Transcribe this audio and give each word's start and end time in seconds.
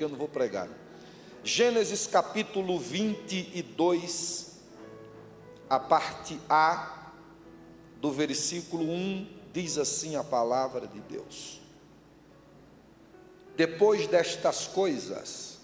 eu 0.00 0.08
não 0.08 0.16
vou 0.16 0.28
pregar. 0.28 0.68
Gênesis 1.42 2.06
capítulo 2.06 2.78
22, 2.78 4.60
a 5.68 5.80
parte 5.80 6.40
A 6.48 7.10
do 8.00 8.12
versículo 8.12 8.84
1, 8.84 9.28
diz 9.52 9.76
assim 9.76 10.14
a 10.14 10.22
palavra 10.22 10.86
de 10.86 11.00
Deus. 11.00 11.60
Depois 13.56 14.06
destas 14.06 14.68
coisas, 14.68 15.58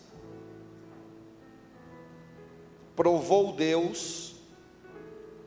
provou 2.97 3.53
Deus 3.53 4.35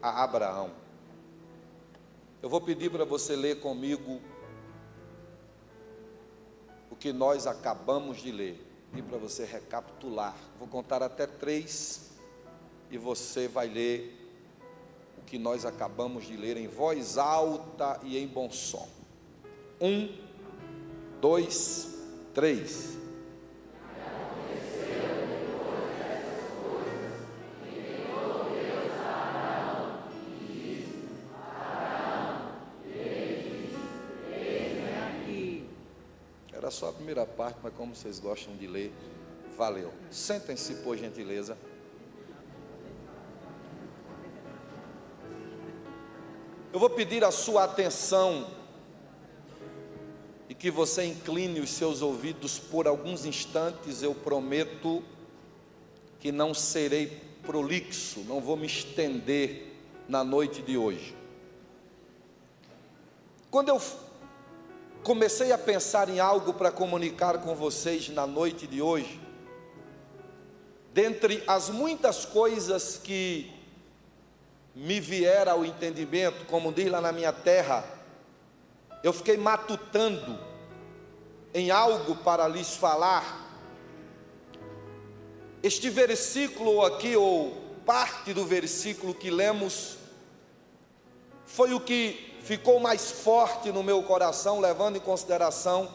a 0.01 0.23
Abraão. 0.23 0.71
Eu 2.41 2.47
vou 2.47 2.61
pedir 2.61 2.89
para 2.89 3.04
você 3.04 3.35
ler 3.35 3.59
comigo 3.59 4.21
o 6.89 6.95
que 6.95 7.11
nós 7.11 7.45
acabamos 7.45 8.19
de 8.21 8.31
ler 8.31 8.66
e 8.98 9.02
para 9.02 9.18
você 9.18 9.45
recapitular. 9.45 10.36
Vou 10.57 10.68
contar 10.68 11.04
até 11.04 11.28
três 11.28 12.11
e 12.89 12.97
você 12.97 13.47
vai 13.47 13.68
ler 13.68 14.14
o 15.18 15.21
que 15.21 15.38
nós 15.38 15.65
acabamos 15.65 16.25
de 16.25 16.36
ler 16.36 16.57
em 16.57 16.68
voz 16.68 17.18
alta 17.18 18.00
e 18.04 18.18
em 18.18 18.28
bom 18.28 18.50
som. 18.52 18.88
Um, 19.79 20.10
dois, 21.21 21.96
três. 22.33 22.97
Parte, 37.47 37.59
mas 37.64 37.73
como 37.75 37.95
vocês 37.95 38.19
gostam 38.19 38.56
de 38.58 38.67
ler, 38.67 38.92
valeu. 39.58 39.94
Sentem-se, 40.11 40.75
por 40.75 40.97
gentileza. 40.97 41.58
Eu 46.73 46.80
vou 46.80 46.89
pedir 46.89 47.23
a 47.23 47.31
sua 47.31 47.63
atenção 47.63 48.47
e 50.49 50.53
que 50.53 50.69
você 50.69 51.05
incline 51.05 51.59
os 51.61 51.69
seus 51.69 52.02
ouvidos 52.02 52.59
por 52.59 52.86
alguns 52.86 53.25
instantes. 53.25 54.03
Eu 54.03 54.14
prometo 54.14 55.02
que 56.19 56.31
não 56.31 56.53
serei 56.53 57.21
prolixo, 57.43 58.19
não 58.21 58.41
vou 58.41 58.58
me 58.58 58.67
estender 58.67 59.73
na 60.09 60.23
noite 60.23 60.61
de 60.61 60.77
hoje. 60.77 61.16
Quando 63.49 63.69
eu 63.69 63.80
comecei 65.08 65.53
a 65.53 65.58
pensar 65.58 66.09
em 66.09 66.19
algo 66.19 66.53
para 66.53 66.69
comunicar 66.69 67.38
com 67.38 67.55
vocês 67.55 68.09
na 68.09 68.27
noite 68.27 68.67
de 68.67 68.81
hoje. 68.81 69.17
Dentre 70.94 71.41
as 71.47 71.69
muitas 71.69 72.25
coisas 72.25 72.99
que 73.02 73.49
me 74.75 74.99
vieram 74.99 75.53
ao 75.53 75.66
entendimento, 75.66 76.45
como 76.47 76.73
diz 76.73 76.91
lá 76.91 76.99
na 76.99 77.14
minha 77.14 77.31
terra, 77.31 77.86
eu 79.02 79.14
fiquei 79.14 79.38
matutando 79.38 80.38
em 81.53 81.71
algo 81.71 82.17
para 82.17 82.45
lhes 82.45 82.75
falar. 82.75 83.49
Este 85.64 85.89
versículo 85.89 86.83
aqui, 86.83 87.16
ou 87.16 87.55
parte 87.86 88.33
do 88.33 88.45
versículo 88.45 89.14
que 89.14 89.31
lemos, 89.31 89.95
foi 91.45 91.73
o 91.73 91.80
que 91.80 92.27
ficou 92.47 92.79
mais 92.79 93.11
forte 93.11 93.73
no 93.73 93.83
meu 93.83 94.01
coração, 94.01 94.61
levando 94.61 94.95
em 94.95 95.01
consideração 95.01 95.91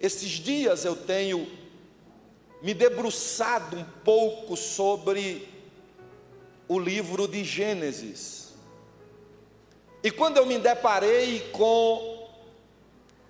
esses 0.00 0.30
dias 0.30 0.86
eu 0.86 0.96
tenho 0.96 1.46
me 2.62 2.72
debruçado 2.72 3.76
um 3.76 3.84
pouco 4.02 4.56
sobre 4.56 5.46
o 6.66 6.78
livro 6.78 7.28
de 7.28 7.44
Gênesis. 7.44 8.54
E 10.02 10.10
quando 10.10 10.38
eu 10.38 10.46
me 10.46 10.58
deparei 10.58 11.50
com 11.50 12.30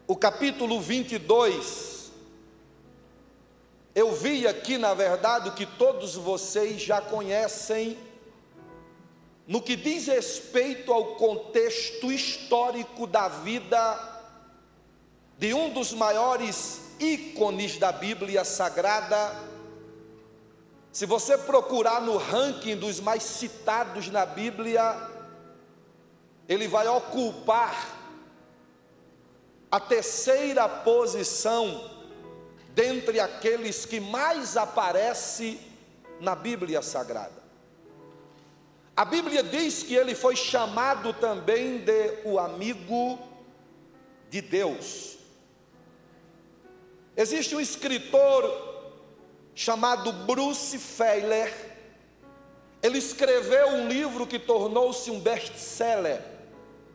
o 0.07 0.15
capítulo 0.15 0.81
22, 0.81 2.13
eu 3.97 4.15
vi 4.15 4.47
aqui, 4.47 4.79
na 4.79 4.95
verdade, 4.95 5.49
o 5.49 5.55
que 5.55 5.67
todos 5.67 6.15
vocês 6.15 6.81
já 6.81 7.01
conhecem 7.01 7.99
no 9.51 9.61
que 9.61 9.75
diz 9.75 10.07
respeito 10.07 10.93
ao 10.93 11.17
contexto 11.17 12.13
histórico 12.13 13.05
da 13.05 13.27
vida 13.27 14.23
de 15.37 15.53
um 15.53 15.71
dos 15.73 15.93
maiores 15.93 16.81
ícones 17.01 17.77
da 17.77 17.91
Bíblia 17.91 18.45
Sagrada, 18.45 19.35
se 20.93 21.05
você 21.05 21.37
procurar 21.37 22.01
no 22.01 22.17
ranking 22.17 22.77
dos 22.77 23.01
mais 23.01 23.25
citados 23.25 24.07
na 24.07 24.25
Bíblia, 24.25 24.97
ele 26.49 26.69
vai 26.69 26.87
ocupar 26.87 27.99
a 29.69 29.81
terceira 29.81 30.69
posição 30.69 31.91
dentre 32.69 33.19
aqueles 33.19 33.85
que 33.85 33.99
mais 33.99 34.57
aparece 34.57 35.61
na 36.21 36.37
Bíblia 36.37 36.81
Sagrada. 36.83 37.40
A 39.01 39.05
Bíblia 39.07 39.43
diz 39.43 39.83
que 39.83 39.95
ele 39.95 40.15
foi 40.15 40.37
chamado 40.37 41.15
também 41.15 41.79
de 41.79 42.19
o 42.23 42.39
amigo 42.39 43.19
de 44.29 44.43
Deus. 44.43 45.17
Existe 47.17 47.57
um 47.57 47.61
escritor 47.61 48.45
chamado 49.55 50.13
Bruce 50.13 50.79
Feiler. 50.79 51.51
Ele 52.83 52.99
escreveu 52.99 53.69
um 53.69 53.89
livro 53.89 54.27
que 54.27 54.39
tornou-se 54.39 55.11
um 55.11 55.19
best-seller. 55.19 56.21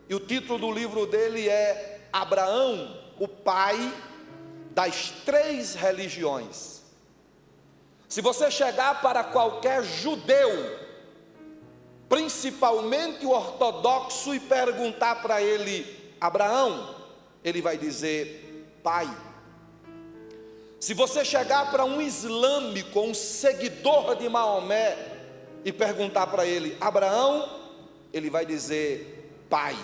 E 0.08 0.14
o 0.14 0.20
título 0.20 0.60
do 0.60 0.72
livro 0.72 1.08
dele 1.08 1.50
é 1.50 2.02
Abraão, 2.14 3.02
o 3.20 3.28
pai 3.28 3.80
das 4.70 5.10
três 5.26 5.74
religiões. 5.74 6.84
Se 8.08 8.22
você 8.22 8.52
chegar 8.52 9.02
para 9.02 9.24
qualquer 9.24 9.84
judeu 9.84 10.85
principalmente 12.10 13.26
o 13.26 13.32
ortodoxo, 13.32 14.34
e 14.34 14.40
perguntar 14.40 15.22
para 15.22 15.42
ele, 15.42 16.14
Abraão, 16.20 16.96
ele 17.44 17.62
vai 17.62 17.78
dizer, 17.78 18.78
pai. 18.84 19.10
Se 20.80 20.94
você 20.94 21.26
chegar 21.26 21.72
para 21.72 21.84
um 21.84 22.02
islâmico, 22.02 23.00
um 23.00 23.14
seguidor 23.14 24.16
de 24.16 24.30
Maomé, 24.30 24.98
e 25.64 25.72
perguntar 25.72 26.28
para 26.28 26.46
ele, 26.46 26.78
Abraão, 26.80 27.50
ele 28.14 28.30
vai 28.30 28.46
dizer, 28.46 29.44
pai. 29.50 29.76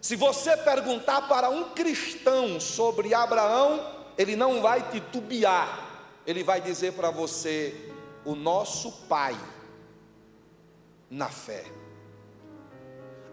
Se 0.00 0.16
você 0.16 0.56
perguntar 0.56 1.28
para 1.28 1.48
um 1.48 1.70
cristão 1.70 2.58
sobre 2.58 3.14
Abraão, 3.14 3.88
ele 4.18 4.34
não 4.34 4.60
vai 4.60 4.90
titubear, 4.90 6.10
ele 6.26 6.42
vai 6.42 6.60
dizer 6.60 6.92
para 6.94 7.10
você, 7.10 7.92
o 8.24 8.34
nosso 8.34 8.90
pai 9.08 9.36
na 11.14 11.28
fé. 11.28 11.64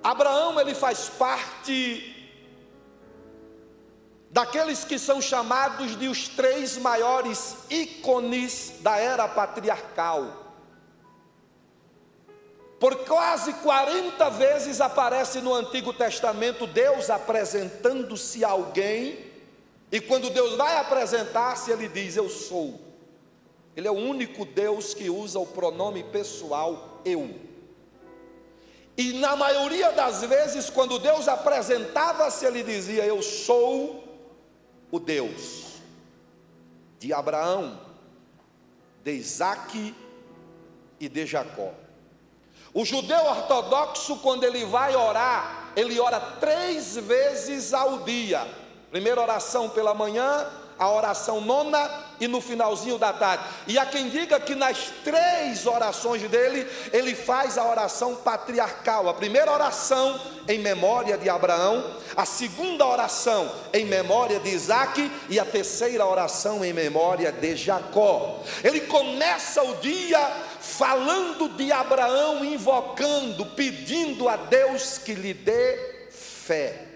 Abraão 0.03 0.59
ele 0.59 0.75
faz 0.75 1.09
parte 1.09 2.15
daqueles 4.29 4.85
que 4.85 4.97
são 4.99 5.19
chamados 5.19 5.97
de 5.97 6.07
os 6.07 6.27
três 6.27 6.77
maiores 6.77 7.57
ícones 7.69 8.75
da 8.81 8.97
era 8.97 9.27
patriarcal. 9.27 10.37
Por 12.79 12.95
quase 13.05 13.53
40 13.53 14.29
vezes 14.29 14.79
aparece 14.79 15.41
no 15.41 15.53
Antigo 15.53 15.91
Testamento 15.91 16.65
Deus 16.65 17.09
apresentando-se 17.09 18.45
a 18.45 18.49
alguém, 18.49 19.31
e 19.91 19.99
quando 19.99 20.29
Deus 20.29 20.55
vai 20.55 20.77
apresentar-se, 20.77 21.69
ele 21.69 21.87
diz: 21.87 22.15
Eu 22.15 22.29
sou. 22.29 22.79
Ele 23.75 23.87
é 23.87 23.91
o 23.91 23.95
único 23.95 24.45
Deus 24.45 24.93
que 24.93 25.09
usa 25.09 25.39
o 25.39 25.45
pronome 25.45 26.03
pessoal 26.03 27.01
eu. 27.03 27.50
E 29.01 29.13
na 29.13 29.35
maioria 29.35 29.91
das 29.93 30.21
vezes, 30.21 30.69
quando 30.69 30.99
Deus 30.99 31.27
apresentava-se, 31.27 32.45
ele 32.45 32.61
dizia: 32.61 33.03
Eu 33.03 33.19
sou 33.23 34.03
o 34.91 34.99
Deus 34.99 35.79
de 36.99 37.11
Abraão, 37.11 37.79
de 39.03 39.13
Isaac 39.13 39.95
e 40.99 41.09
de 41.09 41.25
Jacó. 41.25 41.73
O 42.75 42.85
judeu 42.85 43.25
ortodoxo, 43.25 44.17
quando 44.17 44.43
ele 44.43 44.65
vai 44.65 44.95
orar, 44.95 45.71
ele 45.75 45.99
ora 45.99 46.19
três 46.39 46.95
vezes 46.95 47.73
ao 47.73 48.03
dia. 48.03 48.47
Primeira 48.91 49.19
oração 49.19 49.67
pela 49.67 49.95
manhã, 49.95 50.47
a 50.81 50.89
oração 50.89 51.39
nona 51.39 51.91
e 52.19 52.27
no 52.27 52.41
finalzinho 52.41 52.97
da 52.97 53.13
tarde. 53.13 53.43
E 53.67 53.77
há 53.77 53.85
quem 53.85 54.09
diga 54.09 54.39
que 54.39 54.55
nas 54.55 54.91
três 55.03 55.67
orações 55.67 56.23
dele, 56.23 56.67
ele 56.91 57.13
faz 57.13 57.55
a 57.55 57.69
oração 57.69 58.15
patriarcal. 58.15 59.07
A 59.07 59.13
primeira 59.13 59.51
oração 59.51 60.19
em 60.47 60.57
memória 60.57 61.19
de 61.19 61.29
Abraão, 61.29 61.85
a 62.17 62.25
segunda 62.25 62.83
oração 62.83 63.51
em 63.71 63.85
memória 63.85 64.39
de 64.39 64.49
Isaac 64.49 65.11
e 65.29 65.39
a 65.39 65.45
terceira 65.45 66.03
oração 66.03 66.65
em 66.65 66.73
memória 66.73 67.31
de 67.31 67.55
Jacó. 67.55 68.39
Ele 68.63 68.81
começa 68.81 69.61
o 69.61 69.75
dia 69.75 70.19
falando 70.59 71.47
de 71.49 71.71
Abraão, 71.71 72.43
invocando, 72.43 73.45
pedindo 73.45 74.27
a 74.27 74.35
Deus 74.35 74.97
que 74.97 75.13
lhe 75.13 75.35
dê 75.35 76.09
fé. 76.09 76.87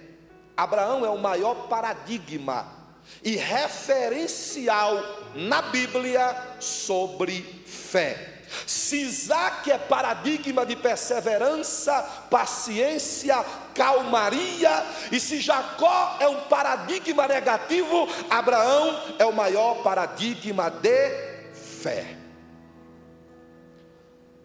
Abraão 0.57 1.05
é 1.05 1.09
o 1.09 1.19
maior 1.19 1.67
paradigma 1.67 2.75
e 3.23 3.35
referencial 3.35 5.01
na 5.35 5.62
Bíblia 5.62 6.35
sobre 6.59 7.41
fé. 7.65 8.35
Se 8.65 9.01
Isaac 9.01 9.71
é 9.71 9.77
paradigma 9.77 10.65
de 10.65 10.75
perseverança, 10.75 12.01
paciência, 12.29 13.44
calmaria, 13.73 14.85
e 15.12 15.19
se 15.19 15.39
Jacó 15.41 16.17
é 16.19 16.27
um 16.27 16.41
paradigma 16.41 17.27
negativo, 17.27 18.07
Abraão 18.29 19.15
é 19.19 19.25
o 19.25 19.33
maior 19.33 19.81
paradigma 19.83 20.69
de 20.69 21.09
fé. 21.53 22.18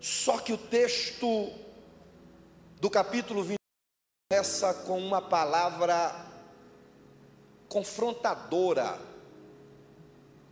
Só 0.00 0.38
que 0.38 0.52
o 0.52 0.58
texto 0.58 1.52
do 2.80 2.88
capítulo 2.88 3.42
20 3.42 3.56
começa 4.32 4.72
com 4.72 4.98
uma 4.98 5.20
palavra 5.20 6.29
confrontadora. 7.70 8.98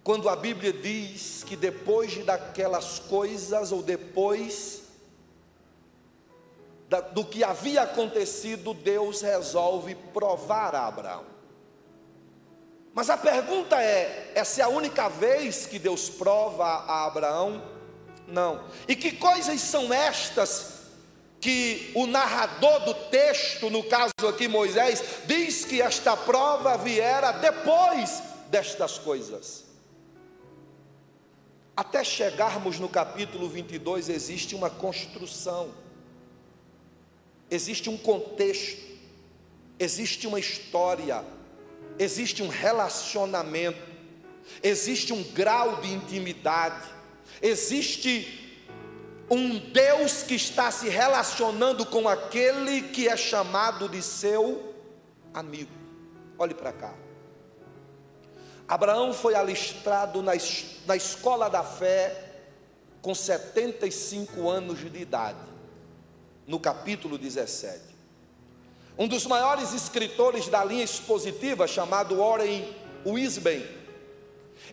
Quando 0.04 0.28
a 0.30 0.36
Bíblia 0.36 0.72
diz 0.72 1.44
que 1.44 1.56
depois 1.56 2.24
daquelas 2.24 3.00
coisas, 3.00 3.72
ou 3.72 3.82
depois 3.82 4.84
do 7.12 7.24
que 7.24 7.44
havia 7.44 7.82
acontecido, 7.82 8.72
Deus 8.72 9.20
resolve 9.20 9.94
provar 10.14 10.74
a 10.74 10.86
Abraão. 10.86 11.24
Mas 12.94 13.10
a 13.10 13.18
pergunta 13.18 13.82
é: 13.82 14.32
essa 14.34 14.62
é 14.62 14.64
a 14.64 14.68
única 14.68 15.08
vez 15.08 15.66
que 15.66 15.78
Deus 15.78 16.08
prova 16.08 16.64
a 16.64 17.04
Abraão? 17.04 17.62
Não. 18.26 18.64
E 18.86 18.96
que 18.96 19.12
coisas 19.12 19.60
são 19.60 19.92
estas 19.92 20.77
que 21.40 21.92
o 21.94 22.06
narrador 22.06 22.80
do 22.84 22.94
texto, 22.94 23.70
no 23.70 23.84
caso 23.84 24.12
aqui 24.28 24.48
Moisés, 24.48 25.02
diz 25.26 25.64
que 25.64 25.80
esta 25.80 26.16
prova 26.16 26.76
viera 26.76 27.32
depois 27.32 28.22
destas 28.50 28.98
coisas. 28.98 29.64
Até 31.76 32.02
chegarmos 32.02 32.80
no 32.80 32.88
capítulo 32.88 33.48
22, 33.48 34.08
existe 34.08 34.56
uma 34.56 34.68
construção, 34.68 35.72
existe 37.48 37.88
um 37.88 37.96
contexto, 37.96 38.82
existe 39.78 40.26
uma 40.26 40.40
história, 40.40 41.24
existe 41.96 42.42
um 42.42 42.48
relacionamento, 42.48 43.78
existe 44.60 45.12
um 45.12 45.22
grau 45.22 45.80
de 45.80 45.92
intimidade, 45.92 46.88
existe 47.40 48.47
um 49.30 49.58
Deus 49.58 50.22
que 50.22 50.34
está 50.34 50.70
se 50.70 50.88
relacionando 50.88 51.84
com 51.84 52.08
aquele 52.08 52.82
que 52.82 53.08
é 53.08 53.16
chamado 53.16 53.88
de 53.88 54.02
seu 54.02 54.74
amigo. 55.34 55.70
Olhe 56.38 56.54
para 56.54 56.72
cá. 56.72 56.94
Abraão 58.66 59.12
foi 59.12 59.34
alistrado 59.34 60.22
na, 60.22 60.32
na 60.86 60.96
escola 60.96 61.48
da 61.48 61.62
fé 61.62 62.24
com 63.00 63.14
75 63.14 64.48
anos 64.48 64.78
de 64.78 64.98
idade, 64.98 65.38
no 66.46 66.58
capítulo 66.58 67.16
17. 67.16 67.80
Um 68.98 69.06
dos 69.06 69.26
maiores 69.26 69.72
escritores 69.72 70.48
da 70.48 70.64
linha 70.64 70.84
expositiva, 70.84 71.66
chamado 71.66 72.16
Warren 72.16 72.74
Wisben, 73.06 73.64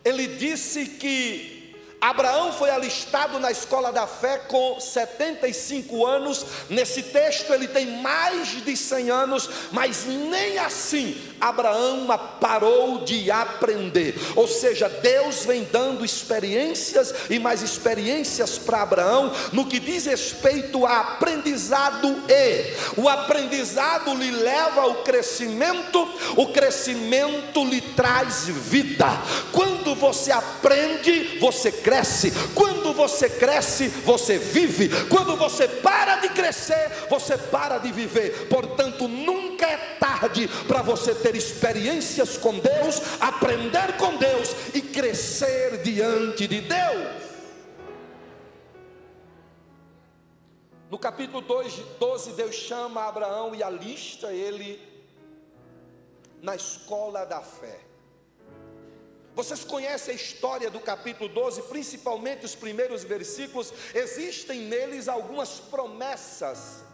ele 0.04 0.26
disse 0.26 0.86
que 0.86 1.65
Abraão 2.00 2.52
foi 2.52 2.70
alistado 2.70 3.38
na 3.38 3.50
escola 3.50 3.90
da 3.90 4.06
fé 4.06 4.38
com 4.48 4.78
75 4.78 6.04
anos. 6.04 6.44
Nesse 6.68 7.02
texto 7.02 7.52
ele 7.52 7.66
tem 7.66 8.02
mais 8.02 8.48
de 8.48 8.76
100 8.76 9.10
anos, 9.10 9.50
mas 9.72 10.04
nem 10.04 10.58
assim 10.58 11.16
Abraão 11.40 12.06
parou 12.40 13.04
de 13.04 13.30
aprender. 13.30 14.14
Ou 14.34 14.46
seja, 14.46 14.88
Deus 14.88 15.44
vem 15.44 15.64
dando 15.64 16.04
experiências 16.04 17.14
e 17.30 17.38
mais 17.38 17.62
experiências 17.62 18.58
para 18.58 18.82
Abraão 18.82 19.32
no 19.52 19.66
que 19.66 19.78
diz 19.78 20.06
respeito 20.06 20.84
a 20.86 21.00
aprendizado 21.00 22.24
e 22.28 23.00
o 23.00 23.08
aprendizado 23.08 24.14
lhe 24.14 24.30
leva 24.30 24.82
ao 24.82 24.96
crescimento, 24.96 26.08
o 26.36 26.46
crescimento 26.48 27.64
lhe 27.64 27.80
traz 27.80 28.48
vida. 28.48 29.06
Quando 29.52 29.94
você 29.94 30.32
aprende, 30.32 31.38
você 31.38 31.72
cresce. 31.86 32.32
Quando 32.52 32.92
você 32.92 33.30
cresce, 33.30 33.86
você 33.86 34.38
vive. 34.38 34.88
Quando 35.08 35.36
você 35.36 35.68
para 35.68 36.16
de 36.16 36.30
crescer, 36.30 37.06
você 37.08 37.38
para 37.38 37.78
de 37.78 37.92
viver. 37.92 38.48
Portanto, 38.48 39.06
nunca 39.06 39.64
é 39.64 39.76
tarde 40.00 40.48
para 40.66 40.82
você 40.82 41.14
ter 41.14 41.36
experiências 41.36 42.36
com 42.36 42.58
Deus, 42.58 43.00
aprender 43.20 43.96
com 43.98 44.16
Deus 44.16 44.74
e 44.74 44.82
crescer 44.82 45.80
diante 45.82 46.48
de 46.48 46.60
Deus. 46.60 47.22
No 50.90 50.98
capítulo 50.98 51.40
12, 51.40 52.32
Deus 52.32 52.54
chama 52.56 53.06
Abraão 53.06 53.54
e 53.54 53.62
alista 53.62 54.32
ele 54.32 54.80
na 56.42 56.56
escola 56.56 57.24
da 57.24 57.40
fé. 57.40 57.85
Vocês 59.36 59.62
conhecem 59.62 60.14
a 60.14 60.16
história 60.16 60.70
do 60.70 60.80
capítulo 60.80 61.28
12, 61.28 61.64
principalmente 61.64 62.46
os 62.46 62.54
primeiros 62.54 63.04
versículos, 63.04 63.70
existem 63.94 64.62
neles 64.62 65.08
algumas 65.08 65.60
promessas 65.60 66.85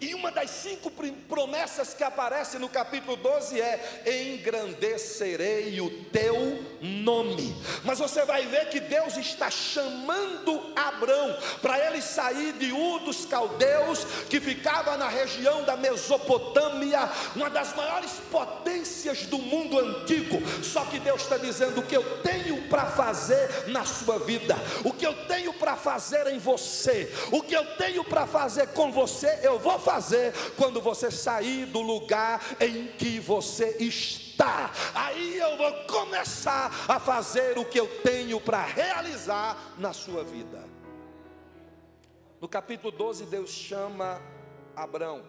e 0.00 0.14
uma 0.14 0.30
das 0.30 0.50
cinco 0.50 0.90
promessas 1.28 1.94
que 1.94 2.02
aparece 2.02 2.58
no 2.58 2.68
capítulo 2.68 3.16
12 3.16 3.60
é: 3.60 4.02
engrandecerei 4.06 5.80
o 5.80 5.90
teu 6.04 6.62
nome. 6.80 7.54
Mas 7.84 7.98
você 7.98 8.24
vai 8.24 8.46
ver 8.46 8.68
que 8.68 8.80
Deus 8.80 9.16
está 9.16 9.50
chamando 9.50 10.72
Abraão 10.74 11.36
para 11.60 11.78
ele 11.86 12.00
sair 12.00 12.52
de 12.54 12.72
Ur 12.72 13.00
dos 13.00 13.26
Caldeus, 13.26 14.04
que 14.28 14.40
ficava 14.40 14.96
na 14.96 15.08
região 15.08 15.62
da 15.64 15.76
Mesopotâmia, 15.76 17.08
uma 17.36 17.50
das 17.50 17.74
maiores 17.74 18.12
potências 18.30 19.26
do 19.26 19.38
mundo 19.38 19.78
antigo. 19.78 20.40
Só 20.62 20.84
que 20.84 20.98
Deus 20.98 21.22
está 21.22 21.36
dizendo: 21.36 21.80
o 21.80 21.86
que 21.86 21.96
eu 21.96 22.18
tenho 22.20 22.68
para 22.68 22.86
fazer 22.86 23.68
na 23.68 23.84
sua 23.84 24.18
vida, 24.18 24.56
o 24.84 24.92
que 24.92 25.06
eu 25.06 25.14
tenho 25.26 25.52
para 25.52 25.76
fazer 25.76 26.26
em 26.28 26.38
você, 26.38 27.12
o 27.30 27.42
que 27.42 27.54
eu 27.54 27.64
tenho 27.76 28.04
para 28.04 28.26
fazer 28.26 28.68
com 28.68 28.90
você, 28.90 29.40
eu 29.42 29.58
vou 29.58 29.71
fazer 29.78 30.32
quando 30.56 30.80
você 30.80 31.10
sair 31.10 31.66
do 31.66 31.80
lugar 31.80 32.40
em 32.60 32.88
que 32.88 33.20
você 33.20 33.76
está. 33.78 34.70
Aí 34.94 35.38
eu 35.38 35.56
vou 35.56 35.72
começar 35.84 36.70
a 36.88 36.98
fazer 36.98 37.58
o 37.58 37.64
que 37.64 37.78
eu 37.78 37.86
tenho 38.02 38.40
para 38.40 38.62
realizar 38.62 39.74
na 39.78 39.92
sua 39.92 40.24
vida. 40.24 40.64
No 42.40 42.48
capítulo 42.48 42.90
12, 42.90 43.26
Deus 43.26 43.50
chama 43.50 44.20
Abraão. 44.74 45.22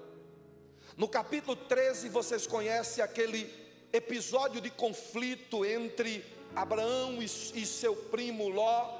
No 0.97 1.07
capítulo 1.07 1.55
13, 1.55 2.09
vocês 2.09 2.47
conhecem 2.47 3.03
aquele 3.03 3.51
episódio 3.91 4.59
de 4.59 4.71
conflito 4.71 5.63
entre 5.63 6.25
Abraão 6.55 7.21
e, 7.21 7.25
e 7.25 7.65
seu 7.65 7.95
primo 7.95 8.47
Ló, 8.49 8.99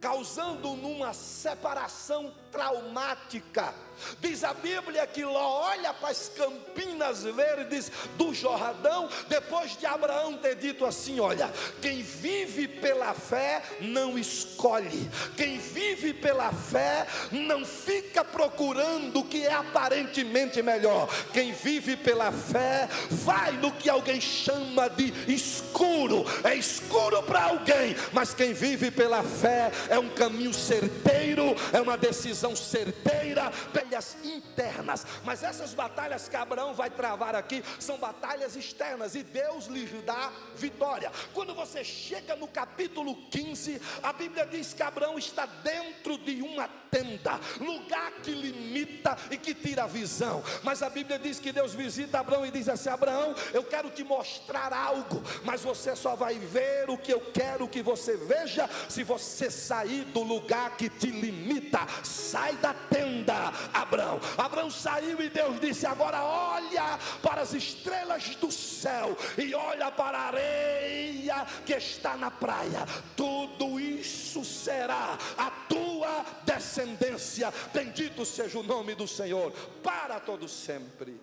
causando 0.00 0.74
numa 0.76 1.12
separação 1.12 2.34
traumática. 2.50 3.74
Diz 4.20 4.44
a 4.44 4.54
Bíblia 4.54 5.06
que 5.06 5.24
Ló 5.24 5.62
olha 5.70 5.92
para 5.92 6.10
as 6.10 6.28
campinas 6.28 7.24
verdes 7.24 7.90
do 8.16 8.32
Jordão, 8.32 9.08
depois 9.28 9.76
de 9.76 9.86
Abraão 9.86 10.34
ter 10.34 10.54
dito 10.56 10.84
assim: 10.84 11.18
Olha, 11.20 11.52
quem 11.80 12.02
vive 12.02 12.68
pela 12.68 13.12
fé 13.14 13.62
não 13.80 14.18
escolhe, 14.18 15.10
quem 15.36 15.58
vive 15.58 16.14
pela 16.14 16.52
fé 16.52 17.06
não 17.32 17.64
fica 17.64 18.24
procurando 18.24 19.20
o 19.20 19.24
que 19.24 19.44
é 19.44 19.52
aparentemente 19.52 20.62
melhor, 20.62 21.08
quem 21.32 21.52
vive 21.52 21.96
pela 21.96 22.30
fé 22.30 22.88
vai 23.10 23.52
no 23.52 23.72
que 23.72 23.90
alguém 23.90 24.20
chama 24.20 24.88
de 24.88 25.12
escuro, 25.32 26.24
é 26.44 26.54
escuro 26.54 27.22
para 27.24 27.44
alguém, 27.44 27.96
mas 28.12 28.32
quem 28.32 28.52
vive 28.52 28.90
pela 28.90 29.22
fé 29.22 29.72
é 29.88 29.98
um 29.98 30.08
caminho 30.10 30.54
certeiro, 30.54 31.54
é 31.72 31.80
uma 31.80 31.96
decisão 31.98 32.37
visão 32.38 32.54
certeira, 32.54 33.52
batalhas 33.98 34.16
internas. 34.24 35.06
Mas 35.24 35.42
essas 35.42 35.74
batalhas 35.74 36.28
que 36.28 36.36
Abraão 36.36 36.74
vai 36.74 36.90
travar 36.90 37.34
aqui 37.34 37.62
são 37.78 37.98
batalhas 37.98 38.54
externas 38.54 39.14
e 39.14 39.22
Deus 39.22 39.66
lhes 39.66 39.88
dá 40.04 40.30
vitória. 40.54 41.10
Quando 41.34 41.54
você 41.54 41.82
chega 41.82 42.36
no 42.36 42.46
capítulo 42.46 43.16
15, 43.30 43.80
a 44.02 44.12
Bíblia 44.12 44.46
diz 44.46 44.72
que 44.72 44.82
Abraão 44.82 45.18
está 45.18 45.46
dentro 45.46 46.18
de 46.18 46.42
uma 46.42 46.68
tenda, 46.90 47.38
lugar 47.60 48.12
que 48.22 48.30
limita 48.30 49.16
e 49.30 49.36
que 49.36 49.54
tira 49.54 49.84
a 49.84 49.86
visão. 49.86 50.42
Mas 50.62 50.82
a 50.82 50.90
Bíblia 50.90 51.18
diz 51.18 51.38
que 51.38 51.52
Deus 51.52 51.74
visita 51.74 52.20
Abraão 52.20 52.46
e 52.46 52.50
diz 52.50 52.68
assim: 52.68 52.88
Abraão, 52.88 53.34
eu 53.52 53.64
quero 53.64 53.90
te 53.90 54.04
mostrar 54.04 54.72
algo, 54.72 55.22
mas 55.44 55.62
você 55.62 55.96
só 55.96 56.14
vai 56.14 56.38
ver 56.38 56.88
o 56.88 56.98
que 56.98 57.12
eu 57.12 57.20
quero 57.32 57.68
que 57.68 57.82
você 57.82 58.16
veja 58.16 58.68
se 58.88 59.02
você 59.02 59.50
sair 59.50 60.04
do 60.04 60.22
lugar 60.22 60.76
que 60.76 60.88
te 60.88 61.08
limita. 61.08 61.80
Sai 62.28 62.56
da 62.56 62.74
tenda, 62.74 63.34
Abraão. 63.72 64.20
Abraão 64.36 64.70
saiu 64.70 65.18
e 65.22 65.30
Deus 65.30 65.58
disse: 65.58 65.86
Agora 65.86 66.22
olha 66.22 66.98
para 67.22 67.40
as 67.40 67.54
estrelas 67.54 68.34
do 68.36 68.52
céu 68.52 69.16
e 69.38 69.54
olha 69.54 69.90
para 69.90 70.18
a 70.18 70.26
areia 70.26 71.46
que 71.64 71.72
está 71.72 72.18
na 72.18 72.30
praia. 72.30 72.84
Tudo 73.16 73.80
isso 73.80 74.44
será 74.44 75.16
a 75.38 75.50
tua 75.68 76.22
descendência. 76.44 77.50
Bendito 77.72 78.26
seja 78.26 78.58
o 78.58 78.62
nome 78.62 78.94
do 78.94 79.08
Senhor 79.08 79.50
para 79.82 80.20
todo 80.20 80.46
sempre. 80.46 81.18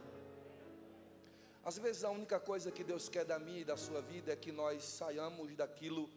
Às 1.63 1.77
vezes 1.77 2.03
a 2.03 2.09
única 2.09 2.39
coisa 2.39 2.71
que 2.71 2.83
Deus 2.83 3.09
quer 3.09 3.25
da 3.25 3.37
minha 3.37 3.61
e 3.61 3.65
da 3.65 3.77
sua 3.77 4.01
vida 4.01 4.33
é 4.33 4.35
que 4.35 4.51
nós 4.51 4.83
saiamos 4.83 5.55
daquilo 5.55 6.09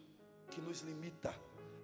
que 0.49 0.59
nos 0.61 0.81
limita, 0.81 1.33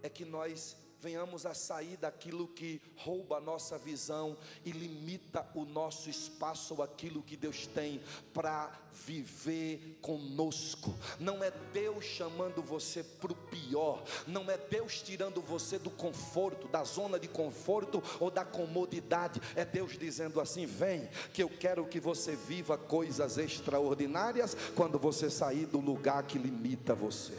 é 0.01 0.09
que 0.09 0.25
nós 0.25 0.75
venhamos 1.05 1.45
a 1.45 1.53
sair 1.53 1.97
daquilo 1.97 2.47
que 2.47 2.81
rouba 2.95 3.37
a 3.37 3.39
nossa 3.39 3.77
visão 3.77 4.35
e 4.65 4.71
limita 4.71 5.47
o 5.53 5.63
nosso 5.63 6.09
espaço 6.09 6.73
ou 6.73 6.81
aquilo 6.81 7.21
que 7.21 7.37
Deus 7.37 7.67
tem 7.67 8.01
para 8.33 8.71
viver 8.91 9.99
conosco. 10.01 10.95
Não 11.19 11.43
é 11.43 11.51
Deus 11.71 12.03
chamando 12.03 12.63
você 12.63 13.03
para 13.03 13.31
o 13.31 13.35
pior, 13.35 14.03
não 14.25 14.49
é 14.49 14.57
Deus 14.57 14.99
tirando 14.99 15.43
você 15.43 15.77
do 15.77 15.91
conforto, 15.91 16.67
da 16.67 16.83
zona 16.83 17.19
de 17.19 17.27
conforto 17.27 18.01
ou 18.19 18.31
da 18.31 18.43
comodidade, 18.43 19.39
é 19.55 19.63
Deus 19.63 19.99
dizendo 19.99 20.41
assim: 20.41 20.65
vem, 20.65 21.07
que 21.31 21.43
eu 21.43 21.49
quero 21.49 21.85
que 21.85 21.99
você 21.99 22.35
viva 22.35 22.79
coisas 22.79 23.37
extraordinárias 23.37 24.57
quando 24.75 24.97
você 24.97 25.29
sair 25.29 25.67
do 25.67 25.79
lugar 25.79 26.23
que 26.23 26.39
limita 26.39 26.95
você. 26.95 27.37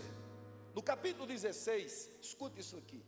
No 0.73 0.85
capítulo 0.85 1.27
16, 1.27 2.11
escute 2.23 2.61
isso 2.61 2.77
aqui. 2.77 3.03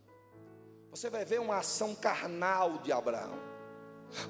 Você 0.91 1.09
vai 1.09 1.23
ver 1.23 1.39
uma 1.39 1.57
ação 1.57 1.93
carnal 1.93 2.79
de 2.79 2.91
Abraão. 2.91 3.48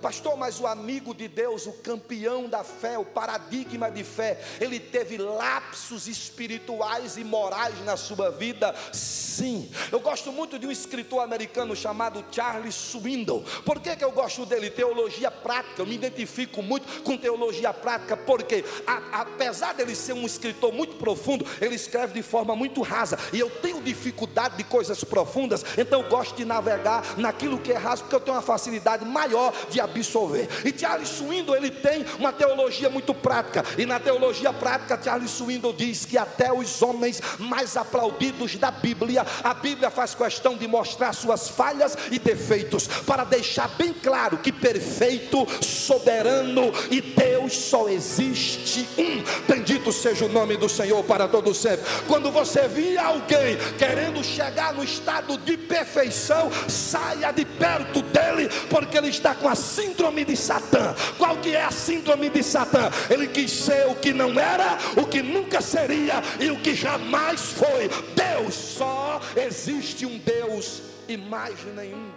Pastor, 0.02 0.38
mas 0.38 0.60
o 0.60 0.68
amigo 0.68 1.14
de 1.14 1.28
Deus, 1.28 1.66
o 1.66 1.74
campeão 1.74 2.48
da 2.48 2.64
fé, 2.64 2.98
o 2.98 3.06
paradigma 3.06 3.90
de 3.90 4.04
fé, 4.04 4.42
ele 4.60 4.80
teve 4.80 5.18
lapsos 5.18 6.08
espirituais 6.08 7.18
e 7.18 7.24
morais 7.24 7.80
na 7.84 7.98
sua 7.98 8.30
vida? 8.30 8.74
Sim. 8.94 9.70
Eu 9.92 10.00
gosto 10.00 10.32
muito 10.32 10.60
de 10.60 10.68
um 10.68 10.72
escritor 10.72 11.24
americano 11.24 11.76
chamado 11.76 12.24
Charles 12.32 12.76
Swindoll. 12.76 13.44
Por 13.66 13.80
que, 13.80 13.96
que 13.96 14.04
eu 14.04 14.12
gosto 14.12 14.46
dele? 14.46 14.70
Teologia 14.70 15.32
prática. 15.32 15.82
Eu 15.82 15.86
me 15.86 15.96
identifico 15.96 16.62
muito 16.62 17.04
com 17.04 17.18
teologia 17.18 17.74
prática, 17.74 18.16
porque 18.18 18.64
a, 18.86 19.22
apesar 19.22 19.74
dele 19.74 19.96
ser 19.96 20.14
um 20.14 20.26
escritor 20.26 20.74
muito 20.74 20.96
profundo, 20.96 21.46
ele 21.62 21.76
escreve 21.76 22.14
de 22.14 22.22
forma 22.22 22.56
muito 22.56 22.82
rasa. 22.82 23.18
E 23.32 23.40
eu 23.40 23.50
tenho 23.50 23.82
dificuldade 23.82 24.58
de 24.58 24.64
coisas 24.64 25.04
profundas, 25.04 25.64
então 25.78 26.02
eu 26.02 26.10
gosto 26.10 26.36
de 26.36 26.46
navegar 26.46 27.18
naquilo 27.18 27.60
que 27.60 27.72
é 27.72 27.78
raso, 27.78 28.04
porque 28.04 28.16
eu 28.16 28.20
tenho 28.20 28.36
uma 28.36 28.44
facilidade 28.44 29.06
maior 29.06 29.54
de 29.70 29.80
absolver. 29.80 30.48
E 30.66 30.78
Charles 30.78 31.10
Swindoll, 31.10 31.56
ele 31.56 31.72
tem 31.72 32.06
uma 32.18 32.32
teologia 32.32 32.90
muito 32.90 33.14
prática. 33.14 33.64
E 33.78 33.86
na 33.86 34.00
teologia 34.00 34.52
prática, 34.52 35.00
Charles 35.02 35.32
Swindoll 35.32 35.74
diz 35.74 36.06
que 36.06 36.18
até 36.18 36.52
os 36.52 36.82
homens 36.82 37.22
mais 37.38 37.78
aplaudidos 37.78 38.56
da 38.56 38.72
Bíblia, 38.72 39.26
a 39.44 39.54
Bíblia 39.54 39.90
faz 39.90 40.16
questão 40.16 40.58
de 40.58 40.68
mostrar 40.68 41.14
suas 41.14 41.50
falhas 41.50 41.98
e 42.12 42.20
defeitos, 42.20 42.88
para 42.88 43.24
deixar 43.24 43.68
bem 43.70 43.94
claro 43.94 44.38
que 44.38 44.52
perfeito, 44.52 45.48
soberano 45.64 46.72
e 46.92 47.02
Deus 47.02 47.56
só 47.56 47.90
existe 47.90 48.88
um. 48.98 49.24
Bendito 49.48 49.92
seja 49.92 50.26
o 50.26 50.30
nome 50.30 50.58
do 50.58 50.70
Senhor 50.70 51.04
para 51.04 51.28
todo 51.28 51.54
sempre. 51.54 51.86
Quando 52.08 52.32
você 52.32 52.68
via 52.68 53.04
alguém 53.04 53.58
querendo 53.78 54.24
chegar 54.24 54.74
no 54.74 54.84
estado 54.84 55.38
de 55.38 55.58
perfeição, 55.58 56.52
saia 56.68 57.32
de 57.32 57.46
perto 57.46 58.02
dele, 58.02 58.50
porque 58.70 58.98
ele 58.98 59.10
está 59.10 59.34
com 59.36 59.48
a 59.48 59.56
síndrome 59.60 60.26
de 60.26 60.36
Satã. 60.36 60.96
Qual 61.18 61.38
que 61.38 61.56
é 61.56 61.64
a 61.64 61.72
síndrome 61.72 62.30
de 62.30 62.42
Satã? 62.42 62.90
Ele 63.10 63.28
quis 63.28 63.52
ser 63.52 63.88
o 63.88 63.96
que 63.96 64.14
não 64.14 64.40
era, 64.40 64.78
o 64.98 65.06
que 65.06 65.22
nunca 65.22 65.62
seria 65.62 66.22
e 66.40 66.50
o 66.50 66.62
que 66.62 66.74
jamais 66.74 67.52
foi. 67.52 67.90
Deus 68.16 68.54
só 68.56 69.22
existe 69.36 70.06
um 70.06 70.18
Deus 70.18 70.82
e 71.08 71.18
mais 71.18 71.64
nenhum. 71.76 72.12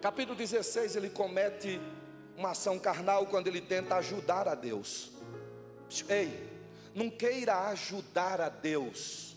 Capítulo 0.00 0.36
16, 0.36 0.96
ele 0.96 1.10
comete 1.10 1.80
uma 2.36 2.50
ação 2.50 2.78
carnal 2.78 3.26
quando 3.26 3.46
ele 3.46 3.60
tenta 3.60 3.96
ajudar 3.96 4.48
a 4.48 4.54
Deus. 4.54 5.12
Ei, 6.08 6.50
não 6.94 7.08
queira 7.08 7.68
ajudar 7.68 8.40
a 8.40 8.48
Deus, 8.48 9.36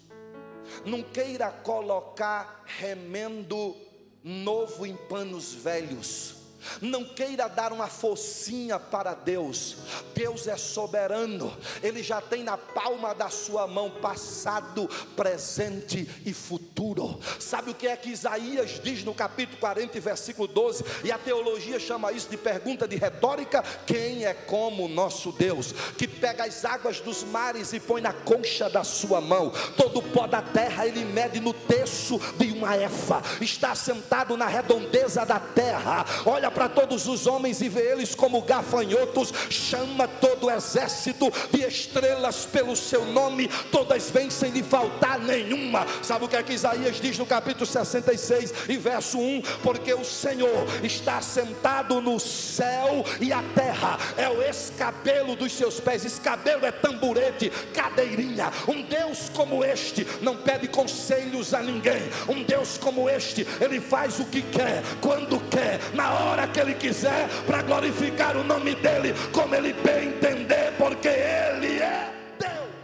não 0.84 1.04
queira 1.04 1.52
colocar 1.52 2.64
remendo 2.66 3.76
novo 4.26 4.88
em 4.88 4.96
panos 4.96 5.54
velhos. 5.54 6.35
Não 6.82 7.04
queira 7.04 7.48
dar 7.48 7.72
uma 7.72 7.88
focinha 7.88 8.80
para 8.80 9.14
Deus. 9.14 9.78
Deus 10.14 10.48
é 10.48 10.58
soberano. 10.58 11.56
Ele 11.82 12.02
já 12.02 12.22
tem 12.22 12.44
na 12.44 12.58
palma 12.58 13.14
da 13.14 13.30
sua 13.30 13.68
mão 13.68 13.90
passado, 13.90 14.90
presente 15.16 16.10
e 16.26 16.34
futuro. 16.34 17.20
Sabe 17.40 17.72
o 17.72 17.76
que 17.76 17.88
é 17.88 17.96
que 17.96 18.10
Isaías 18.10 18.80
diz 18.84 19.04
no 19.04 19.14
capítulo 19.14 19.60
40, 19.60 20.00
versículo 20.00 20.48
12? 20.48 20.84
E 21.04 21.12
a 21.12 21.18
teologia 21.18 21.80
chama 21.80 22.12
isso 22.12 22.30
de 22.30 22.38
pergunta 22.38 22.88
de 22.88 22.96
retórica: 22.96 23.64
quem 23.86 24.26
é 24.26 24.34
como 24.34 24.86
o 24.86 24.90
nosso 24.90 25.32
Deus, 25.32 25.74
que 25.98 26.08
pega 26.08 26.46
as 26.46 26.66
águas 26.66 27.00
dos 27.00 27.24
mares 27.24 27.74
e 27.74 27.80
põe 27.80 28.02
na 28.02 28.14
concha 28.14 28.70
da 28.70 28.84
sua 28.84 29.22
mão, 29.22 29.52
todo 29.76 30.00
o 30.00 30.04
pó 30.04 30.28
da 30.28 30.42
terra 30.42 30.86
ele 30.86 31.04
mede 31.06 31.40
no 31.40 31.54
terço 31.54 32.20
de 32.38 32.52
uma 32.52 32.78
efa, 32.78 33.22
está 33.42 33.76
sentado 33.76 34.38
na 34.38 34.48
redondeza 34.48 35.26
da 35.26 35.40
terra. 35.40 36.06
Olha 36.26 36.52
para 36.56 36.70
todos 36.70 37.06
os 37.06 37.28
homens 37.28 37.62
e 37.62 37.68
vê 37.68 37.92
eles 37.92 38.16
como 38.16 38.42
gafanhotos, 38.42 39.34
chama 39.50 40.08
todo 40.08 40.48
o 40.48 40.52
exército 40.52 41.32
de 41.52 41.62
estrelas 41.62 42.46
pelo 42.46 42.76
seu 42.78 43.06
nome, 43.06 43.50
todas 43.72 44.10
vêm 44.10 44.30
sem 44.30 44.52
lhe 44.52 44.64
faltar 44.64 45.20
nenhuma. 45.20 45.86
Sabe 46.02 46.26
o 46.26 46.28
que 46.30 46.38
é 46.38 46.42
que 46.42 46.54
Isaías 46.54 46.96
diz 47.02 47.18
no 47.18 47.26
capítulo 47.26 47.66
66 47.66 48.54
e 48.70 48.78
verso 48.78 49.20
1? 49.20 49.42
Porque 49.62 49.94
o 49.94 50.06
Senhor 50.06 50.66
está 50.82 51.22
sentado 51.22 52.02
no 52.02 52.20
céu 52.20 53.04
e 53.20 53.34
a 53.34 53.44
terra 53.54 54.00
é 54.18 54.30
o 54.30 54.42
escabelo 54.42 55.36
dos 55.36 55.52
seus 55.52 55.82
pés. 55.82 56.06
Escabelo 56.06 56.66
é 56.66 56.72
tamburete, 56.72 57.50
cadeirinha. 57.74 58.52
Um 58.66 58.82
Deus 58.82 59.30
como 59.30 59.64
este 59.64 60.08
não 60.22 60.38
pede 60.38 60.70
conselhos 60.70 61.54
a 61.54 61.62
ninguém. 61.62 62.02
Um 62.30 62.44
Deus 62.44 62.78
como 62.78 63.10
este, 63.10 63.46
ele 63.60 63.82
faz 63.82 64.20
o 64.20 64.26
que 64.26 64.42
quer, 64.42 64.82
quando 65.02 65.40
quer, 65.50 65.80
na 65.94 66.14
hora 66.14 66.45
que 66.48 66.60
Ele 66.60 66.76
quiser, 66.76 67.28
para 67.46 67.62
glorificar 67.62 68.36
o 68.38 68.44
nome 68.44 68.76
dEle, 68.76 69.14
como 69.34 69.56
Ele 69.56 69.74
bem 69.74 70.10
entender, 70.10 70.76
porque 70.78 71.08
Ele 71.08 71.80
é 71.80 72.12
Deus. 72.40 72.76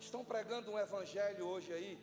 Estão 0.00 0.24
pregando 0.24 0.70
um 0.70 0.78
evangelho 0.78 1.46
hoje 1.46 1.72
aí, 1.72 1.98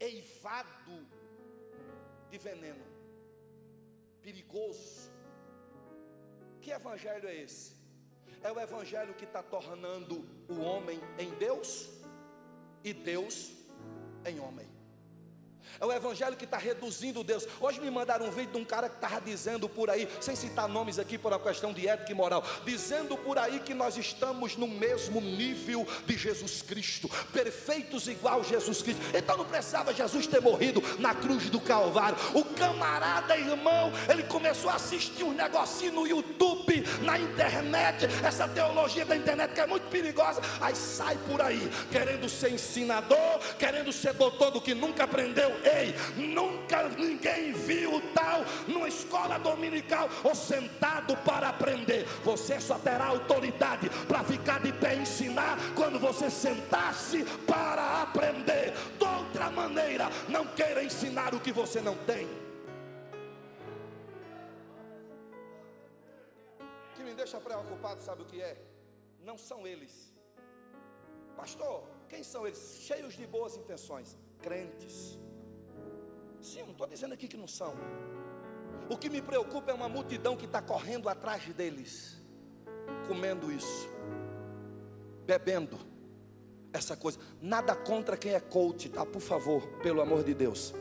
eivado 0.00 1.06
de 2.30 2.38
veneno, 2.38 2.84
perigoso. 4.20 5.10
Que 6.60 6.70
evangelho 6.70 7.28
é 7.28 7.34
esse? 7.34 7.76
É 8.42 8.50
o 8.50 8.58
evangelho 8.58 9.14
que 9.14 9.24
está 9.24 9.42
tornando 9.42 10.24
o 10.48 10.60
homem 10.60 11.00
em 11.18 11.30
Deus 11.34 11.88
e 12.84 12.92
Deus 12.92 13.52
em 14.24 14.40
homem. 14.40 14.72
É 15.82 15.84
o 15.84 15.92
evangelho 15.92 16.36
que 16.36 16.44
está 16.44 16.58
reduzindo 16.58 17.24
Deus. 17.24 17.44
Hoje 17.60 17.80
me 17.80 17.90
mandaram 17.90 18.26
um 18.26 18.30
vídeo 18.30 18.52
de 18.52 18.58
um 18.58 18.64
cara 18.64 18.88
que 18.88 18.94
estava 18.94 19.20
dizendo 19.20 19.68
por 19.68 19.90
aí, 19.90 20.08
sem 20.20 20.36
citar 20.36 20.68
nomes 20.68 20.96
aqui 20.96 21.18
por 21.18 21.32
uma 21.32 21.40
questão 21.40 21.72
de 21.72 21.88
ética 21.88 22.12
e 22.12 22.14
moral, 22.14 22.44
dizendo 22.64 23.16
por 23.16 23.36
aí 23.36 23.58
que 23.58 23.74
nós 23.74 23.96
estamos 23.96 24.56
no 24.56 24.68
mesmo 24.68 25.20
nível 25.20 25.84
de 26.06 26.16
Jesus 26.16 26.62
Cristo, 26.62 27.08
perfeitos 27.32 28.06
igual 28.06 28.44
Jesus 28.44 28.80
Cristo. 28.80 29.02
Então 29.12 29.36
não 29.36 29.44
precisava 29.44 29.92
Jesus 29.92 30.26
ter 30.28 30.40
morrido 30.40 30.80
na 31.00 31.16
cruz 31.16 31.50
do 31.50 31.60
Calvário. 31.60 32.16
O 32.32 32.44
camarada 32.44 33.36
irmão, 33.36 33.92
ele 34.08 34.22
começou 34.22 34.70
a 34.70 34.74
assistir 34.74 35.24
um 35.24 35.32
negocinho 35.32 35.94
no 35.94 36.06
YouTube, 36.06 36.84
na 37.02 37.18
internet, 37.18 38.06
essa 38.24 38.46
teologia 38.46 39.04
da 39.04 39.16
internet 39.16 39.52
que 39.52 39.60
é 39.60 39.66
muito 39.66 39.88
perigosa. 39.88 40.40
Aí 40.60 40.76
sai 40.76 41.18
por 41.28 41.40
aí, 41.40 41.68
querendo 41.90 42.28
ser 42.28 42.52
ensinador, 42.52 43.31
querendo 43.58 43.92
ser 43.92 44.12
doutor 44.14 44.50
do 44.50 44.60
que 44.60 44.74
nunca 44.74 45.04
aprendeu 45.04 45.52
Ei, 45.64 45.94
nunca 46.16 46.88
ninguém 46.88 47.52
viu 47.52 48.00
tal 48.14 48.44
numa 48.66 48.88
escola 48.88 49.38
dominical 49.38 50.08
ou 50.24 50.34
sentado 50.34 51.16
para 51.18 51.48
aprender. 51.48 52.04
Você 52.24 52.60
só 52.60 52.78
terá 52.78 53.06
autoridade 53.06 53.88
para 54.06 54.24
ficar 54.24 54.60
de 54.60 54.72
pé 54.72 54.96
e 54.96 55.00
ensinar 55.00 55.56
quando 55.74 55.98
você 55.98 56.30
sentar-se 56.30 57.24
para 57.46 58.02
aprender. 58.02 58.72
De 58.98 59.04
outra 59.04 59.50
maneira, 59.50 60.08
não 60.28 60.46
queira 60.46 60.82
ensinar 60.82 61.34
o 61.34 61.40
que 61.40 61.52
você 61.52 61.80
não 61.80 61.96
tem. 61.98 62.28
Que 66.96 67.02
me 67.02 67.14
deixa 67.14 67.38
preocupado, 67.40 68.00
sabe 68.00 68.22
o 68.22 68.26
que 68.26 68.40
é? 68.40 68.56
Não 69.20 69.38
são 69.38 69.66
eles. 69.66 70.12
Pastor, 71.36 71.84
quem 72.12 72.22
são 72.32 72.46
eles? 72.46 72.62
Cheios 72.88 73.14
de 73.14 73.26
boas 73.26 73.56
intenções, 73.56 74.08
crentes 74.46 74.96
Sim, 76.42 76.62
não 76.62 76.72
estou 76.72 76.88
dizendo 76.88 77.14
aqui 77.14 77.28
que 77.28 77.36
não 77.36 77.46
são. 77.46 77.72
O 78.90 78.96
que 78.98 79.08
me 79.08 79.22
preocupa 79.22 79.70
é 79.70 79.74
uma 79.74 79.88
multidão 79.88 80.36
que 80.36 80.44
está 80.44 80.60
correndo 80.60 81.08
atrás 81.08 81.46
deles, 81.54 82.20
comendo 83.06 83.50
isso, 83.52 83.88
bebendo 85.24 85.78
essa 86.72 86.96
coisa. 86.96 87.20
Nada 87.40 87.76
contra 87.76 88.16
quem 88.16 88.34
é 88.34 88.40
coach, 88.40 88.88
tá? 88.88 89.06
Por 89.06 89.22
favor, 89.22 89.64
pelo 89.84 90.00
amor 90.00 90.24
de 90.24 90.34
Deus. 90.34 90.74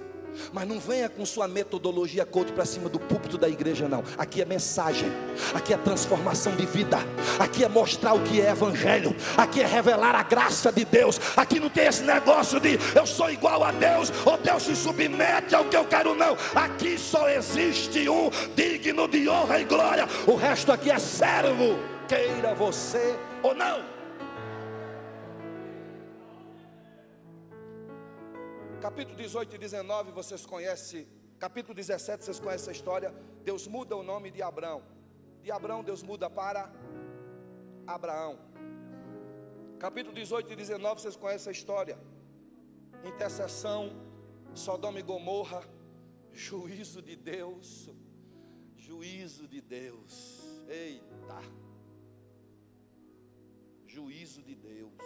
Mas 0.53 0.67
não 0.67 0.79
venha 0.79 1.09
com 1.09 1.25
sua 1.25 1.47
metodologia 1.47 2.25
coach 2.25 2.51
para 2.51 2.65
cima 2.65 2.89
do 2.89 3.00
púlpito 3.00 3.38
da 3.38 3.50
igreja, 3.50 3.88
não. 3.88 4.03
Aqui 4.17 4.41
é 4.41 4.45
mensagem, 4.45 5.11
aqui 5.53 5.73
é 5.73 5.77
transformação 5.77 6.55
de 6.55 6.65
vida, 6.65 6.97
aqui 7.39 7.63
é 7.63 7.69
mostrar 7.69 8.13
o 8.13 8.21
que 8.21 8.41
é 8.41 8.50
evangelho, 8.50 9.15
aqui 9.38 9.61
é 9.61 9.65
revelar 9.65 10.15
a 10.15 10.23
graça 10.23 10.71
de 10.71 10.85
Deus. 10.85 11.19
Aqui 11.35 11.59
não 11.59 11.69
tem 11.69 11.88
esse 11.88 12.03
negócio 12.03 12.59
de 12.59 12.79
eu 12.95 13.05
sou 13.05 13.29
igual 13.29 13.63
a 13.63 13.71
Deus, 13.71 14.11
ou 14.25 14.38
Deus 14.38 14.63
se 14.63 14.75
submete 14.75 15.55
ao 15.55 15.65
que 15.65 15.77
eu 15.77 15.85
quero, 15.85 16.15
não. 16.15 16.38
Aqui 16.55 16.97
só 16.97 17.29
existe 17.29 18.09
um 18.09 18.29
digno 18.55 19.07
de 19.07 19.27
honra 19.27 19.59
e 19.59 19.63
glória, 19.63 20.07
o 20.27 20.35
resto 20.35 20.71
aqui 20.71 20.91
é 20.91 21.00
servo, 21.00 21.77
queira 22.07 22.53
você 22.53 23.15
ou 23.43 23.53
não. 23.53 23.90
Capítulo 28.81 29.15
18 29.15 29.55
e 29.55 29.59
19, 29.59 30.11
vocês 30.11 30.43
conhecem. 30.43 31.07
Capítulo 31.38 31.75
17, 31.75 32.25
vocês 32.25 32.39
conhecem 32.39 32.69
a 32.69 32.71
história. 32.71 33.13
Deus 33.43 33.67
muda 33.67 33.95
o 33.95 34.01
nome 34.01 34.31
de 34.31 34.41
Abraão. 34.41 34.81
De 35.43 35.51
Abraão, 35.51 35.83
Deus 35.83 36.01
muda 36.01 36.27
para 36.31 36.73
Abraão. 37.85 38.39
Capítulo 39.77 40.15
18 40.15 40.53
e 40.53 40.55
19, 40.55 41.00
vocês 41.00 41.15
conhecem 41.15 41.51
a 41.51 41.53
história. 41.53 42.00
Intercessão, 43.05 43.91
Sodoma 44.55 45.00
e 45.00 45.03
Gomorra, 45.03 45.63
juízo 46.33 47.03
de 47.03 47.15
Deus. 47.15 47.88
Juízo 48.75 49.47
de 49.47 49.61
Deus. 49.61 50.41
Eita. 50.67 51.39
Juízo 53.85 54.41
de 54.41 54.55
Deus. 54.55 55.05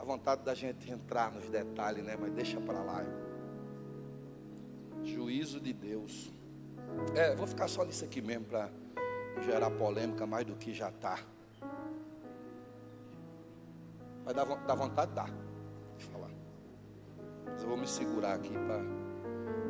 A 0.00 0.04
vontade 0.04 0.42
da 0.42 0.54
gente 0.54 0.90
entrar 0.90 1.30
nos 1.30 1.50
detalhes, 1.50 2.02
né? 2.02 2.16
Mas 2.18 2.32
deixa 2.32 2.58
para 2.58 2.80
lá. 2.80 3.04
Juízo 5.04 5.60
de 5.60 5.74
Deus. 5.74 6.32
É, 7.14 7.36
vou 7.36 7.46
ficar 7.46 7.68
só 7.68 7.84
nisso 7.84 8.02
aqui 8.02 8.22
mesmo 8.22 8.46
para 8.46 8.70
gerar 9.42 9.70
polêmica 9.70 10.26
mais 10.26 10.46
do 10.46 10.56
que 10.56 10.72
já 10.72 10.88
está. 10.88 11.18
Mas 14.24 14.34
dá, 14.34 14.74
vontade? 14.74 15.12
Dá. 15.12 15.26
De 15.98 16.04
falar. 16.06 16.30
Mas 17.44 17.62
eu 17.62 17.68
vou 17.68 17.76
me 17.76 17.86
segurar 17.86 18.36
aqui 18.36 18.54
para. 18.54 18.80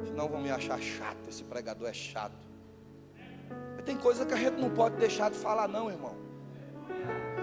Senão 0.06 0.28
vão 0.28 0.40
me 0.40 0.52
achar 0.52 0.80
chato. 0.80 1.28
Esse 1.28 1.42
pregador 1.42 1.88
é 1.88 1.92
chato. 1.92 2.46
tem 3.84 3.96
coisa 3.96 4.24
que 4.24 4.32
a 4.32 4.36
gente 4.36 4.60
não 4.60 4.70
pode 4.70 4.94
deixar 4.94 5.28
de 5.28 5.36
falar, 5.36 5.66
não, 5.66 5.90
irmão. 5.90 6.19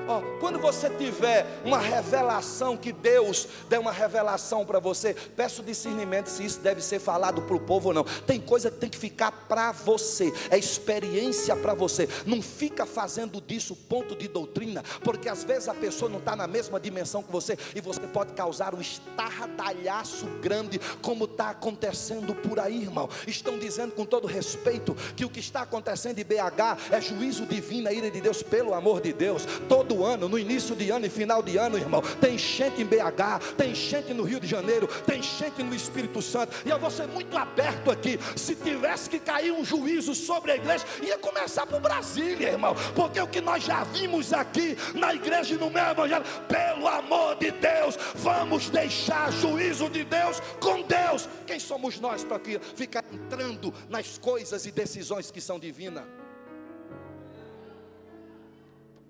Oh, 0.09 0.39
quando 0.39 0.57
você 0.57 0.89
tiver 0.89 1.45
uma 1.65 1.79
revelação 1.79 2.77
que 2.77 2.93
Deus 2.93 3.45
dê 3.67 3.77
uma 3.77 3.91
revelação 3.91 4.65
para 4.65 4.79
você, 4.79 5.13
peço 5.13 5.61
discernimento 5.61 6.27
se 6.27 6.45
isso 6.45 6.61
deve 6.61 6.81
ser 6.81 6.99
falado 6.99 7.41
para 7.41 7.55
o 7.55 7.59
povo 7.59 7.89
ou 7.89 7.93
não. 7.93 8.03
Tem 8.03 8.39
coisa 8.39 8.71
que 8.71 8.77
tem 8.77 8.89
que 8.89 8.97
ficar 8.97 9.31
para 9.49 9.73
você, 9.73 10.31
é 10.49 10.57
experiência 10.57 11.55
para 11.57 11.73
você. 11.73 12.07
Não 12.25 12.41
fica 12.41 12.85
fazendo 12.85 13.41
disso 13.41 13.75
ponto 13.75 14.15
de 14.15 14.29
doutrina, 14.29 14.81
porque 15.03 15.27
às 15.27 15.43
vezes 15.43 15.67
a 15.67 15.73
pessoa 15.73 16.09
não 16.09 16.19
está 16.19 16.37
na 16.37 16.47
mesma 16.47 16.79
dimensão 16.79 17.21
que 17.21 17.31
você 17.31 17.57
e 17.75 17.81
você 17.81 17.99
pode 18.01 18.31
causar 18.31 18.73
um 18.73 18.79
estardalhaço 18.79 20.25
grande, 20.41 20.79
como 21.01 21.25
está 21.25 21.49
acontecendo 21.49 22.33
por 22.33 22.61
aí, 22.61 22.81
irmão. 22.81 23.09
Estão 23.27 23.59
dizendo 23.59 23.91
com 23.91 24.05
todo 24.05 24.25
respeito 24.25 24.95
que 25.17 25.25
o 25.25 25.29
que 25.29 25.41
está 25.41 25.63
acontecendo 25.63 26.17
em 26.19 26.23
BH 26.23 26.93
é 26.93 27.01
juízo 27.01 27.45
divino, 27.45 27.89
a 27.89 27.93
ira 27.93 28.09
de 28.09 28.21
Deus, 28.21 28.41
pelo 28.41 28.73
amor 28.73 29.01
de 29.01 29.11
Deus. 29.11 29.45
Todo 29.67 29.96
ano, 30.03 30.27
no 30.29 30.37
início 30.37 30.75
de 30.75 30.89
ano 30.89 31.05
e 31.05 31.09
final 31.09 31.41
de 31.41 31.57
ano, 31.57 31.77
irmão, 31.77 32.01
tem 32.21 32.35
enchente 32.35 32.81
em 32.81 32.85
BH, 32.85 33.55
tem 33.57 33.71
enchente 33.71 34.13
no 34.13 34.23
Rio 34.23 34.39
de 34.39 34.47
Janeiro, 34.47 34.87
tem 35.05 35.19
enchente 35.19 35.63
no 35.63 35.73
Espírito 35.73 36.21
Santo. 36.21 36.55
E 36.65 36.69
eu 36.69 36.79
vou 36.79 36.89
ser 36.89 37.07
muito 37.07 37.35
aberto 37.37 37.91
aqui. 37.91 38.19
Se 38.35 38.55
tivesse 38.55 39.09
que 39.09 39.19
cair 39.19 39.51
um 39.51 39.63
juízo 39.63 40.13
sobre 40.13 40.51
a 40.51 40.55
igreja, 40.55 40.85
ia 41.01 41.17
começar 41.17 41.65
por 41.65 41.79
Brasília, 41.79 42.49
irmão. 42.49 42.75
Porque 42.95 43.19
o 43.19 43.27
que 43.27 43.41
nós 43.41 43.63
já 43.63 43.83
vimos 43.83 44.33
aqui 44.33 44.77
na 44.93 45.13
igreja 45.13 45.55
e 45.55 45.57
no 45.57 45.69
meu 45.69 45.85
evangelho, 45.85 46.25
pelo 46.47 46.87
amor 46.87 47.35
de 47.35 47.51
Deus, 47.51 47.97
vamos 48.15 48.69
deixar 48.69 49.31
juízo 49.31 49.89
de 49.89 50.03
Deus 50.03 50.41
com 50.59 50.81
Deus. 50.83 51.27
Quem 51.45 51.59
somos 51.59 51.99
nós 51.99 52.23
para 52.23 52.39
ficar 52.75 53.03
entrando 53.11 53.73
nas 53.89 54.17
coisas 54.17 54.65
e 54.65 54.71
decisões 54.71 55.31
que 55.31 55.41
são 55.41 55.59
divinas? 55.59 56.03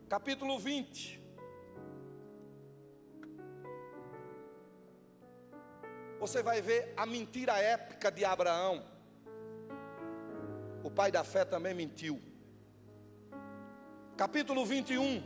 Capítulo 0.08 0.58
20. 0.58 1.22
Você 6.20 6.42
vai 6.42 6.62
ver 6.62 6.94
a 6.96 7.06
mentira 7.06 7.58
épica 7.60 8.10
de 8.10 8.24
Abraão. 8.24 8.84
O 10.84 10.90
pai 10.90 11.12
da 11.12 11.24
fé 11.24 11.44
também 11.44 11.74
mentiu. 11.74 12.22
Capítulo 14.16 14.66
21. 14.66 15.22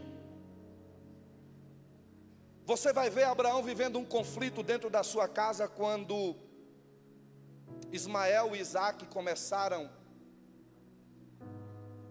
Você 2.65 2.91
vai 2.91 3.09
ver 3.09 3.23
Abraão 3.23 3.61
vivendo 3.61 3.99
um 3.99 4.05
conflito 4.05 4.63
dentro 4.63 4.89
da 4.89 5.03
sua 5.03 5.27
casa 5.27 5.67
quando 5.67 6.35
Ismael 7.91 8.55
e 8.55 8.59
Isaac 8.59 9.05
começaram 9.05 9.89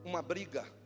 uma 0.05 0.23
briga. 0.23 0.80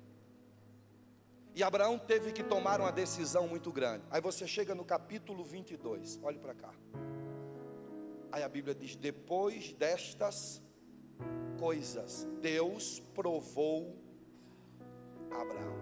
E 1.54 1.62
Abraão 1.62 1.96
teve 1.96 2.32
que 2.32 2.42
tomar 2.42 2.80
uma 2.80 2.90
decisão 2.90 3.46
muito 3.46 3.70
grande. 3.70 4.04
Aí 4.10 4.20
você 4.20 4.46
chega 4.46 4.74
no 4.74 4.84
capítulo 4.84 5.44
22, 5.44 6.18
olhe 6.20 6.38
para 6.38 6.52
cá. 6.52 6.74
Aí 8.32 8.42
a 8.42 8.48
Bíblia 8.48 8.74
diz: 8.74 8.96
depois 8.96 9.72
destas 9.72 10.60
coisas, 11.56 12.26
Deus 12.40 13.00
provou 13.14 13.96
Abraão. 15.30 15.78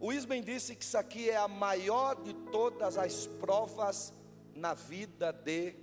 O 0.00 0.12
Isben 0.12 0.42
disse 0.42 0.74
que 0.74 0.84
isso 0.84 0.96
aqui 0.96 1.28
é 1.28 1.36
a 1.36 1.48
maior 1.48 2.14
de 2.22 2.32
todas 2.32 2.96
as 2.96 3.26
provas 3.26 4.14
na 4.54 4.72
vida 4.72 5.30
de 5.30 5.74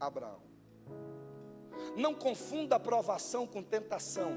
Abraão. 0.00 0.42
Não 1.96 2.14
confunda 2.14 2.80
provação 2.80 3.46
com 3.46 3.62
tentação, 3.62 4.32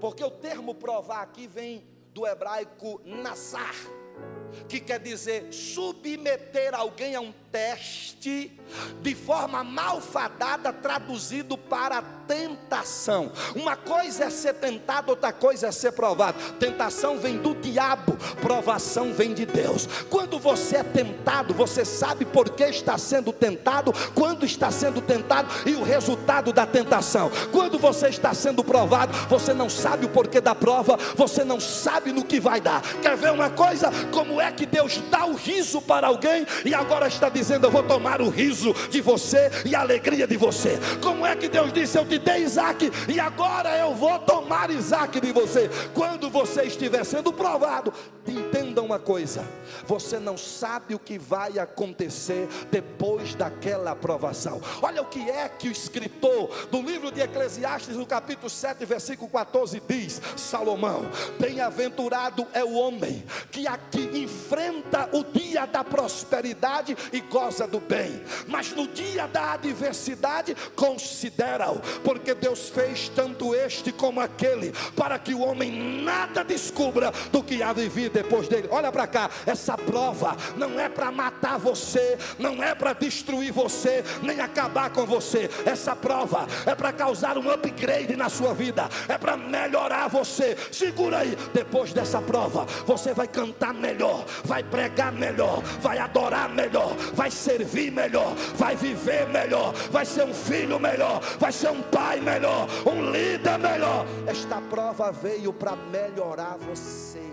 porque 0.00 0.24
o 0.24 0.30
termo 0.30 0.74
provar 0.74 1.22
aqui 1.22 1.46
vem 1.46 1.95
do 2.16 2.26
hebraico 2.26 2.98
nassar, 3.04 3.74
que 4.66 4.80
quer 4.80 4.98
dizer 4.98 5.52
submeter 5.52 6.74
alguém 6.74 7.14
a 7.14 7.20
um 7.20 7.30
teste, 7.56 8.52
de 9.00 9.14
forma 9.14 9.64
malfadada, 9.64 10.72
traduzido 10.72 11.56
para 11.56 12.02
tentação. 12.26 13.32
Uma 13.54 13.76
coisa 13.76 14.24
é 14.24 14.30
ser 14.30 14.54
tentado, 14.54 15.10
outra 15.10 15.32
coisa 15.32 15.68
é 15.68 15.72
ser 15.72 15.92
provado. 15.92 16.36
Tentação 16.58 17.18
vem 17.18 17.38
do 17.38 17.54
diabo, 17.54 18.16
provação 18.42 19.14
vem 19.14 19.32
de 19.32 19.46
Deus. 19.46 19.88
Quando 20.10 20.38
você 20.38 20.78
é 20.78 20.82
tentado, 20.82 21.54
você 21.54 21.84
sabe 21.84 22.24
por 22.26 22.50
que 22.50 22.64
está 22.64 22.98
sendo 22.98 23.32
tentado, 23.32 23.92
quando 24.14 24.44
está 24.44 24.70
sendo 24.70 25.00
tentado 25.00 25.48
e 25.64 25.74
o 25.74 25.82
resultado 25.82 26.52
da 26.52 26.66
tentação. 26.66 27.30
Quando 27.52 27.78
você 27.78 28.08
está 28.08 28.34
sendo 28.34 28.62
provado, 28.64 29.12
você 29.28 29.54
não 29.54 29.70
sabe 29.70 30.04
o 30.04 30.10
porquê 30.10 30.40
da 30.40 30.54
prova, 30.54 30.98
você 31.14 31.44
não 31.44 31.60
sabe 31.60 32.12
no 32.12 32.24
que 32.24 32.40
vai 32.40 32.60
dar. 32.60 32.82
Quer 33.00 33.16
ver 33.16 33.32
uma 33.32 33.48
coisa? 33.48 33.90
Como 34.12 34.40
é 34.40 34.50
que 34.52 34.66
Deus 34.66 35.00
dá 35.10 35.24
o 35.24 35.34
riso 35.34 35.80
para 35.80 36.08
alguém 36.08 36.44
e 36.64 36.74
agora 36.74 37.06
está 37.06 37.28
dizendo: 37.28 37.45
Eu 37.54 37.70
vou 37.70 37.82
tomar 37.82 38.20
o 38.20 38.28
riso 38.28 38.74
de 38.90 39.00
você 39.00 39.50
e 39.64 39.74
a 39.74 39.80
alegria 39.80 40.26
de 40.26 40.36
você? 40.36 40.78
Como 41.02 41.24
é 41.24 41.36
que 41.36 41.48
Deus 41.48 41.72
disse: 41.72 41.96
Eu 41.96 42.04
te 42.04 42.18
dei 42.18 42.42
Isaac 42.42 42.90
e 43.08 43.20
agora 43.20 43.76
eu 43.78 43.94
vou 43.94 44.18
tomar 44.18 44.70
Isaac 44.70 45.20
de 45.20 45.32
você? 45.32 45.70
Quando 45.94 46.28
você 46.28 46.64
estiver 46.64 47.04
sendo 47.04 47.32
provado, 47.32 47.92
entenda 48.26 48.65
uma 48.82 48.98
coisa: 48.98 49.44
você 49.86 50.18
não 50.18 50.36
sabe 50.36 50.94
o 50.94 50.98
que 50.98 51.18
vai 51.18 51.58
acontecer 51.58 52.48
depois 52.70 53.34
daquela 53.34 53.92
aprovação. 53.92 54.60
Olha 54.82 55.02
o 55.02 55.06
que 55.06 55.30
é 55.30 55.48
que 55.48 55.68
o 55.68 55.72
escritor 55.72 56.66
do 56.70 56.82
livro 56.82 57.10
de 57.10 57.20
Eclesiastes, 57.20 57.96
no 57.96 58.06
capítulo 58.06 58.50
7, 58.50 58.84
versículo 58.84 59.30
14, 59.30 59.80
diz: 59.88 60.20
Salomão, 60.36 61.06
bem-aventurado 61.38 62.46
é 62.52 62.64
o 62.64 62.74
homem 62.74 63.24
que 63.50 63.66
aqui 63.66 64.10
enfrenta 64.14 65.08
o 65.12 65.22
dia 65.22 65.66
da 65.66 65.84
prosperidade 65.84 66.96
e 67.12 67.20
goza 67.20 67.66
do 67.66 67.80
bem, 67.80 68.22
mas 68.48 68.72
no 68.72 68.86
dia 68.88 69.26
da 69.26 69.52
adversidade 69.52 70.56
considera-o, 70.74 71.80
porque 72.02 72.34
Deus 72.34 72.68
fez 72.68 73.08
tanto 73.08 73.54
este 73.54 73.92
como 73.92 74.20
aquele, 74.20 74.72
para 74.96 75.18
que 75.18 75.34
o 75.34 75.40
homem 75.40 76.02
nada 76.02 76.42
descubra 76.42 77.12
do 77.30 77.42
que 77.42 77.62
há 77.62 77.72
vir 77.72 78.10
depois 78.10 78.48
dele. 78.48 78.65
Olha 78.70 78.90
para 78.90 79.06
cá, 79.06 79.30
essa 79.46 79.76
prova 79.76 80.36
não 80.56 80.78
é 80.78 80.88
para 80.88 81.10
matar 81.10 81.58
você, 81.58 82.18
não 82.38 82.62
é 82.62 82.74
para 82.74 82.92
destruir 82.92 83.52
você, 83.52 84.04
nem 84.22 84.40
acabar 84.40 84.90
com 84.90 85.06
você. 85.06 85.50
Essa 85.64 85.94
prova 85.94 86.46
é 86.64 86.74
para 86.74 86.92
causar 86.92 87.38
um 87.38 87.50
upgrade 87.50 88.16
na 88.16 88.28
sua 88.28 88.54
vida, 88.54 88.88
é 89.08 89.18
para 89.18 89.36
melhorar 89.36 90.08
você. 90.08 90.56
Segura 90.70 91.18
aí, 91.18 91.36
depois 91.52 91.92
dessa 91.92 92.20
prova, 92.20 92.66
você 92.84 93.12
vai 93.12 93.26
cantar 93.26 93.74
melhor, 93.74 94.24
vai 94.44 94.62
pregar 94.62 95.12
melhor, 95.12 95.62
vai 95.80 95.98
adorar 95.98 96.48
melhor, 96.48 96.94
vai 97.14 97.30
servir 97.30 97.90
melhor, 97.90 98.34
vai 98.54 98.76
viver 98.76 99.26
melhor, 99.28 99.72
vai 99.90 100.04
ser 100.04 100.24
um 100.24 100.34
filho 100.34 100.78
melhor, 100.78 101.20
vai 101.38 101.52
ser 101.52 101.70
um 101.70 101.82
pai 101.82 102.20
melhor, 102.20 102.68
um 102.84 103.10
líder 103.10 103.58
melhor. 103.58 104.06
Esta 104.26 104.60
prova 104.60 105.12
veio 105.12 105.52
para 105.52 105.76
melhorar 105.76 106.56
você. 106.58 107.25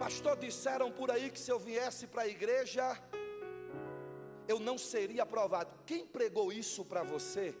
Pastor, 0.00 0.34
disseram 0.38 0.90
por 0.90 1.10
aí 1.10 1.30
que 1.30 1.38
se 1.38 1.50
eu 1.52 1.58
viesse 1.58 2.06
para 2.06 2.22
a 2.22 2.26
igreja, 2.26 2.98
eu 4.48 4.58
não 4.58 4.78
seria 4.78 5.24
aprovado. 5.24 5.78
Quem 5.84 6.06
pregou 6.06 6.50
isso 6.50 6.86
para 6.86 7.02
você? 7.02 7.54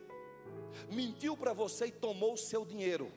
Mentiu 0.90 1.36
para 1.36 1.52
você 1.52 1.88
e 1.88 1.90
tomou 1.90 2.32
o 2.32 2.38
seu 2.38 2.64
dinheiro. 2.64 3.12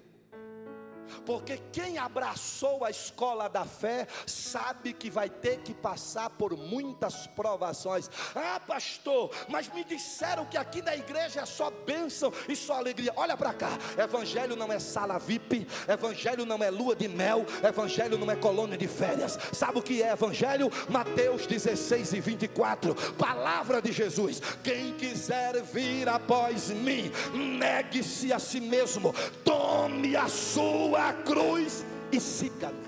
Porque 1.26 1.60
quem 1.72 1.98
abraçou 1.98 2.84
a 2.84 2.90
escola 2.90 3.48
da 3.48 3.66
fé 3.66 4.08
sabe 4.26 4.94
que 4.94 5.10
vai 5.10 5.30
ter 5.30 5.60
que 5.60 5.74
passar 5.74 6.30
por 6.30 6.56
muitas 6.58 7.28
provações. 7.28 8.10
Ah, 8.36 8.60
pastor, 8.60 9.32
mas 9.48 9.72
me 9.74 9.84
disseram 9.84 10.46
que 10.46 10.58
aqui 10.58 10.82
na 10.82 10.96
igreja 10.96 11.42
é 11.42 11.46
só 11.46 11.70
bênção 11.70 12.32
e 12.48 12.56
só 12.56 12.76
alegria. 12.76 13.14
Olha 13.16 13.38
para 13.38 13.54
cá: 13.54 13.70
evangelho 13.98 14.56
não 14.56 14.72
é 14.72 14.80
sala 14.80 15.18
VIP, 15.18 15.68
evangelho 15.88 16.46
não 16.46 16.62
é 16.64 16.70
lua 16.70 16.96
de 16.96 17.08
mel, 17.08 17.46
evangelho 17.64 18.18
não 18.18 18.30
é 18.30 18.36
colônia 18.36 18.78
de 18.78 18.88
férias. 18.88 19.38
Sabe 19.52 19.80
o 19.80 19.84
que 19.84 20.02
é 20.02 20.12
evangelho? 20.12 20.72
Mateus 20.90 21.46
16 21.46 22.14
e 22.14 22.20
24, 22.20 22.96
palavra 23.16 23.82
de 23.82 23.92
Jesus: 23.92 24.42
quem 24.64 24.94
quiser 24.94 25.62
vir 25.64 26.08
após 26.10 26.70
mim, 26.70 27.12
negue-se 27.34 28.32
a 28.32 28.40
si 28.40 28.60
mesmo, 28.60 29.14
tome 29.44 30.16
a 30.16 30.28
sua 30.28 30.93
sua 30.94 31.12
cruz 31.12 31.84
e 32.12 32.20
siga-me. 32.20 32.86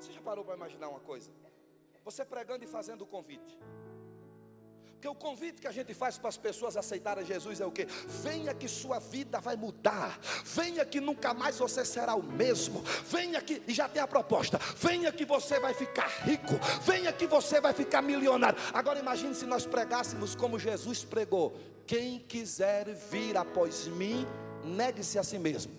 Você 0.00 0.12
já 0.12 0.20
parou 0.20 0.44
para 0.44 0.56
imaginar 0.56 0.88
uma 0.88 0.98
coisa? 0.98 1.30
Você 2.04 2.24
pregando 2.24 2.64
e 2.64 2.66
fazendo 2.66 3.02
o 3.02 3.06
convite. 3.06 3.56
Porque 4.94 5.06
o 5.06 5.14
convite 5.14 5.60
que 5.60 5.68
a 5.68 5.72
gente 5.72 5.94
faz 5.94 6.18
para 6.18 6.30
as 6.30 6.36
pessoas 6.36 6.76
aceitarem 6.76 7.24
Jesus 7.24 7.60
é 7.60 7.66
o 7.66 7.70
que? 7.70 7.84
Venha 8.24 8.52
que 8.52 8.66
sua 8.66 8.98
vida 8.98 9.38
vai 9.38 9.54
mudar. 9.54 10.18
Venha 10.44 10.84
que 10.84 11.00
nunca 11.00 11.32
mais 11.32 11.58
você 11.58 11.84
será 11.84 12.16
o 12.16 12.22
mesmo. 12.24 12.82
Venha 13.06 13.40
que, 13.40 13.62
e 13.68 13.72
já 13.72 13.88
tem 13.88 14.02
a 14.02 14.06
proposta. 14.06 14.58
Venha 14.76 15.12
que 15.12 15.24
você 15.24 15.60
vai 15.60 15.74
ficar 15.74 16.08
rico. 16.24 16.54
Venha 16.84 17.12
que 17.12 17.28
você 17.28 17.60
vai 17.60 17.72
ficar 17.72 18.02
milionário. 18.02 18.58
Agora 18.72 18.98
imagine 18.98 19.32
se 19.32 19.46
nós 19.46 19.64
pregássemos 19.64 20.34
como 20.34 20.58
Jesus 20.58 21.04
pregou. 21.04 21.56
Quem 21.86 22.18
quiser 22.20 22.94
vir 23.10 23.36
após 23.36 23.86
mim, 23.86 24.26
negue-se 24.64 25.18
a 25.18 25.22
si 25.22 25.38
mesmo. 25.38 25.72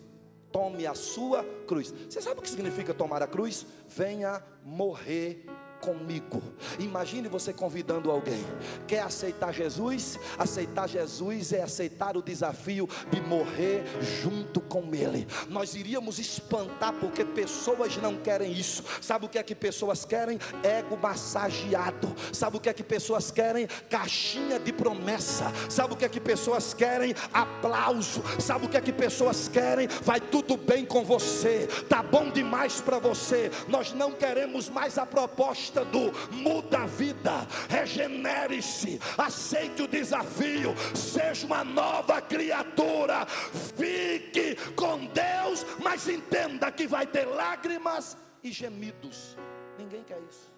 Tome 0.51 0.85
a 0.85 0.93
sua 0.93 1.43
cruz. 1.67 1.93
Você 2.09 2.21
sabe 2.21 2.39
o 2.39 2.43
que 2.43 2.49
significa 2.49 2.93
tomar 2.93 3.23
a 3.23 3.27
cruz? 3.27 3.65
Venha 3.87 4.43
morrer 4.63 5.45
comigo. 5.83 6.41
Imagine 6.79 7.27
você 7.27 7.51
convidando 7.51 8.09
alguém. 8.09 8.41
Quer 8.87 9.01
aceitar 9.01 9.53
Jesus? 9.53 10.17
Aceitar 10.37 10.87
Jesus 10.87 11.51
é 11.51 11.61
aceitar 11.61 12.15
o 12.15 12.21
desafio 12.21 12.87
de 13.11 13.19
morrer 13.19 13.83
junto 14.21 14.61
com 14.61 14.95
Ele. 14.95 15.27
Nós 15.49 15.75
iríamos 15.75 16.19
espantar 16.19 16.93
porque 16.93 17.25
pessoas 17.25 17.97
não 17.97 18.15
querem 18.15 18.53
isso. 18.53 18.83
Sabe 19.01 19.25
o 19.25 19.29
que 19.29 19.37
é 19.37 19.43
que 19.43 19.53
pessoas 19.53 20.05
querem? 20.05 20.39
Ego 20.63 20.95
massageado. 20.95 22.15
Sabe 22.31 22.55
o 22.55 22.59
que 22.61 22.69
é 22.69 22.73
que 22.73 22.83
pessoas 22.83 23.29
querem? 23.29 23.67
Caixinha 23.89 24.59
de 24.59 24.71
promessa. 24.71 25.51
Sabe 25.69 25.93
o 25.93 25.97
que 25.97 26.05
é 26.05 26.09
que 26.09 26.21
pessoas 26.21 26.73
querem? 26.73 27.13
Aplauso. 27.33 28.23
Sabe 28.39 28.67
o 28.67 28.69
que 28.69 28.77
é 28.77 28.81
que 28.81 28.93
pessoas 28.93 29.49
querem? 29.49 29.89
Vai 30.01 30.21
tudo 30.21 30.55
bem 30.55 30.85
com 30.85 31.03
você. 31.03 31.67
Tá 31.89 32.01
bom 32.01 32.29
demais 32.29 32.79
para 32.79 32.99
você. 32.99 33.51
Nós 33.67 33.91
não 33.91 34.13
queremos 34.13 34.69
mais 34.69 34.97
a 34.97 35.05
proposta 35.05 35.72
do 35.81 36.11
muda 36.33 36.79
a 36.79 36.85
vida, 36.85 37.47
regenere-se, 37.69 38.99
aceite 39.17 39.83
o 39.83 39.87
desafio, 39.87 40.75
seja 40.95 41.45
uma 41.45 41.63
nova 41.63 42.21
criatura, 42.21 43.25
fique 43.25 44.55
com 44.75 45.05
Deus, 45.07 45.65
mas 45.81 46.07
entenda 46.07 46.71
que 46.71 46.85
vai 46.85 47.07
ter 47.07 47.25
lágrimas 47.25 48.17
e 48.43 48.51
gemidos. 48.51 49.37
Ninguém 49.77 50.03
quer 50.03 50.21
isso. 50.29 50.53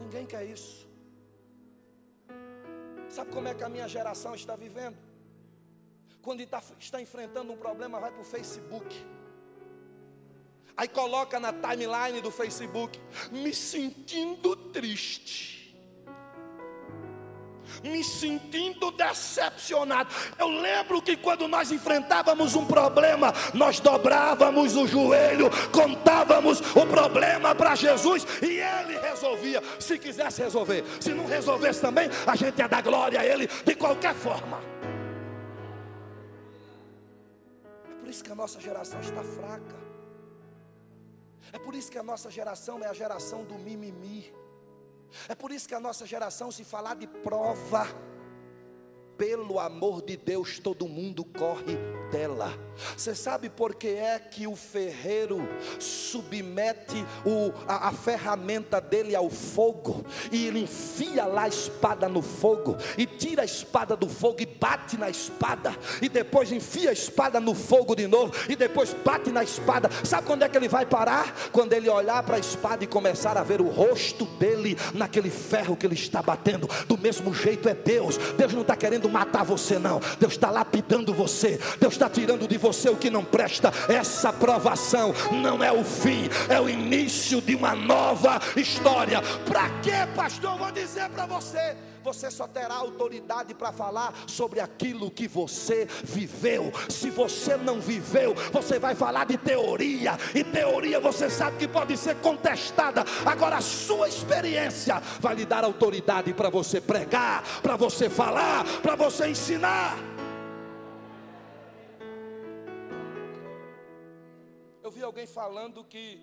Ninguém 0.00 0.26
quer 0.26 0.44
isso. 0.44 0.88
Sabe 3.08 3.30
como 3.30 3.48
é 3.48 3.54
que 3.54 3.62
a 3.62 3.68
minha 3.68 3.88
geração 3.88 4.34
está 4.34 4.56
vivendo? 4.56 4.96
Quando 6.20 6.40
está, 6.40 6.62
está 6.78 7.00
enfrentando 7.00 7.52
um 7.52 7.56
problema, 7.56 8.00
vai 8.00 8.10
para 8.10 8.20
o 8.20 8.24
Facebook 8.24 9.04
Aí 10.76 10.88
coloca 10.88 11.38
na 11.38 11.52
timeline 11.52 12.20
do 12.20 12.32
Facebook, 12.32 13.00
me 13.30 13.54
sentindo 13.54 14.56
triste. 14.56 15.54
Me 17.82 18.02
sentindo 18.02 18.90
decepcionado. 18.90 20.12
Eu 20.38 20.48
lembro 20.48 21.00
que 21.00 21.16
quando 21.16 21.46
nós 21.46 21.70
enfrentávamos 21.70 22.56
um 22.56 22.64
problema, 22.64 23.32
nós 23.52 23.78
dobrávamos 23.78 24.76
o 24.76 24.86
joelho, 24.86 25.48
contávamos 25.70 26.60
o 26.74 26.86
problema 26.86 27.54
para 27.54 27.74
Jesus 27.74 28.26
e 28.42 28.60
Ele 28.60 28.98
resolvia. 28.98 29.62
Se 29.78 29.98
quisesse 29.98 30.42
resolver, 30.42 30.84
se 31.00 31.10
não 31.10 31.26
resolvesse 31.26 31.80
também, 31.80 32.08
a 32.26 32.34
gente 32.34 32.58
ia 32.58 32.68
dar 32.68 32.82
glória 32.82 33.20
a 33.20 33.24
Ele 33.24 33.48
de 33.64 33.74
qualquer 33.74 34.14
forma. 34.14 34.60
É 37.90 38.00
por 38.00 38.08
isso 38.08 38.24
que 38.24 38.32
a 38.32 38.36
nossa 38.36 38.60
geração 38.60 39.00
está 39.00 39.22
fraca. 39.22 39.83
É 41.54 41.58
por 41.58 41.72
isso 41.78 41.90
que 41.92 41.98
a 41.98 42.02
nossa 42.02 42.28
geração 42.38 42.82
é 42.82 42.88
a 42.88 42.92
geração 42.92 43.44
do 43.44 43.56
mimimi. 43.66 44.34
É 45.28 45.34
por 45.36 45.52
isso 45.52 45.68
que 45.68 45.74
a 45.74 45.78
nossa 45.78 46.04
geração, 46.04 46.50
se 46.50 46.64
falar 46.64 46.96
de 46.96 47.06
prova, 47.06 47.86
pelo 49.16 49.58
amor 49.58 50.02
de 50.02 50.16
Deus, 50.16 50.58
todo 50.58 50.88
mundo 50.88 51.24
corre 51.24 51.76
dela. 52.10 52.52
Você 52.96 53.14
sabe 53.14 53.48
por 53.48 53.74
que 53.74 53.88
é 53.88 54.18
que 54.18 54.46
o 54.46 54.56
ferreiro 54.56 55.48
submete 55.78 57.04
o, 57.24 57.52
a, 57.66 57.88
a, 57.88 57.92
ferramenta 57.92 58.80
dele 58.80 59.14
ao 59.14 59.30
fogo 59.30 60.04
e 60.30 60.46
ele 60.46 60.60
enfia 60.60 61.24
lá 61.24 61.44
a 61.44 61.48
espada 61.48 62.08
no 62.08 62.20
fogo 62.20 62.76
e 62.98 63.06
tira 63.06 63.42
a 63.42 63.44
espada 63.44 63.96
do 63.96 64.08
fogo 64.08 64.40
e 64.40 64.46
bate 64.46 64.96
na 64.96 65.08
espada 65.08 65.76
e 66.02 66.08
depois 66.08 66.50
enfia 66.50 66.90
a 66.90 66.92
espada 66.92 67.40
no 67.40 67.54
fogo 67.54 67.94
de 67.94 68.06
novo 68.06 68.32
e 68.48 68.56
depois 68.56 68.94
bate 69.04 69.30
na 69.30 69.42
espada. 69.42 69.88
Sabe 70.04 70.26
quando 70.26 70.42
é 70.42 70.48
que 70.48 70.56
ele 70.56 70.68
vai 70.68 70.84
parar? 70.84 71.50
Quando 71.52 71.72
ele 71.72 71.88
olhar 71.88 72.22
para 72.22 72.36
a 72.36 72.40
espada 72.40 72.84
e 72.84 72.88
começar 72.88 73.36
a 73.36 73.42
ver 73.42 73.60
o 73.60 73.68
rosto 73.68 74.24
dele 74.24 74.76
naquele 74.92 75.30
ferro 75.30 75.76
que 75.76 75.86
ele 75.86 75.94
está 75.94 76.20
batendo. 76.22 76.68
Do 76.86 76.98
mesmo 76.98 77.32
jeito 77.32 77.68
é 77.68 77.74
Deus. 77.74 78.16
Deus 78.36 78.52
não 78.52 78.62
está 78.62 78.76
querendo 78.76 79.03
matar 79.08 79.44
você, 79.44 79.78
não. 79.78 80.00
Deus 80.18 80.34
está 80.34 80.50
lapidando 80.50 81.12
você. 81.14 81.60
Deus 81.78 81.94
está 81.94 82.08
tirando 82.08 82.46
de 82.46 82.58
você 82.58 82.88
o 82.88 82.96
que 82.96 83.10
não 83.10 83.24
presta. 83.24 83.72
Essa 83.88 84.32
provação 84.32 85.14
não 85.32 85.62
é 85.62 85.72
o 85.72 85.84
fim, 85.84 86.28
é 86.48 86.60
o 86.60 86.68
início 86.68 87.40
de 87.40 87.54
uma 87.54 87.74
nova 87.74 88.40
história. 88.56 89.20
Para 89.46 89.68
quê, 89.80 90.06
pastor? 90.14 90.56
Vou 90.58 90.72
dizer 90.72 91.08
para 91.10 91.26
você 91.26 91.76
você 92.04 92.30
só 92.30 92.46
terá 92.46 92.74
autoridade 92.74 93.54
para 93.54 93.72
falar 93.72 94.14
sobre 94.28 94.60
aquilo 94.60 95.10
que 95.10 95.26
você 95.26 95.86
viveu. 96.04 96.70
Se 96.90 97.08
você 97.08 97.56
não 97.56 97.80
viveu, 97.80 98.34
você 98.52 98.78
vai 98.78 98.94
falar 98.94 99.24
de 99.24 99.38
teoria, 99.38 100.12
e 100.34 100.44
teoria 100.44 101.00
você 101.00 101.30
sabe 101.30 101.56
que 101.56 101.66
pode 101.66 101.96
ser 101.96 102.16
contestada. 102.16 103.04
Agora, 103.24 103.56
a 103.56 103.62
sua 103.62 104.06
experiência 104.06 105.00
vai 105.18 105.34
lhe 105.34 105.46
dar 105.46 105.64
autoridade 105.64 106.34
para 106.34 106.50
você 106.50 106.78
pregar, 106.80 107.42
para 107.62 107.74
você 107.74 108.10
falar, 108.10 108.64
para 108.82 108.94
você 108.94 109.28
ensinar. 109.28 109.96
Eu 114.82 114.90
vi 114.90 115.02
alguém 115.02 115.26
falando 115.26 115.82
que, 115.82 116.20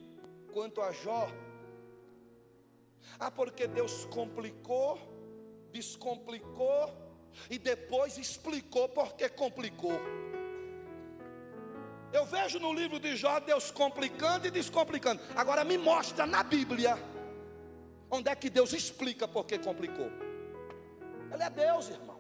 quanto 0.53 0.79
a 0.79 0.91
Jó, 0.91 1.27
ah, 3.19 3.31
porque 3.31 3.67
Deus 3.67 4.05
complicou 4.05 5.10
descomplicou 5.71 6.93
e 7.49 7.57
depois 7.57 8.17
explicou 8.17 8.89
porque 8.89 9.29
complicou. 9.29 9.99
Eu 12.13 12.25
vejo 12.25 12.59
no 12.59 12.73
livro 12.73 12.99
de 12.99 13.15
Jó 13.15 13.39
Deus 13.39 13.71
complicando 13.71 14.45
e 14.47 14.51
descomplicando. 14.51 15.21
Agora 15.35 15.63
me 15.63 15.77
mostra 15.77 16.25
na 16.25 16.43
Bíblia 16.43 16.97
onde 18.09 18.29
é 18.29 18.35
que 18.35 18.49
Deus 18.49 18.73
explica 18.73 19.27
porque 19.27 19.57
complicou. 19.57 20.11
Ele 21.33 21.43
é 21.43 21.49
Deus, 21.49 21.89
irmão. 21.89 22.19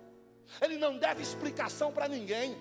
Ele 0.61 0.77
não 0.77 0.97
deve 0.97 1.21
explicação 1.21 1.91
para 1.91 2.07
ninguém. 2.07 2.57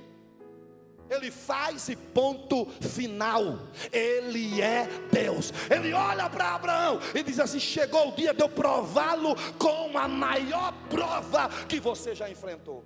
Ele 1.11 1.31
faz 1.31 1.89
e 1.89 1.97
ponto 1.97 2.67
final. 2.81 3.59
Ele 3.93 4.63
é 4.63 4.87
Deus. 5.11 5.53
Ele 5.69 5.93
olha 5.93 6.31
para 6.31 6.55
Abraão 6.55 7.01
e 7.15 7.23
diz 7.23 7.41
assim: 7.41 7.59
chegou 7.59 8.09
o 8.09 8.13
dia 8.13 8.33
de 8.33 8.43
eu 8.43 8.49
prová-lo 8.49 9.35
com 9.59 9.99
a 9.99 10.07
maior 10.07 10.73
prova 10.89 11.49
que 11.69 11.81
você 11.81 12.15
já 12.15 12.31
enfrentou. 12.31 12.85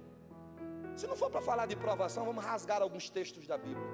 Se 0.96 1.06
não 1.06 1.16
for 1.16 1.30
para 1.30 1.42
falar 1.42 1.66
de 1.66 1.76
provação, 1.76 2.24
vamos 2.24 2.44
rasgar 2.44 2.80
alguns 2.80 3.10
textos 3.10 3.46
da 3.46 3.58
Bíblia. 3.58 3.86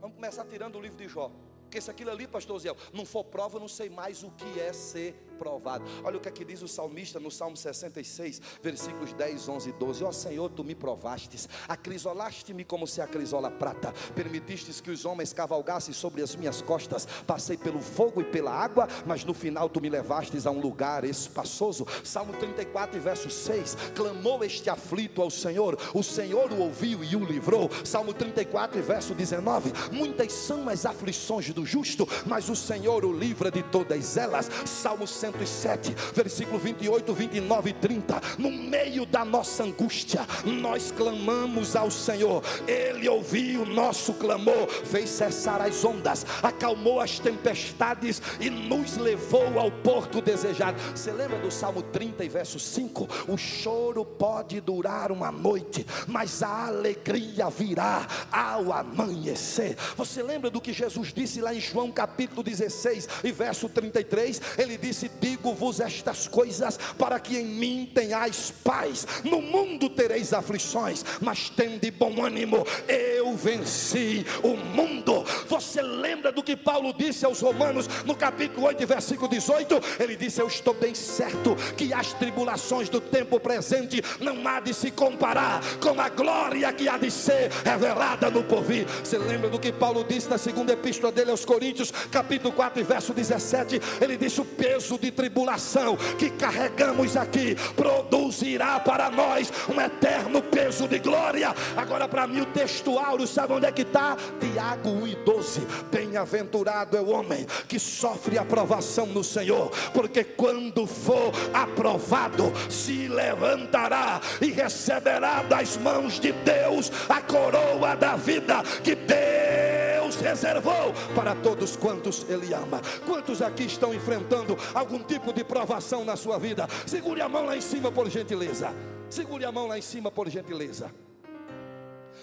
Vamos 0.00 0.14
começar 0.14 0.44
tirando 0.44 0.76
o 0.76 0.80
livro 0.80 0.96
de 0.96 1.08
Jó. 1.08 1.30
Porque 1.62 1.80
se 1.80 1.90
aquilo 1.90 2.10
ali, 2.10 2.26
pastor 2.26 2.58
Zé, 2.60 2.70
não 2.92 3.04
for 3.04 3.24
prova, 3.24 3.56
eu 3.56 3.60
não 3.60 3.68
sei 3.68 3.90
mais 3.90 4.22
o 4.22 4.30
que 4.30 4.60
é 4.60 4.72
ser 4.72 5.27
provado. 5.38 5.84
Olha 6.02 6.16
o 6.16 6.20
que 6.20 6.28
é 6.28 6.32
que 6.32 6.44
diz 6.44 6.60
o 6.62 6.68
salmista 6.68 7.20
no 7.20 7.30
Salmo 7.30 7.56
66, 7.56 8.40
versículos 8.62 9.12
10, 9.12 9.48
11 9.48 9.70
e 9.70 9.72
12. 9.72 10.04
Ó 10.04 10.12
Senhor, 10.12 10.50
tu 10.50 10.64
me 10.64 10.74
provastes, 10.74 11.48
acrisolaste-me 11.68 12.64
como 12.64 12.86
se 12.86 13.00
acrisola 13.00 13.50
prata, 13.50 13.92
permitistes 14.14 14.80
que 14.80 14.90
os 14.90 15.04
homens 15.04 15.32
cavalgassem 15.32 15.94
sobre 15.94 16.22
as 16.22 16.34
minhas 16.34 16.60
costas. 16.60 17.06
Passei 17.26 17.56
pelo 17.56 17.80
fogo 17.80 18.20
e 18.20 18.24
pela 18.24 18.52
água, 18.52 18.88
mas 19.06 19.24
no 19.24 19.32
final 19.32 19.68
tu 19.68 19.80
me 19.80 19.88
levastes 19.88 20.46
a 20.46 20.50
um 20.50 20.60
lugar 20.60 21.04
espaçoso. 21.04 21.86
Salmo 22.02 22.32
34, 22.32 23.00
verso 23.00 23.30
6. 23.30 23.76
Clamou 23.94 24.42
este 24.42 24.68
aflito 24.68 25.22
ao 25.22 25.30
Senhor, 25.30 25.78
o 25.94 26.02
Senhor 26.02 26.52
o 26.52 26.60
ouviu 26.60 27.04
e 27.04 27.14
o 27.14 27.24
livrou. 27.24 27.70
Salmo 27.84 28.12
34, 28.12 28.82
verso 28.82 29.14
19. 29.14 29.72
Muitas 29.92 30.32
são 30.32 30.68
as 30.68 30.84
aflições 30.84 31.52
do 31.52 31.64
justo, 31.64 32.08
mas 32.26 32.48
o 32.48 32.56
Senhor 32.56 33.04
o 33.04 33.12
livra 33.12 33.50
de 33.50 33.62
todas 33.62 34.16
elas. 34.16 34.50
Salmo 34.66 35.06
100 35.06 35.27
107, 35.32 35.94
versículo 36.14 36.58
28, 36.58 37.12
29 37.12 37.70
e 37.70 37.72
30. 37.74 38.20
No 38.38 38.50
meio 38.50 39.04
da 39.04 39.24
nossa 39.24 39.64
angústia, 39.64 40.26
nós 40.44 40.90
clamamos 40.90 41.76
ao 41.76 41.90
Senhor, 41.90 42.42
Ele 42.66 43.08
ouviu 43.08 43.62
o 43.62 43.66
nosso 43.66 44.14
clamor, 44.14 44.68
fez 44.68 45.10
cessar 45.10 45.60
as 45.60 45.84
ondas, 45.84 46.24
acalmou 46.42 47.00
as 47.00 47.18
tempestades 47.18 48.22
e 48.40 48.48
nos 48.48 48.96
levou 48.96 49.58
ao 49.58 49.70
porto 49.70 50.20
desejado. 50.20 50.80
Você 50.94 51.12
lembra 51.12 51.38
do 51.38 51.50
Salmo 51.50 51.82
30 51.82 52.24
e 52.24 52.28
verso 52.28 52.58
5? 52.58 53.08
O 53.28 53.36
choro 53.36 54.04
pode 54.04 54.60
durar 54.60 55.12
uma 55.12 55.30
noite, 55.30 55.86
mas 56.06 56.42
a 56.42 56.66
alegria 56.66 57.50
virá 57.50 58.06
ao 58.32 58.72
amanhecer. 58.72 59.76
Você 59.96 60.22
lembra 60.22 60.50
do 60.50 60.60
que 60.60 60.72
Jesus 60.72 61.12
disse 61.12 61.40
lá 61.40 61.54
em 61.54 61.60
João 61.60 61.90
capítulo 61.90 62.42
16 62.42 63.08
e 63.24 63.32
verso 63.32 63.68
33? 63.68 64.40
Ele 64.56 64.78
disse: 64.78 65.08
digo-vos 65.20 65.80
estas 65.80 66.26
coisas 66.26 66.78
para 66.98 67.18
que 67.20 67.38
em 67.38 67.46
mim 67.46 67.90
tenhais 67.92 68.52
paz. 68.64 69.06
No 69.24 69.40
mundo 69.40 69.88
tereis 69.88 70.32
aflições, 70.32 71.04
mas 71.20 71.48
tende 71.50 71.90
bom 71.90 72.24
ânimo. 72.24 72.66
Eu 72.86 73.36
venci 73.36 74.24
o 74.42 74.56
mundo. 74.56 75.24
Você 75.48 75.82
lembra 75.82 76.32
do 76.32 76.42
que 76.42 76.56
Paulo 76.56 76.92
disse 76.92 77.24
aos 77.24 77.40
Romanos 77.40 77.88
no 78.04 78.14
capítulo 78.14 78.66
8, 78.66 78.86
versículo 78.86 79.28
18? 79.28 79.80
Ele 80.00 80.16
disse: 80.16 80.40
Eu 80.40 80.46
estou 80.46 80.74
bem 80.74 80.94
certo 80.94 81.56
que 81.76 81.92
as 81.92 82.12
tribulações 82.12 82.88
do 82.88 83.00
tempo 83.00 83.38
presente 83.40 84.02
não 84.20 84.46
há 84.46 84.60
de 84.60 84.74
se 84.74 84.90
comparar 84.90 85.60
com 85.80 86.00
a 86.00 86.08
glória 86.08 86.72
que 86.72 86.88
há 86.88 86.98
de 86.98 87.10
ser 87.10 87.50
revelada 87.64 88.30
no 88.30 88.42
porvir. 88.42 88.86
Você 89.02 89.18
lembra 89.18 89.48
do 89.48 89.58
que 89.58 89.72
Paulo 89.72 90.04
disse 90.04 90.28
na 90.28 90.38
segunda 90.38 90.72
epístola 90.72 91.12
dele 91.12 91.30
aos 91.30 91.44
Coríntios, 91.44 91.90
capítulo 92.10 92.52
4, 92.52 92.84
verso 92.84 93.12
17? 93.12 93.80
Ele 94.00 94.16
disse: 94.16 94.40
O 94.40 94.44
peso 94.44 94.98
de 94.98 95.07
de 95.08 95.10
tribulação 95.10 95.96
que 96.18 96.30
carregamos 96.30 97.16
aqui 97.16 97.56
produzirá 97.74 98.78
para 98.78 99.10
nós 99.10 99.50
um 99.68 99.80
eterno 99.80 100.42
peso 100.42 100.86
de 100.86 100.98
glória. 100.98 101.54
Agora, 101.76 102.06
para 102.06 102.26
mim, 102.26 102.42
o 102.42 102.46
texto 102.46 102.98
áureo, 102.98 103.26
sabe 103.26 103.54
onde 103.54 103.66
é 103.66 103.72
que 103.72 103.82
está? 103.82 104.16
Tiago 104.38 104.90
1 104.90 105.06
e 105.06 105.14
12. 105.16 105.60
Bem-aventurado 105.90 106.96
é 106.96 107.00
o 107.00 107.08
homem 107.08 107.46
que 107.66 107.78
sofre 107.78 108.38
aprovação 108.38 109.06
no 109.06 109.24
Senhor, 109.24 109.70
porque 109.94 110.22
quando 110.22 110.86
for 110.86 111.32
aprovado, 111.54 112.52
se 112.68 113.08
levantará 113.08 114.20
e 114.40 114.50
receberá 114.50 115.42
das 115.42 115.76
mãos 115.78 116.20
de 116.20 116.32
Deus 116.32 116.92
a 117.08 117.20
coroa 117.22 117.96
da 117.96 118.16
vida 118.16 118.62
que 118.82 118.94
Deus 118.94 119.97
reservou 120.16 120.92
para 121.14 121.34
todos 121.36 121.76
quantos 121.76 122.26
Ele 122.28 122.52
ama. 122.52 122.80
Quantos 123.06 123.40
aqui 123.40 123.64
estão 123.64 123.94
enfrentando 123.94 124.56
algum 124.74 124.88
algum 124.88 125.02
tipo 125.04 125.32
de 125.32 125.44
provação 125.44 126.04
na 126.04 126.16
sua 126.16 126.38
vida, 126.38 126.66
segure 126.86 127.20
a 127.20 127.28
mão 127.28 127.44
lá 127.44 127.56
em 127.56 127.60
cima 127.60 127.92
por 127.92 128.08
gentileza. 128.08 128.72
Segure 129.10 129.44
a 129.44 129.52
mão 129.52 129.66
lá 129.66 129.78
em 129.78 129.82
cima 129.82 130.10
por 130.10 130.28
gentileza. 130.28 130.90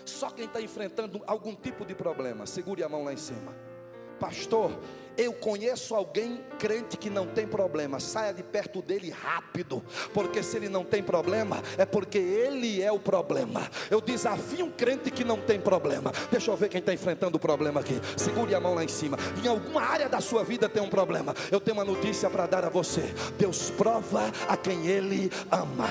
Só 0.04 0.30
quem 0.30 0.46
está 0.46 0.62
enfrentando 0.62 1.22
algum 1.26 1.56
tipo 1.56 1.86
de 1.86 1.96
problema, 1.96 2.46
segure 2.46 2.84
a 2.84 2.90
mão 2.90 3.04
lá 3.04 3.14
em 3.14 3.18
cima. 3.18 3.56
Pastor, 4.20 4.72
eu 5.18 5.34
conheço 5.34 5.96
alguém 5.96 6.44
crente 6.60 6.98
que 6.98 7.10
não 7.10 7.28
tem 7.28 7.48
problema, 7.48 8.00
saia 8.00 8.34
de 8.34 8.44
perto 8.44 8.82
dele 8.82 9.10
rápido, 9.10 9.84
porque 10.14 10.42
se 10.42 10.58
ele 10.58 10.70
não 10.70 10.84
tem 10.84 11.04
problema, 11.04 11.62
é 11.78 11.86
porque 11.86 12.18
ele 12.18 12.82
é 12.82 12.92
o 12.92 13.00
problema. 13.00 13.70
Eu 13.90 14.02
desafio 14.02 14.66
um 14.66 14.72
crente 14.72 15.12
que 15.12 15.24
não 15.24 15.40
tem 15.40 15.60
problema. 15.60 16.12
Deixa 16.32 16.52
eu 16.52 16.58
ver 16.58 16.70
quem 16.70 16.80
está 16.80 16.94
enfrentando 16.94 17.38
o 17.38 17.40
problema 17.40 17.80
aqui. 17.80 18.00
Segure 18.18 18.54
a 18.56 18.60
mão 18.60 18.74
lá 18.74 18.84
em 18.84 18.88
cima. 18.88 19.18
Em 19.44 19.48
alguma 19.48 19.82
área 19.82 20.10
da 20.10 20.22
sua 20.22 20.44
vida 20.44 20.68
tem 20.70 20.82
um 20.82 20.90
problema. 20.90 21.34
Eu 21.52 21.60
tenho 21.60 21.78
uma 21.78 21.86
notícia 21.86 22.30
para 22.30 22.46
dar 22.46 22.66
a 22.66 22.70
você. 22.70 23.14
Deus 23.38 23.70
prova 23.70 24.32
a 24.48 24.58
quem 24.58 24.88
ele 24.88 25.32
ama. 25.52 25.90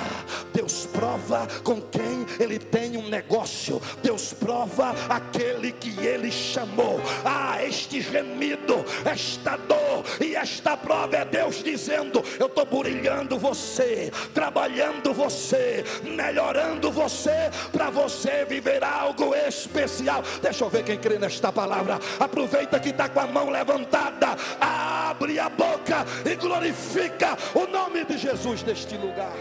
Deus 0.53 0.87
prova 0.87 1.47
com 1.63 1.81
quem 1.81 2.27
ele 2.39 2.59
tem 2.59 2.97
um 2.97 3.09
negócio. 3.09 3.81
Deus 4.03 4.33
prova 4.33 4.95
aquele 5.09 5.73
que 5.73 5.99
ele 6.01 6.31
chamou. 6.31 7.01
Ah, 7.25 7.63
este 7.65 8.01
gemido, 8.01 8.85
esta 9.15 9.57
dor 9.57 10.05
e 10.21 10.35
esta 10.35 10.77
prova 10.77 11.17
é 11.17 11.25
Deus 11.25 11.63
dizendo: 11.63 12.23
Eu 12.39 12.47
estou 12.47 12.67
burilhando 12.67 13.39
você, 13.39 14.13
trabalhando 14.35 15.15
você, 15.15 15.85
melhorando 16.03 16.91
você, 16.91 17.51
para 17.73 17.91
você 17.91 18.45
viver 18.45 18.83
algo 18.83 19.35
especial. 19.35 20.23
Deixa 20.43 20.65
eu 20.65 20.69
ver 20.69 20.85
quem 20.85 20.99
crê 20.99 21.19
nesta 21.19 21.53
palavra. 21.53 21.99
Aproveita 22.19 22.81
que 22.81 22.91
está 22.91 23.09
com 23.09 23.21
a 23.21 23.27
mão 23.27 23.51
levantada, 23.51 24.37
abre 24.61 25.39
a 25.39 25.49
boca 25.49 26.05
e 26.25 26.35
glorifica 26.35 27.39
o 27.55 27.67
nome 27.67 28.05
de 28.05 28.19
Jesus 28.19 28.63
neste 28.65 28.97
lugar. 28.97 29.33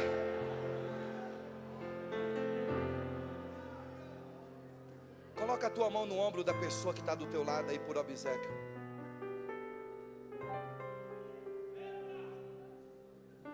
Coloca 5.36 5.68
a 5.68 5.70
tua 5.70 5.90
mão 5.90 6.06
no 6.06 6.18
ombro 6.18 6.44
da 6.44 6.54
pessoa 6.54 6.94
que 6.94 7.02
está 7.02 7.16
do 7.16 7.26
teu 7.26 7.44
lado 7.44 7.70
aí 7.70 7.80
por 7.80 7.98
obsequio. 7.98 8.73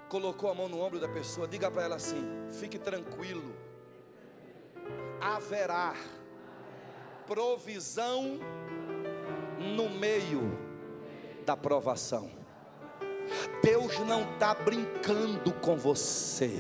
Colocou 0.10 0.50
a 0.50 0.56
mão 0.56 0.68
no 0.68 0.82
ombro 0.82 1.00
da 1.00 1.08
pessoa, 1.08 1.48
diga 1.48 1.70
para 1.70 1.84
ela 1.84 1.96
assim: 1.96 2.28
fique 2.52 2.80
tranquilo, 2.80 3.56
haverá 5.22 5.94
provisão 7.28 8.40
no 9.60 9.88
meio 9.88 10.58
da 11.46 11.56
provação. 11.56 12.32
Deus 13.62 14.00
não 14.00 14.34
está 14.34 14.56
brincando 14.56 15.54
com 15.54 15.78
você, 15.78 16.60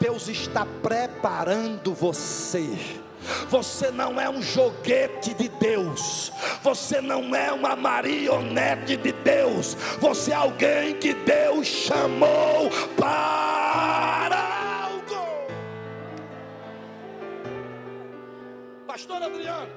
Deus 0.00 0.26
está 0.26 0.66
preparando 0.82 1.94
você. 1.94 3.03
Você 3.48 3.90
não 3.90 4.20
é 4.20 4.28
um 4.28 4.42
joguete 4.42 5.34
de 5.34 5.48
Deus. 5.48 6.30
Você 6.62 7.00
não 7.00 7.34
é 7.34 7.52
uma 7.52 7.74
marionete 7.74 8.96
de 8.96 9.12
Deus. 9.12 9.74
Você 10.00 10.32
é 10.32 10.34
alguém 10.34 10.98
que 10.98 11.14
Deus 11.14 11.66
chamou 11.66 12.70
para 12.96 14.84
algo. 14.84 15.14
Pastor 18.86 19.22
Adriano, 19.22 19.72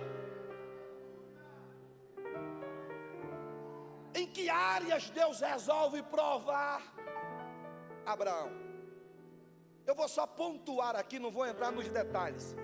em 4.13 4.27
que 4.27 4.49
áreas 4.49 5.09
Deus 5.09 5.39
resolve 5.39 6.03
provar 6.03 6.81
Abraão? 8.05 8.51
Eu 9.85 9.95
vou 9.95 10.07
só 10.09 10.27
pontuar 10.27 10.97
aqui, 10.97 11.17
não 11.17 11.31
vou 11.31 11.45
entrar 11.47 11.71
nos 11.71 11.87
detalhes 11.87 12.55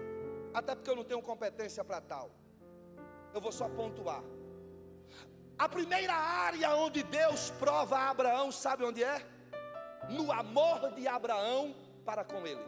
até 0.53 0.75
porque 0.75 0.89
eu 0.89 0.95
não 0.95 1.03
tenho 1.03 1.21
competência 1.21 1.83
para 1.83 1.99
tal. 1.99 2.29
Eu 3.33 3.41
vou 3.41 3.51
só 3.51 3.67
pontuar. 3.67 4.23
A 5.57 5.67
primeira 5.69 6.13
área 6.13 6.75
onde 6.75 7.03
Deus 7.03 7.51
prova 7.51 7.97
a 7.97 8.09
Abraão, 8.09 8.51
sabe 8.51 8.83
onde 8.83 9.03
é? 9.03 9.25
No 10.09 10.31
amor 10.31 10.91
de 10.91 11.07
Abraão 11.07 11.75
para 12.05 12.23
com 12.23 12.45
ele. 12.45 12.63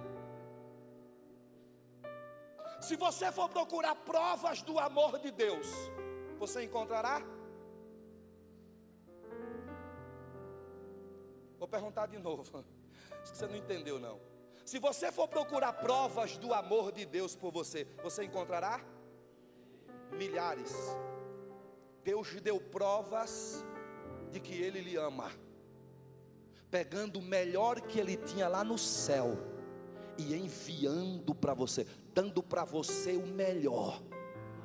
Se 2.79 2.95
você 2.95 3.31
for 3.31 3.49
procurar 3.49 3.95
provas 3.95 4.61
do 4.61 4.79
amor 4.79 5.19
de 5.19 5.31
Deus, 5.31 5.67
você 6.37 6.63
encontrará? 6.63 7.21
Vou 11.57 11.67
perguntar 11.67 12.07
de 12.07 12.19
novo. 12.19 12.43
Acho 13.21 13.31
que 13.31 13.37
você 13.37 13.47
não 13.47 13.55
entendeu 13.55 13.99
não. 13.99 14.19
Se 14.65 14.80
você 14.80 15.12
for 15.12 15.28
procurar 15.28 15.73
provas 15.73 16.38
do 16.38 16.51
amor 16.51 16.91
de 16.91 17.06
Deus 17.06 17.36
por 17.36 17.51
você, 17.51 17.86
você 18.01 18.23
encontrará 18.23 18.84
milhares. 20.12 20.73
Deus 22.04 22.41
deu 22.41 22.60
provas 22.60 23.63
de 24.32 24.39
que 24.39 24.54
Ele 24.56 24.82
lhe 24.82 24.95
ama, 24.95 25.32
pegando 26.71 27.19
o 27.19 27.21
melhor 27.21 27.80
que 27.80 27.99
Ele 27.99 28.17
tinha 28.17 28.47
lá 28.47 28.63
no 28.63 28.75
céu 28.75 29.38
e 30.17 30.34
enviando 30.34 31.36
para 31.36 31.54
você, 31.54 31.86
dando 32.12 32.41
para 32.41 32.63
você 32.63 33.15
o 33.15 33.28
melhor. 33.28 34.01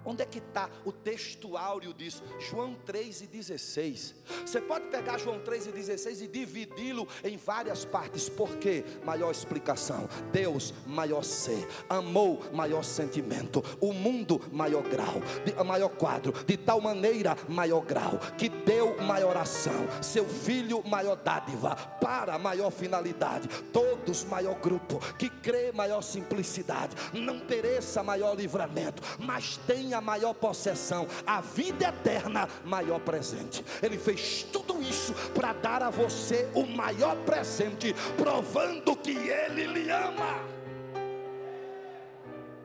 Onde 0.05 0.23
é 0.23 0.27
que 0.27 0.39
está 0.39 0.69
o 0.85 0.93
texto 0.93 1.57
áureo 1.57 1.93
disso? 1.93 2.23
João 2.39 2.75
3 2.87 3.23
e 3.23 3.27
16. 3.27 4.15
Você 4.47 4.61
pode 4.61 4.87
pegar 4.87 5.19
João 5.19 5.39
3 5.41 5.67
e 5.67 5.73
16 5.73 6.23
e 6.23 6.27
dividi-lo 6.27 7.07
em 7.23 7.37
várias 7.37 7.85
partes. 7.85 8.29
Por 8.29 8.57
quê? 8.57 8.85
Maior 9.05 9.31
explicação. 9.31 10.09
Deus, 10.33 10.73
maior 10.87 11.23
ser. 11.23 11.69
Amou, 11.89 12.43
maior 12.53 12.83
sentimento. 12.83 13.63
O 13.81 13.93
mundo, 13.93 14.41
maior 14.53 14.83
grau. 14.83 15.21
De, 15.45 15.53
maior 15.65 15.91
quadro. 15.91 16.33
De 16.45 16.57
tal 16.57 16.81
maneira, 16.81 17.37
maior 17.49 17.81
grau. 17.81 18.19
Que 18.39 18.49
deu 18.49 18.97
maior 19.03 19.37
ação. 19.37 19.87
Seu 20.03 20.27
filho, 20.27 20.83
maior 20.87 21.17
dádiva. 21.17 21.77
Para 22.01 22.39
maior 22.39 22.71
finalidade. 22.71 23.49
Todos, 23.73 24.25
maior 24.25 24.59
grupo. 24.59 24.99
Que 25.17 25.29
crê, 25.29 25.73
maior 25.73 26.01
simplicidade. 26.01 26.97
Não 27.13 27.41
pereça, 27.41 28.03
maior 28.03 28.35
livramento. 28.35 29.03
Mas 29.19 29.57
tem 29.59 29.90
a 29.95 30.01
maior 30.01 30.35
possessão, 30.35 31.07
a 31.27 31.41
vida 31.41 31.89
eterna, 31.89 32.49
maior 32.65 33.01
presente. 33.01 33.65
Ele 33.83 33.99
fez 33.99 34.43
tudo 34.45 34.81
isso 34.83 35.15
para 35.35 35.53
dar 35.53 35.83
a 35.83 35.91
você 35.91 36.51
o 36.55 36.67
maior 36.67 37.17
presente, 37.25 37.95
provando 38.17 38.97
que 38.97 39.17
Ele 39.17 39.67
lhe 39.67 39.91
ama. 39.91 40.45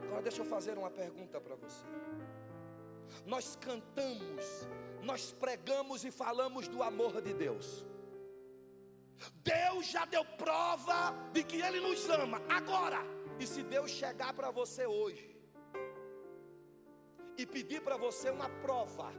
Agora 0.04 0.22
deixa 0.22 0.42
eu 0.42 0.46
fazer 0.46 0.78
uma 0.78 0.90
pergunta 0.90 1.40
para 1.40 1.56
você. 1.56 1.86
Nós 3.26 3.56
cantamos, 3.56 4.68
nós 5.02 5.32
pregamos 5.32 6.06
e 6.06 6.12
falamos 6.12 6.68
do 6.68 6.82
amor 6.82 7.22
de 7.22 7.34
Deus. 7.34 7.86
Deus 9.44 9.88
já 9.88 10.06
deu 10.06 10.24
prova 10.24 11.14
de 11.32 11.44
que 11.44 11.62
Ele 11.62 11.80
nos 11.80 12.10
ama. 12.10 12.42
Agora, 12.50 13.00
e 13.40 13.48
se 13.48 13.64
Deus 13.64 13.92
chegar 13.92 14.34
para 14.34 14.52
você 14.52 14.86
hoje 14.86 15.35
e 17.46 17.48
pedir 17.48 17.82
para 17.82 17.96
você 17.96 18.32
uma 18.32 18.50
prova 18.50 19.14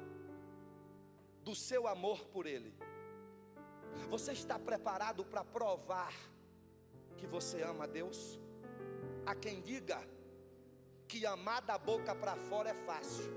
do 1.44 1.54
seu 1.54 1.86
amor 1.86 2.26
por 2.26 2.44
Ele. 2.44 2.74
Você 4.08 4.32
está 4.32 4.58
preparado 4.58 5.24
para 5.24 5.44
provar 5.44 6.12
que 7.16 7.26
você 7.26 7.62
ama 7.62 7.84
a 7.84 7.86
Deus? 7.86 8.38
Há 9.24 9.34
quem 9.34 9.62
diga 9.62 10.02
que 11.06 11.24
amar 11.24 11.62
da 11.62 11.78
boca 11.78 12.14
para 12.14 12.36
fora 12.36 12.70
é 12.70 12.74
fácil. 12.74 13.32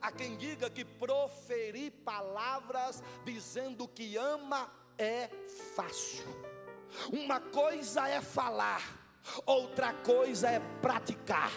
Há 0.00 0.12
quem 0.12 0.36
diga 0.36 0.70
que 0.70 0.84
proferir 0.84 1.90
palavras 2.04 3.02
dizendo 3.24 3.88
que 3.88 4.16
ama 4.16 4.72
é 4.96 5.28
fácil. 5.74 6.26
Uma 7.12 7.40
coisa 7.40 8.08
é 8.08 8.20
falar, 8.20 8.82
outra 9.46 9.92
coisa 9.92 10.48
é 10.48 10.60
praticar. 10.80 11.52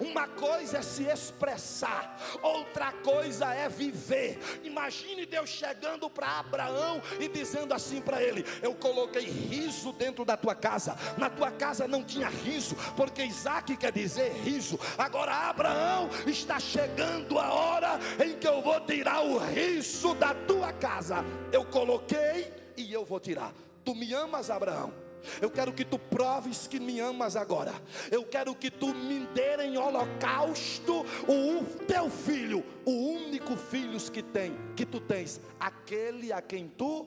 Uma 0.00 0.26
coisa 0.26 0.78
é 0.78 0.82
se 0.82 1.04
expressar, 1.04 2.18
outra 2.42 2.92
coisa 2.92 3.54
é 3.54 3.68
viver. 3.68 4.38
Imagine 4.64 5.24
Deus 5.24 5.48
chegando 5.48 6.10
para 6.10 6.40
Abraão 6.40 7.00
e 7.20 7.28
dizendo 7.28 7.72
assim 7.72 8.00
para 8.00 8.22
ele: 8.22 8.44
Eu 8.60 8.74
coloquei 8.74 9.22
riso 9.22 9.92
dentro 9.92 10.24
da 10.24 10.36
tua 10.36 10.54
casa. 10.54 10.96
Na 11.16 11.30
tua 11.30 11.50
casa 11.50 11.86
não 11.86 12.02
tinha 12.02 12.28
riso, 12.28 12.74
porque 12.96 13.22
Isaac 13.22 13.76
quer 13.76 13.92
dizer 13.92 14.32
riso. 14.42 14.78
Agora, 14.96 15.32
Abraão, 15.48 16.10
está 16.26 16.58
chegando 16.58 17.38
a 17.38 17.52
hora 17.52 18.00
em 18.24 18.36
que 18.36 18.48
eu 18.48 18.60
vou 18.60 18.80
tirar 18.80 19.20
o 19.20 19.38
riso 19.38 20.14
da 20.14 20.34
tua 20.34 20.72
casa. 20.72 21.24
Eu 21.52 21.64
coloquei 21.64 22.52
e 22.76 22.92
eu 22.92 23.04
vou 23.04 23.20
tirar. 23.20 23.52
Tu 23.84 23.94
me 23.94 24.12
amas, 24.12 24.50
Abraão? 24.50 25.07
Eu 25.40 25.50
quero 25.50 25.72
que 25.72 25.84
tu 25.84 25.98
proves 25.98 26.66
que 26.66 26.78
me 26.78 27.00
amas 27.00 27.36
agora. 27.36 27.72
Eu 28.10 28.24
quero 28.24 28.54
que 28.54 28.70
tu 28.70 28.94
me 28.94 29.26
dê 29.28 29.56
em 29.64 29.76
holocausto 29.76 31.04
o 31.26 31.84
teu 31.86 32.10
filho, 32.10 32.64
o 32.84 32.90
único 32.90 33.56
filho 33.56 33.98
que 34.10 34.22
tem, 34.22 34.56
que 34.74 34.86
tu 34.86 35.00
tens, 35.00 35.40
aquele 35.58 36.32
a 36.32 36.40
quem 36.40 36.68
tu 36.68 37.06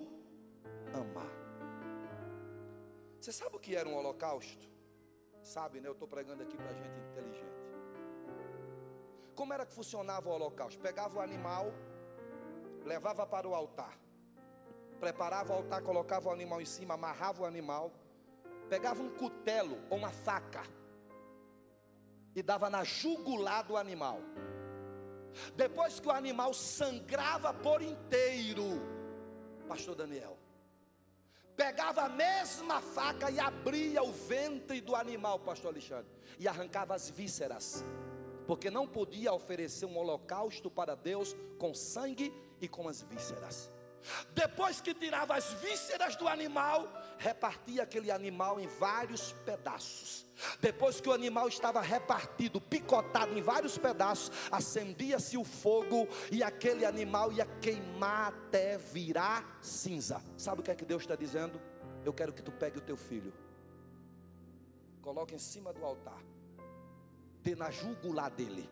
ama. 0.93 1.25
Você 3.19 3.31
sabe 3.31 3.55
o 3.55 3.59
que 3.59 3.75
era 3.75 3.87
um 3.87 3.95
holocausto? 3.95 4.69
Sabe, 5.41 5.79
né? 5.79 5.87
Eu 5.87 5.93
estou 5.93 6.07
pregando 6.07 6.43
aqui 6.43 6.57
para 6.57 6.73
gente 6.73 6.99
inteligente. 7.11 7.45
Como 9.35 9.53
era 9.53 9.65
que 9.65 9.73
funcionava 9.73 10.29
o 10.29 10.33
holocausto? 10.33 10.79
Pegava 10.79 11.19
o 11.19 11.21
animal, 11.21 11.73
levava 12.85 13.25
para 13.25 13.47
o 13.47 13.55
altar 13.55 13.97
preparava 15.01 15.51
o 15.51 15.55
altar, 15.55 15.81
colocava 15.81 16.29
o 16.29 16.31
animal 16.31 16.61
em 16.61 16.65
cima, 16.65 16.93
amarrava 16.93 17.41
o 17.41 17.45
animal, 17.45 17.91
pegava 18.71 19.03
um 19.03 19.09
cutelo 19.09 19.77
ou 19.89 19.97
uma 19.97 20.11
faca 20.11 20.63
e 22.33 22.41
dava 22.41 22.69
na 22.69 22.85
jugular 22.85 23.65
do 23.65 23.75
animal. 23.75 24.19
Depois 25.57 25.99
que 25.99 26.07
o 26.07 26.11
animal 26.11 26.53
sangrava 26.53 27.53
por 27.53 27.81
inteiro, 27.81 28.63
Pastor 29.67 29.93
Daniel, 29.93 30.37
pegava 31.53 32.03
a 32.03 32.07
mesma 32.07 32.79
faca 32.79 33.29
e 33.29 33.41
abria 33.41 34.01
o 34.03 34.13
ventre 34.13 34.79
do 34.79 34.95
animal, 34.95 35.37
Pastor 35.39 35.71
Alexandre, 35.71 36.09
e 36.39 36.47
arrancava 36.47 36.95
as 36.95 37.09
vísceras, 37.09 37.83
porque 38.47 38.71
não 38.71 38.87
podia 38.87 39.33
oferecer 39.33 39.85
um 39.85 39.97
holocausto 39.97 40.71
para 40.71 40.95
Deus 40.95 41.35
com 41.59 41.73
sangue 41.73 42.33
e 42.61 42.69
com 42.69 42.87
as 42.87 43.01
vísceras. 43.01 43.69
Depois 44.33 44.81
que 44.81 44.93
tirava 44.93 45.35
as 45.35 45.53
vísceras 45.53 46.15
do 46.15 46.27
animal, 46.27 46.91
repartia 47.17 47.83
aquele 47.83 48.11
animal 48.11 48.59
em 48.59 48.67
vários 48.67 49.31
pedaços. 49.45 50.25
Depois 50.59 50.99
que 50.99 51.09
o 51.09 51.13
animal 51.13 51.47
estava 51.47 51.81
repartido, 51.81 52.59
picotado 52.59 53.37
em 53.37 53.41
vários 53.41 53.77
pedaços, 53.77 54.31
acendia-se 54.51 55.37
o 55.37 55.43
fogo 55.43 56.07
e 56.31 56.41
aquele 56.41 56.85
animal 56.85 57.31
ia 57.31 57.45
queimar 57.45 58.29
até 58.29 58.77
virar 58.77 59.59
cinza. 59.61 60.21
Sabe 60.37 60.61
o 60.61 60.63
que 60.63 60.71
é 60.71 60.75
que 60.75 60.85
Deus 60.85 61.03
está 61.03 61.15
dizendo? 61.15 61.61
Eu 62.03 62.13
quero 62.13 62.33
que 62.33 62.41
tu 62.41 62.51
pegue 62.51 62.79
o 62.79 62.81
teu 62.81 62.97
filho, 62.97 63.31
coloque 65.01 65.35
em 65.35 65.39
cima 65.39 65.71
do 65.71 65.85
altar, 65.85 66.19
dê 67.43 67.55
na 67.55 67.69
jugular 67.69 68.31
dele 68.31 68.67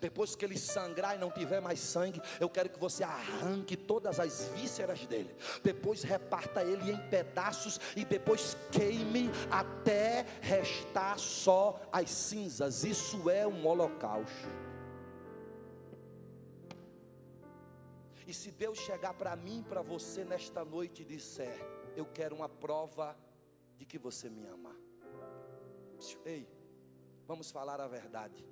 Depois 0.00 0.34
que 0.34 0.44
ele 0.44 0.58
sangrar 0.58 1.14
e 1.14 1.18
não 1.18 1.30
tiver 1.30 1.60
mais 1.60 1.80
sangue, 1.80 2.20
eu 2.38 2.48
quero 2.48 2.68
que 2.68 2.78
você 2.78 3.02
arranque 3.02 3.76
todas 3.76 4.20
as 4.20 4.44
vísceras 4.48 5.06
dele. 5.06 5.34
Depois 5.62 6.02
reparta 6.02 6.62
ele 6.62 6.90
em 6.90 7.08
pedaços 7.08 7.80
e 7.96 8.04
depois 8.04 8.56
queime 8.70 9.30
até 9.50 10.26
restar 10.40 11.18
só 11.18 11.80
as 11.92 12.10
cinzas. 12.10 12.84
Isso 12.84 13.28
é 13.30 13.46
um 13.46 13.66
holocausto. 13.66 14.48
E 18.26 18.32
se 18.32 18.52
Deus 18.52 18.78
chegar 18.78 19.14
para 19.14 19.34
mim, 19.34 19.64
para 19.68 19.82
você 19.82 20.24
nesta 20.24 20.64
noite 20.64 21.02
e 21.02 21.04
disser: 21.04 21.58
Eu 21.96 22.06
quero 22.06 22.36
uma 22.36 22.48
prova 22.48 23.16
de 23.76 23.84
que 23.84 23.98
você 23.98 24.28
me 24.28 24.46
ama. 24.46 24.76
Ei, 26.24 26.48
vamos 27.26 27.50
falar 27.50 27.80
a 27.80 27.88
verdade. 27.88 28.46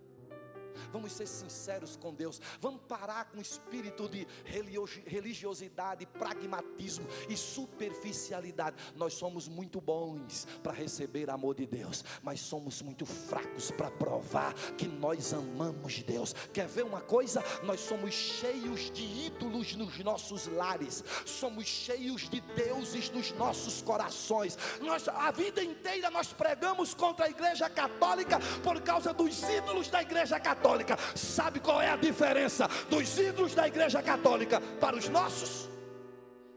Vamos 0.93 1.13
ser 1.13 1.27
sinceros 1.27 1.97
com 1.97 2.15
Deus. 2.15 2.41
Vamos 2.61 2.81
parar 2.89 3.27
com 3.27 3.39
o 3.39 3.43
espírito 3.43 4.09
de 4.09 4.27
religiosidade, 4.45 6.07
pragmatismo 6.07 7.07
e 7.29 7.37
superficialidade. 7.37 8.77
Nós 8.95 9.15
somos 9.15 9.49
muito 9.49 9.81
bons 9.81 10.47
para 10.63 10.73
receber 10.73 11.31
amor 11.31 11.55
de 11.55 11.67
Deus, 11.67 12.05
mas 12.23 12.41
somos 12.41 12.83
muito 12.83 13.07
fracos 13.07 13.71
para 13.71 13.91
provar 13.91 14.55
que 14.77 14.87
nós 14.87 15.33
amamos 15.33 16.03
Deus. 16.03 16.35
Quer 16.53 16.67
ver 16.67 16.85
uma 16.85 17.01
coisa? 17.01 17.43
Nós 17.63 17.81
somos 17.81 18.15
cheios 18.15 18.91
de 18.91 19.03
ídolos 19.27 19.75
nos 19.75 19.99
nossos 20.01 20.47
lares, 20.47 21.05
somos 21.25 21.67
cheios 21.67 22.29
de 22.29 22.41
deuses 22.41 23.11
nos 23.11 23.33
nossos 23.33 23.83
corações. 23.83 24.57
Nós, 24.81 25.09
a 25.09 25.31
vida 25.31 25.63
inteira 25.63 26.11
nós 26.11 26.33
pregamos 26.33 26.95
contra 26.95 27.27
a 27.27 27.31
igreja 27.31 27.69
católica 27.69 28.39
por 28.63 28.81
causa 28.81 29.13
dos 29.13 29.43
ídolos 29.43 29.89
da 29.89 30.03
igreja 30.03 30.39
católica 30.39 30.68
católica. 30.69 30.97
Sabe 31.17 31.61
qual 31.61 31.81
é 31.81 31.91
a 31.91 31.97
diferença 31.97 32.69
dos 32.91 33.19
ídolos 33.19 33.55
da 33.55 33.67
igreja 33.67 34.03
católica 34.03 34.61
para 34.81 34.97
os 34.97 35.09
nossos? 35.09 35.69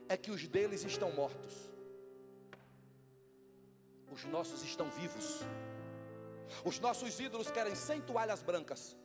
É 0.09 0.18
que 0.18 0.32
os 0.32 0.47
deles 0.47 0.84
estão 0.84 1.12
mortos, 1.12 1.53
os 4.12 4.26
nossos 4.26 4.64
estão 4.64 4.89
vivos. 4.89 5.41
Os 6.66 6.82
nossos 6.82 7.18
ídolos 7.18 7.49
querem 7.49 7.74
100 7.74 8.01
toalhas 8.01 8.43
brancas. 8.43 8.97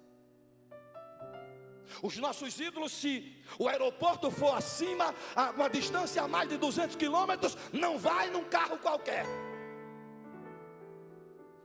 Os 2.03 2.17
nossos 2.17 2.59
ídolos, 2.59 2.91
se 2.91 3.41
o 3.57 3.69
aeroporto 3.69 4.33
for 4.33 4.53
acima, 4.57 5.15
a 5.37 5.51
uma 5.51 5.71
distância 5.71 6.21
a 6.23 6.27
mais 6.27 6.49
de 6.49 6.57
200 6.57 6.97
quilômetros, 6.97 7.57
não 7.73 7.97
vai 7.97 8.29
num 8.31 8.43
carro 8.47 8.77
qualquer. 8.79 9.25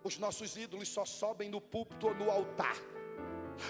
Os 0.04 0.20
nossos 0.20 0.56
ídolos 0.56 0.88
só 0.88 1.04
sobem 1.04 1.50
no 1.50 1.60
púlpito 1.60 2.10
ou 2.10 2.14
no 2.14 2.30
altar 2.30 2.78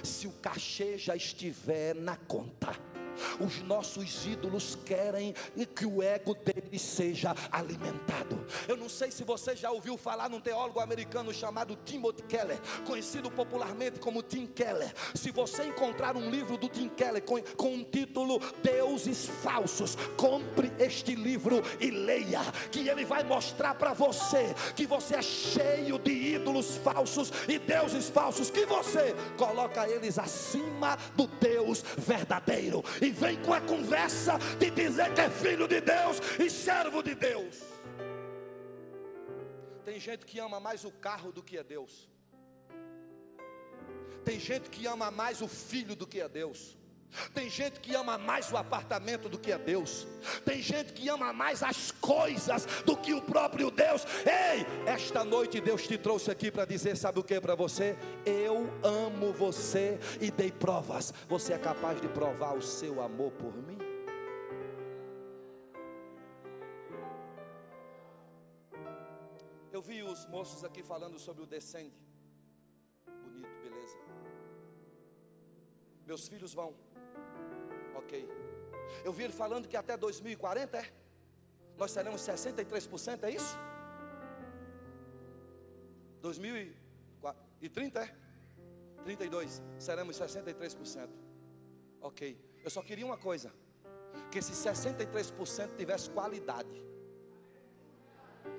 se 0.03 0.27
o 0.27 0.32
cachê 0.32 0.97
já 0.97 1.15
estiver 1.15 1.95
na 1.95 2.15
conta. 2.15 2.90
Os 3.39 3.62
nossos 3.64 4.26
ídolos 4.26 4.78
querem 4.86 5.34
que 5.76 5.86
o 5.86 6.01
ego 6.01 6.36
deles 6.36 6.82
seja 6.82 7.36
alimentado. 7.51 8.45
Eu 8.68 8.78
não 8.78 8.89
sei 8.89 9.12
se 9.12 9.24
você 9.24 9.55
já 9.55 9.72
ouviu 9.72 9.97
falar 9.97 10.30
num 10.30 10.39
teólogo 10.39 10.80
americano 10.80 11.34
chamado 11.34 11.78
Timothy 11.86 12.24
Keller, 12.24 12.59
conhecido 12.86 13.30
popularmente 13.32 13.99
como 13.99 14.22
Tim 14.22 14.45
Keller. 14.45 14.93
Se 15.16 15.32
você 15.32 15.64
encontrar 15.64 16.16
um 16.16 16.30
livro 16.30 16.57
do 16.57 16.68
Tim 16.68 16.89
Keller 16.89 17.24
com, 17.24 17.41
com 17.55 17.76
um 17.76 17.84
título 17.84 18.39
Deuses 18.64 19.26
Falsos, 19.26 19.97
compre 20.18 20.72
este 20.80 21.16
livro 21.16 21.62
e 21.80 21.89
leia, 21.91 22.41
que 22.72 22.88
ele 22.88 23.05
vai 23.05 23.24
mostrar 23.24 23.76
para 23.76 23.93
você 23.93 24.53
que 24.76 24.86
você 24.86 25.16
é 25.16 25.22
cheio 25.22 25.97
de 25.99 26.12
ídolos 26.12 26.78
falsos 26.78 27.32
e 27.47 27.57
deuses 27.57 28.09
falsos, 28.09 28.49
que 28.49 28.66
você 28.66 29.16
coloca 29.38 29.88
eles 29.88 30.18
acima 30.18 30.97
do 31.16 31.28
Deus 31.28 31.84
verdadeiro 31.97 32.84
e 33.02 33.10
vem 33.10 33.41
com 33.41 33.54
a 33.54 33.60
conversa 33.60 34.38
de 34.60 34.70
dizer 34.70 35.14
que 35.14 35.22
é 35.22 35.30
filho 35.30 35.68
de 35.68 35.82
Deus 35.82 36.20
e 36.39 36.49
servo 36.49 37.02
de 37.02 37.16
Deus. 37.16 37.60
Tem 39.84 39.99
gente 39.99 40.26
que 40.26 40.39
ama 40.39 40.60
mais 40.60 40.86
o 40.86 40.91
carro 40.91 41.32
do 41.32 41.41
que 41.41 41.58
a 41.58 41.64
Deus. 41.64 42.08
Tem 44.24 44.39
gente 44.39 44.70
que 44.70 44.86
ama 44.86 45.10
mais 45.10 45.41
o 45.41 45.47
filho 45.47 45.95
do 45.95 46.06
que 46.06 46.22
a 46.22 46.28
Deus. 46.28 46.78
Tem 47.34 47.49
gente 47.49 47.80
que 47.80 47.93
ama 47.93 48.18
mais 48.18 48.51
o 48.51 48.57
apartamento 48.57 49.28
do 49.28 49.38
que 49.38 49.51
a 49.51 49.57
Deus. 49.57 50.07
Tem 50.45 50.62
gente 50.62 50.93
que 50.93 51.09
ama 51.09 51.34
mais 51.34 51.62
as 51.62 51.91
coisas 51.91 52.66
do 52.86 52.95
que 52.95 53.14
o 53.14 53.22
próprio 53.22 53.70
Deus. 53.70 54.05
Ei, 54.26 54.66
esta 54.86 55.24
noite 55.24 55.59
Deus 55.59 55.86
te 55.86 55.97
trouxe 55.97 56.32
aqui 56.32 56.49
para 56.49 56.66
dizer: 56.66 56.95
sabe 56.95 57.20
o 57.20 57.24
que 57.24 57.39
para 57.41 57.55
você? 57.55 57.97
Eu 58.26 58.70
amo 58.84 59.34
você 59.34 59.99
e 60.20 60.32
dei 60.32 60.51
provas. 60.51 61.14
Você 61.28 61.53
é 61.53 61.57
capaz 61.57 61.99
de 61.99 62.07
provar 62.07 62.55
o 62.55 62.62
seu 62.62 63.01
amor 63.01 63.32
por 63.34 63.55
mim? 63.57 63.78
Eu 69.72 69.82
vi 69.82 70.03
os 70.03 70.26
moços 70.28 70.64
aqui 70.64 70.84
falando 70.84 71.18
sobre 71.18 71.43
o 71.43 71.45
descende. 71.45 71.95
Bonito, 73.05 73.62
beleza. 73.62 73.97
Meus 76.05 76.28
filhos 76.28 76.53
vão 76.53 76.76
Ok. 77.95 78.29
Eu 79.03 79.13
vi 79.13 79.23
ele 79.23 79.33
falando 79.33 79.67
que 79.67 79.77
até 79.77 79.97
2040 79.97 80.77
é? 80.77 80.91
Nós 81.77 81.91
seremos 81.91 82.21
63%, 82.21 83.23
é 83.23 83.31
isso? 83.31 83.57
2030 86.21 87.99
é? 87.99 88.15
32, 89.03 89.61
seremos 89.79 90.19
63%. 90.19 91.09
Ok. 92.01 92.37
Eu 92.63 92.69
só 92.69 92.81
queria 92.81 93.05
uma 93.05 93.17
coisa: 93.17 93.51
que 94.31 94.39
esse 94.39 94.51
63% 94.53 95.75
tivesse 95.75 96.09
qualidade 96.09 96.69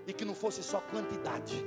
e 0.06 0.12
que 0.12 0.24
não 0.24 0.34
fosse 0.34 0.62
só 0.62 0.80
quantidade. 0.80 1.64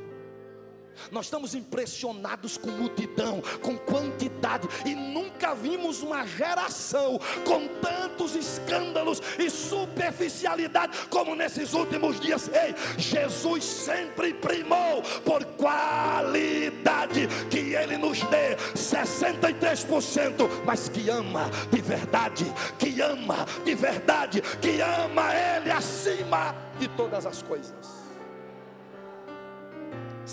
Nós 1.12 1.26
estamos 1.26 1.56
impressionados 1.56 2.58
com 2.58 2.70
multidão, 2.72 3.42
com 3.62 3.78
quantidade, 3.78 4.68
e 4.86 4.96
nunca 4.96 5.54
vimos 5.54 6.02
uma 6.02 6.26
geração 6.26 7.20
com 7.46 7.68
tantos 7.82 8.36
escândalos 8.36 9.22
e 9.38 9.50
superficialidade 9.50 10.98
como 11.10 11.36
nesses 11.36 11.74
últimos 11.74 12.20
dias. 12.20 12.50
Ei, 12.50 12.76
Jesus 12.98 13.64
sempre 13.64 14.34
primou 14.34 15.02
por 15.24 15.44
qualidade 15.58 17.28
que 17.50 17.76
Ele 17.76 17.98
nos 17.98 18.22
dê 18.24 18.56
63%, 18.76 20.50
mas 20.66 20.90
que 20.90 21.10
ama 21.10 21.50
de 21.72 21.82
verdade, 21.82 22.46
que 22.78 23.02
ama 23.02 23.46
de 23.64 23.76
verdade, 23.76 24.42
que 24.62 24.82
ama 24.82 25.34
Ele 25.34 25.72
acima 25.72 26.56
de 26.80 26.88
todas 26.90 27.26
as 27.26 27.42
coisas. 27.42 28.05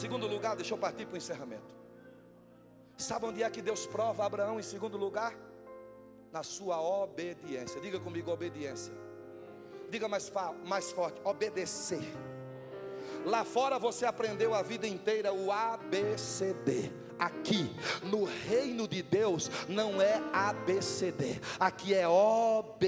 Segundo 0.02 0.26
lugar, 0.26 0.56
deixa 0.56 0.74
eu 0.74 0.78
partir 0.78 1.06
para 1.06 1.14
o 1.14 1.16
encerramento. 1.16 1.76
Sabe 2.96 3.26
onde 3.26 3.40
é 3.40 3.48
que 3.48 3.62
Deus 3.62 3.86
prova 3.86 4.26
Abraão 4.26 4.58
em 4.58 4.62
segundo 4.62 4.98
lugar? 4.98 5.32
Na 6.32 6.42
sua 6.42 6.82
obediência. 6.82 7.80
Diga 7.80 8.00
comigo, 8.00 8.28
obediência. 8.28 8.92
Diga 9.88 10.08
mais, 10.08 10.32
mais 10.64 10.90
forte, 10.90 11.20
obedecer. 11.22 12.02
Lá 13.24 13.44
fora 13.44 13.78
você 13.78 14.04
aprendeu 14.04 14.52
a 14.54 14.60
vida 14.60 14.88
inteira 14.88 15.32
o 15.32 15.52
ABCD. 15.52 16.90
Aqui, 17.22 17.70
no 18.02 18.24
reino 18.24 18.88
de 18.88 19.00
Deus, 19.00 19.48
não 19.68 20.02
é 20.02 20.20
ABCD. 20.32 21.40
Aqui 21.60 21.94
é 21.94 22.08
OBBC. 22.08 22.82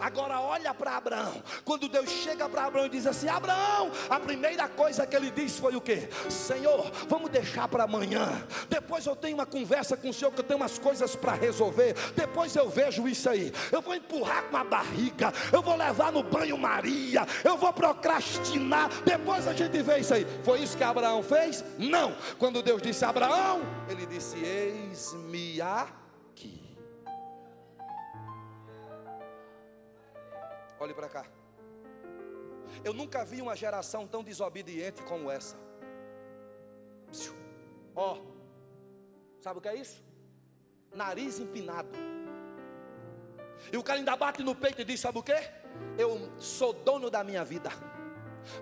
Agora 0.00 0.40
olha 0.40 0.72
para 0.72 0.96
Abraão. 0.96 1.42
Quando 1.64 1.88
Deus 1.88 2.08
chega 2.08 2.48
para 2.48 2.64
Abraão 2.64 2.86
e 2.86 2.88
diz 2.88 3.06
assim: 3.06 3.28
Abraão, 3.28 3.90
a 4.08 4.18
primeira 4.18 4.66
coisa 4.68 5.06
que 5.06 5.14
ele 5.14 5.30
disse 5.30 5.60
foi 5.60 5.76
o 5.76 5.80
que? 5.80 6.08
Senhor, 6.30 6.90
vamos 7.08 7.30
deixar 7.30 7.68
para 7.68 7.84
amanhã. 7.84 8.46
Depois 8.70 9.04
eu 9.04 9.14
tenho 9.16 9.34
uma 9.34 9.44
conversa 9.44 9.96
com 9.96 10.08
o 10.08 10.14
Senhor 10.14 10.30
que 10.30 10.40
eu 10.40 10.44
tenho 10.44 10.60
umas 10.60 10.78
coisas 10.78 11.14
para 11.14 11.34
resolver. 11.34 11.94
Depois 12.16 12.54
eu 12.56 12.68
vejo 12.70 13.06
isso 13.08 13.28
aí. 13.28 13.52
Eu 13.70 13.82
vou 13.82 13.94
empurrar 13.94 14.44
com 14.44 14.56
a 14.56 14.64
barriga. 14.64 15.32
Eu 15.52 15.60
vou 15.60 15.76
levar 15.76 16.12
no 16.12 16.22
banho 16.22 16.56
Maria. 16.56 17.26
Eu 17.42 17.58
vou 17.58 17.72
procrastinar. 17.72 18.88
Depois 19.04 19.46
a 19.46 19.52
gente 19.52 19.82
vê 19.82 19.98
isso 19.98 20.14
aí. 20.14 20.26
Foi 20.44 20.60
isso 20.60 20.76
que 20.76 20.84
Abraão 20.84 21.22
fez? 21.22 21.64
Não. 21.78 22.14
Quando 22.38 22.62
Deus 22.62 22.80
disse 22.80 23.04
Abraão, 23.04 23.60
ele 23.88 24.06
disse: 24.06 24.36
Eis-me 24.38 25.60
a 25.60 26.04
Olhe 30.84 30.92
para 30.92 31.08
cá. 31.08 31.24
Eu 32.84 32.92
nunca 32.92 33.24
vi 33.24 33.40
uma 33.40 33.56
geração 33.56 34.06
tão 34.06 34.22
desobediente 34.22 35.02
como 35.02 35.30
essa. 35.30 35.56
Ó, 37.94 38.14
oh, 38.14 39.40
sabe 39.40 39.58
o 39.58 39.62
que 39.62 39.68
é 39.68 39.76
isso? 39.76 40.04
Nariz 40.92 41.38
empinado. 41.38 41.88
E 43.72 43.76
o 43.78 43.82
cara 43.82 43.98
ainda 43.98 44.14
bate 44.14 44.42
no 44.42 44.54
peito 44.54 44.82
e 44.82 44.84
diz: 44.84 45.00
Sabe 45.00 45.18
o 45.18 45.22
que? 45.22 45.32
Eu 45.96 46.30
sou 46.38 46.74
dono 46.74 47.08
da 47.08 47.24
minha 47.24 47.44
vida. 47.44 47.70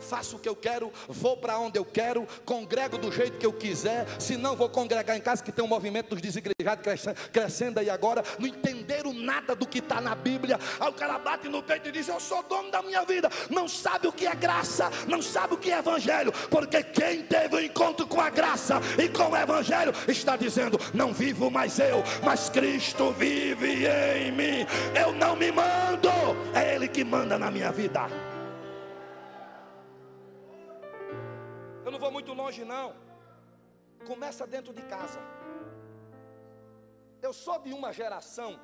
Faço 0.00 0.36
o 0.36 0.38
que 0.38 0.48
eu 0.48 0.56
quero, 0.56 0.92
vou 1.08 1.36
para 1.36 1.58
onde 1.58 1.78
eu 1.78 1.84
quero, 1.84 2.26
congrego 2.44 2.98
do 2.98 3.10
jeito 3.10 3.38
que 3.38 3.46
eu 3.46 3.52
quiser, 3.52 4.06
se 4.18 4.36
não 4.36 4.56
vou 4.56 4.68
congregar 4.68 5.16
em 5.16 5.20
casa, 5.20 5.42
que 5.42 5.52
tem 5.52 5.64
um 5.64 5.68
movimento 5.68 6.10
dos 6.10 6.20
desigrejados 6.20 6.84
crescendo 7.32 7.78
aí 7.78 7.90
agora, 7.90 8.22
não 8.38 8.46
entenderam 8.46 9.12
nada 9.12 9.54
do 9.54 9.66
que 9.66 9.78
está 9.78 10.00
na 10.00 10.14
Bíblia, 10.14 10.58
aí 10.78 10.88
o 10.88 10.92
cara 10.92 11.18
bate 11.18 11.48
no 11.48 11.62
peito 11.62 11.88
e 11.88 11.92
diz, 11.92 12.08
eu 12.08 12.20
sou 12.20 12.42
dono 12.42 12.70
da 12.70 12.82
minha 12.82 13.04
vida, 13.04 13.30
não 13.50 13.68
sabe 13.68 14.08
o 14.08 14.12
que 14.12 14.26
é 14.26 14.34
graça, 14.34 14.90
não 15.06 15.22
sabe 15.22 15.54
o 15.54 15.56
que 15.56 15.70
é 15.72 15.78
evangelho, 15.78 16.32
porque 16.50 16.82
quem 16.82 17.22
teve 17.22 17.54
o 17.54 17.58
um 17.58 17.60
encontro 17.60 18.06
com 18.06 18.20
a 18.20 18.30
graça 18.30 18.80
e 18.98 19.08
com 19.08 19.30
o 19.30 19.36
evangelho, 19.36 19.92
está 20.08 20.36
dizendo, 20.36 20.78
não 20.94 21.12
vivo 21.12 21.50
mais 21.50 21.78
eu, 21.78 22.02
mas 22.22 22.48
Cristo 22.48 23.12
vive 23.12 23.86
em 23.86 24.32
mim, 24.32 24.66
eu 24.94 25.12
não 25.12 25.36
me 25.36 25.50
mando, 25.50 26.10
é 26.54 26.74
Ele 26.74 26.88
que 26.88 27.04
manda 27.04 27.38
na 27.38 27.50
minha 27.50 27.70
vida. 27.70 28.06
Longe, 32.62 32.64
não. 32.64 32.94
Começa 34.06 34.46
dentro 34.46 34.72
de 34.72 34.82
casa. 34.82 35.20
Eu 37.20 37.32
sou 37.32 37.58
de 37.58 37.72
uma 37.72 37.92
geração 37.92 38.58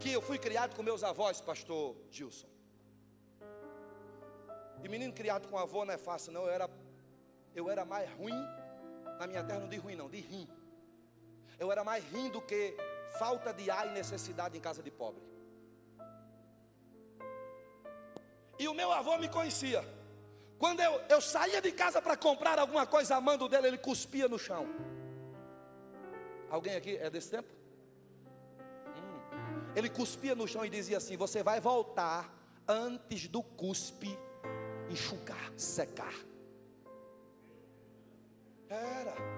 que 0.00 0.12
eu 0.12 0.20
fui 0.20 0.38
criado 0.38 0.74
com 0.74 0.82
meus 0.82 1.04
avós, 1.04 1.40
pastor 1.40 1.96
Gilson. 2.10 2.48
E 4.82 4.88
menino 4.88 5.12
criado 5.12 5.46
com 5.48 5.56
avô 5.56 5.84
não 5.84 5.94
é 5.94 5.98
fácil, 5.98 6.32
não. 6.32 6.42
Eu 6.42 6.50
era, 6.50 6.70
eu 7.54 7.70
era 7.70 7.84
mais 7.84 8.10
ruim. 8.10 8.44
Na 9.18 9.26
minha 9.26 9.44
terra 9.44 9.60
não 9.60 9.68
de 9.68 9.76
ruim, 9.76 9.94
não, 9.94 10.08
de 10.08 10.20
rim. 10.20 10.48
Eu 11.58 11.70
era 11.70 11.84
mais 11.84 12.02
rim 12.04 12.28
do 12.30 12.40
que 12.40 12.76
falta 13.18 13.52
de 13.52 13.70
ar 13.70 13.86
e 13.86 13.92
necessidade 13.92 14.58
em 14.58 14.60
casa 14.60 14.82
de 14.82 14.90
pobre. 14.90 15.22
E 18.58 18.66
o 18.66 18.74
meu 18.74 18.90
avô 18.90 19.16
me 19.18 19.28
conhecia. 19.28 20.01
Quando 20.62 20.78
eu, 20.78 21.00
eu 21.08 21.20
saía 21.20 21.60
de 21.60 21.72
casa 21.72 22.00
para 22.00 22.16
comprar 22.16 22.56
alguma 22.56 22.86
coisa 22.86 23.16
amando 23.16 23.48
dele, 23.48 23.66
ele 23.66 23.78
cuspia 23.78 24.28
no 24.28 24.38
chão. 24.38 24.68
Alguém 26.48 26.76
aqui 26.76 26.96
é 26.98 27.10
desse 27.10 27.30
tempo? 27.32 27.52
Hum. 28.96 29.72
Ele 29.74 29.90
cuspia 29.90 30.36
no 30.36 30.46
chão 30.46 30.64
e 30.64 30.70
dizia 30.70 30.98
assim: 30.98 31.16
Você 31.16 31.42
vai 31.42 31.60
voltar 31.60 32.32
antes 32.68 33.26
do 33.26 33.42
cuspe 33.42 34.16
enxugar, 34.88 35.52
secar. 35.56 36.14
Era. 38.68 39.31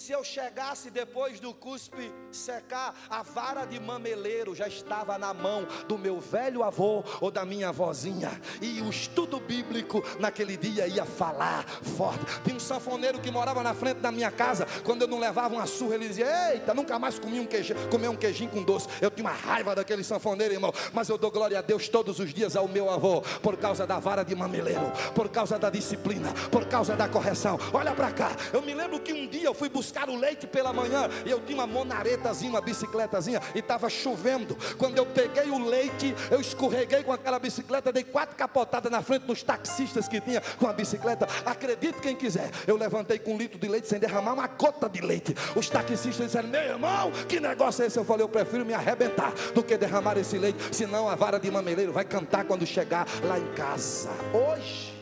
Se 0.00 0.12
eu 0.12 0.24
chegasse 0.24 0.90
depois 0.90 1.40
do 1.40 1.52
cuspe 1.52 2.10
secar, 2.32 2.94
a 3.10 3.22
vara 3.22 3.66
de 3.66 3.78
mameleiro 3.78 4.54
já 4.54 4.66
estava 4.66 5.18
na 5.18 5.34
mão 5.34 5.66
do 5.86 5.98
meu 5.98 6.18
velho 6.18 6.62
avô 6.62 7.04
ou 7.20 7.30
da 7.30 7.44
minha 7.44 7.68
avózinha. 7.68 8.30
E 8.62 8.80
o 8.80 8.88
estudo 8.88 9.38
bíblico 9.38 10.02
naquele 10.18 10.56
dia 10.56 10.86
ia 10.86 11.04
falar 11.04 11.66
forte. 11.98 12.24
Tinha 12.42 12.56
um 12.56 12.58
sanfoneiro 12.58 13.20
que 13.20 13.30
morava 13.30 13.62
na 13.62 13.74
frente 13.74 13.98
da 13.98 14.10
minha 14.10 14.30
casa. 14.30 14.66
Quando 14.84 15.02
eu 15.02 15.06
não 15.06 15.20
levava 15.20 15.54
uma 15.54 15.66
surra, 15.66 15.96
ele 15.96 16.08
dizia: 16.08 16.50
Eita, 16.50 16.72
nunca 16.72 16.98
mais 16.98 17.18
comi 17.18 17.38
um 17.38 17.46
queijinho, 17.46 17.86
comer 17.90 18.08
um 18.08 18.16
queijinho 18.16 18.48
com 18.48 18.62
doce. 18.62 18.88
Eu 19.02 19.10
tinha 19.10 19.28
uma 19.28 19.36
raiva 19.36 19.74
daquele 19.74 20.02
sanfoneiro, 20.02 20.54
irmão. 20.54 20.72
Mas 20.94 21.10
eu 21.10 21.18
dou 21.18 21.30
glória 21.30 21.58
a 21.58 21.62
Deus 21.62 21.90
todos 21.90 22.18
os 22.18 22.32
dias 22.32 22.56
ao 22.56 22.66
meu 22.66 22.88
avô, 22.88 23.20
por 23.42 23.58
causa 23.58 23.86
da 23.86 23.98
vara 23.98 24.22
de 24.22 24.34
mameleiro, 24.34 24.90
por 25.14 25.28
causa 25.28 25.58
da 25.58 25.68
disciplina, 25.68 26.32
por 26.50 26.64
causa 26.64 26.96
da 26.96 27.06
correção. 27.06 27.58
Olha 27.70 27.92
para 27.92 28.10
cá, 28.10 28.34
eu 28.50 28.62
me 28.62 28.72
lembro 28.72 28.98
que 28.98 29.12
um 29.12 29.26
dia 29.26 29.44
eu 29.44 29.52
fui 29.52 29.68
buscar 29.68 29.89
buscar 29.90 30.08
o 30.08 30.16
leite 30.16 30.46
pela 30.46 30.72
manhã. 30.72 31.08
E 31.26 31.30
eu 31.30 31.40
tinha 31.40 31.58
uma 31.58 31.66
monaretazinha, 31.66 32.50
uma 32.50 32.60
bicicletazinha, 32.60 33.40
e 33.54 33.58
estava 33.58 33.90
chovendo. 33.90 34.56
Quando 34.78 34.96
eu 34.96 35.04
peguei 35.04 35.50
o 35.50 35.58
leite, 35.58 36.14
eu 36.30 36.40
escorreguei 36.40 37.02
com 37.02 37.12
aquela 37.12 37.38
bicicleta, 37.38 37.92
dei 37.92 38.04
quatro 38.04 38.36
capotadas 38.36 38.90
na 38.90 39.02
frente 39.02 39.22
dos 39.22 39.42
taxistas 39.42 40.06
que 40.06 40.20
tinha 40.20 40.40
com 40.58 40.68
a 40.68 40.72
bicicleta. 40.72 41.26
Acredite 41.44 42.00
quem 42.00 42.14
quiser, 42.14 42.50
eu 42.66 42.76
levantei 42.76 43.18
com 43.18 43.34
um 43.34 43.36
litro 43.36 43.58
de 43.58 43.66
leite 43.66 43.88
sem 43.88 43.98
derramar 43.98 44.34
uma 44.34 44.46
gota 44.46 44.88
de 44.88 45.00
leite. 45.00 45.34
Os 45.56 45.68
taxistas 45.68 46.16
disseram: 46.16 46.48
Meu 46.48 46.62
irmão, 46.62 47.10
que 47.28 47.40
negócio 47.40 47.82
é 47.82 47.86
esse? 47.86 47.98
Eu 47.98 48.04
falei: 48.04 48.22
Eu 48.22 48.28
prefiro 48.28 48.64
me 48.64 48.74
arrebentar 48.74 49.32
do 49.54 49.62
que 49.62 49.76
derramar 49.76 50.16
esse 50.16 50.38
leite, 50.38 50.74
senão 50.74 51.08
a 51.08 51.16
vara 51.16 51.40
de 51.40 51.50
mameleiro 51.50 51.92
vai 51.92 52.04
cantar 52.04 52.44
quando 52.44 52.64
chegar 52.64 53.06
lá 53.24 53.38
em 53.38 53.52
casa. 53.54 54.10
Hoje, 54.32 54.94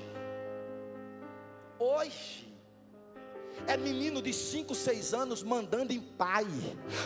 hoje, 1.78 2.38
é 3.68 3.76
menino 3.76 4.20
de 4.22 4.32
5, 4.32 4.74
6 4.74 5.14
anos 5.14 5.42
mandando 5.42 5.92
em 5.92 6.00
pai, 6.00 6.46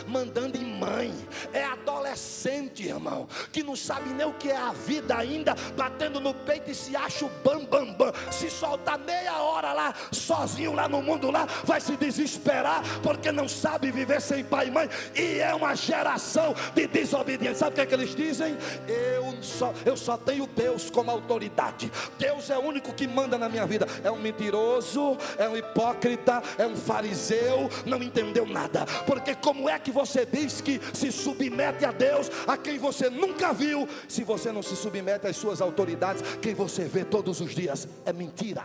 mandando 0.07 0.57
em 0.57 0.65
mãe. 0.79 1.13
É 1.51 1.63
adolescente, 1.65 2.87
irmão, 2.87 3.27
que 3.51 3.61
não 3.61 3.75
sabe 3.75 4.09
nem 4.09 4.25
o 4.25 4.33
que 4.33 4.49
é 4.49 4.55
a 4.55 4.71
vida 4.71 5.17
ainda, 5.17 5.53
batendo 5.75 6.21
no 6.21 6.33
peito 6.33 6.71
e 6.71 6.75
se 6.75 6.95
acha 6.95 7.25
o 7.25 7.29
bam 7.43 7.65
bam 7.65 7.93
bam. 7.93 8.13
Se 8.31 8.49
soltar 8.49 8.97
meia 8.97 9.41
hora 9.41 9.73
lá, 9.73 9.93
sozinho 10.11 10.73
lá 10.73 10.87
no 10.87 11.01
mundo 11.01 11.29
lá, 11.29 11.45
vai 11.65 11.81
se 11.81 11.97
desesperar 11.97 12.81
porque 13.01 13.31
não 13.31 13.47
sabe 13.47 13.91
viver 13.91 14.21
sem 14.21 14.43
pai 14.43 14.67
e 14.67 14.71
mãe. 14.71 14.89
E 15.13 15.39
é 15.39 15.53
uma 15.53 15.75
geração 15.75 16.55
de 16.73 16.87
desobediência. 16.87 17.55
Sabe 17.55 17.71
o 17.71 17.75
que, 17.75 17.81
é 17.81 17.85
que 17.85 17.93
eles 17.93 18.15
dizem? 18.15 18.57
Eu 18.87 19.35
só, 19.43 19.73
eu 19.85 19.97
só 19.97 20.15
tenho 20.15 20.47
Deus 20.47 20.89
como 20.89 21.11
autoridade. 21.11 21.91
Deus 22.17 22.49
é 22.49 22.57
o 22.57 22.61
único 22.61 22.93
que 22.93 23.05
manda 23.05 23.37
na 23.37 23.49
minha 23.49 23.65
vida. 23.65 23.85
É 24.01 24.09
um 24.09 24.17
mentiroso, 24.17 25.17
é 25.37 25.47
um 25.49 25.57
hipócrita, 25.57 26.41
é 26.57 26.65
um 26.65 26.75
fariseu, 26.75 27.69
não 27.85 28.01
entendeu 28.01 28.45
nada. 28.45 28.85
Porque 29.05 29.35
como 29.35 29.69
é 29.69 29.79
que 29.79 29.91
você 29.91 30.25
diz 30.25 30.61
que 30.61 30.79
se 30.93 31.11
submete 31.11 31.85
a 31.85 31.91
Deus, 31.91 32.29
a 32.47 32.57
quem 32.57 32.77
você 32.77 33.09
nunca 33.09 33.53
viu, 33.53 33.87
se 34.07 34.23
você 34.23 34.51
não 34.51 34.61
se 34.61 34.75
submete 34.75 35.27
às 35.27 35.35
suas 35.35 35.61
autoridades, 35.61 36.21
quem 36.37 36.53
você 36.53 36.85
vê 36.85 37.03
todos 37.03 37.41
os 37.41 37.53
dias? 37.53 37.87
É 38.05 38.13
mentira. 38.13 38.63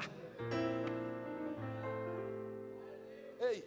Ei, 3.40 3.64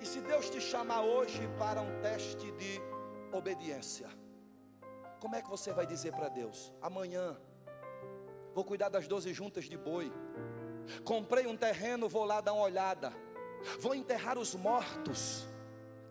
e 0.00 0.06
se 0.06 0.20
Deus 0.20 0.50
te 0.50 0.60
chamar 0.60 1.02
hoje 1.02 1.48
para 1.58 1.80
um 1.80 2.00
teste 2.00 2.50
de 2.52 2.80
obediência, 3.32 4.08
como 5.20 5.36
é 5.36 5.42
que 5.42 5.48
você 5.48 5.72
vai 5.72 5.86
dizer 5.86 6.12
para 6.12 6.28
Deus? 6.28 6.70
Amanhã 6.82 7.36
vou 8.54 8.62
cuidar 8.62 8.90
das 8.90 9.08
doze 9.08 9.32
juntas 9.32 9.64
de 9.64 9.76
boi. 9.76 10.12
Comprei 11.02 11.46
um 11.46 11.56
terreno, 11.56 12.08
vou 12.10 12.24
lá 12.24 12.42
dar 12.42 12.52
uma 12.52 12.62
olhada. 12.62 13.10
Vou 13.78 13.94
enterrar 13.94 14.38
os 14.38 14.54
mortos 14.54 15.48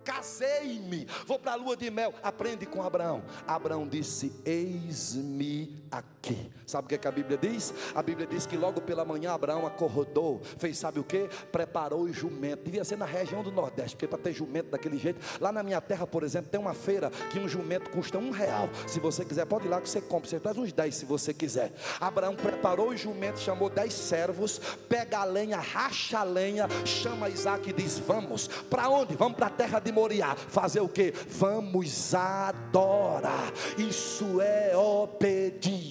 casei-me, 0.03 1.07
vou 1.25 1.39
para 1.39 1.53
a 1.53 1.55
lua 1.55 1.75
de 1.75 1.89
mel. 1.89 2.13
Aprende 2.21 2.65
com 2.65 2.83
Abraão. 2.83 3.23
Abraão 3.47 3.87
disse: 3.87 4.33
Eis-me 4.45 5.82
aqui. 5.97 6.51
Sabe 6.65 6.85
o 6.85 6.89
que, 6.89 6.95
é 6.95 6.97
que, 6.97 7.07
a 7.07 7.11
Bíblia 7.11 7.37
diz? 7.37 7.73
A 7.93 8.01
Bíblia 8.01 8.25
diz 8.25 8.45
que 8.45 8.57
logo 8.57 8.81
pela 8.81 9.05
manhã 9.05 9.33
Abraão 9.33 9.67
acordou, 9.67 10.41
fez 10.57 10.77
sabe 10.77 10.99
o 10.99 11.03
que? 11.03 11.29
Preparou 11.51 12.01
o 12.01 12.13
jumento. 12.13 12.63
Devia 12.63 12.83
ser 12.83 12.97
na 12.97 13.05
região 13.05 13.43
do 13.43 13.51
Nordeste, 13.51 13.95
porque 13.95 14.07
para 14.07 14.17
ter 14.17 14.33
jumento 14.33 14.69
daquele 14.69 14.97
jeito, 14.97 15.19
lá 15.39 15.51
na 15.51 15.61
minha 15.61 15.79
terra, 15.81 16.07
por 16.07 16.23
exemplo, 16.23 16.49
tem 16.49 16.59
uma 16.59 16.73
feira 16.73 17.11
que 17.29 17.39
um 17.39 17.47
jumento 17.47 17.89
custa 17.91 18.17
um 18.17 18.31
real. 18.31 18.69
Se 18.87 18.99
você 18.99 19.23
quiser, 19.23 19.45
pode 19.45 19.67
ir 19.67 19.69
lá 19.69 19.81
que 19.81 19.89
você 19.89 20.01
compra. 20.01 20.29
Você 20.29 20.39
traz 20.39 20.57
uns 20.57 20.71
dez 20.71 20.95
se 20.95 21.05
você 21.05 21.33
quiser. 21.33 21.71
Abraão 21.99 22.35
preparou 22.35 22.89
o 22.89 22.97
jumento, 22.97 23.39
chamou 23.39 23.69
dez 23.69 23.93
servos, 23.93 24.59
pega 24.89 25.19
a 25.19 25.25
lenha, 25.25 25.59
racha 25.59 26.19
a 26.19 26.23
lenha, 26.23 26.67
chama 26.85 27.29
Isaac 27.29 27.69
e 27.69 27.73
diz: 27.73 27.99
Vamos. 27.99 28.47
Para 28.47 28.89
onde? 28.89 29.15
Vamos 29.15 29.35
para 29.35 29.47
a 29.47 29.51
terra 29.51 29.79
de 29.79 29.91
Moriá. 29.91 30.35
Fazer 30.35 30.79
o 30.79 30.89
que? 30.89 31.13
Vamos 31.27 32.15
adorar. 32.15 33.51
Isso 33.77 34.41
é 34.41 34.75
obediência. 34.75 35.82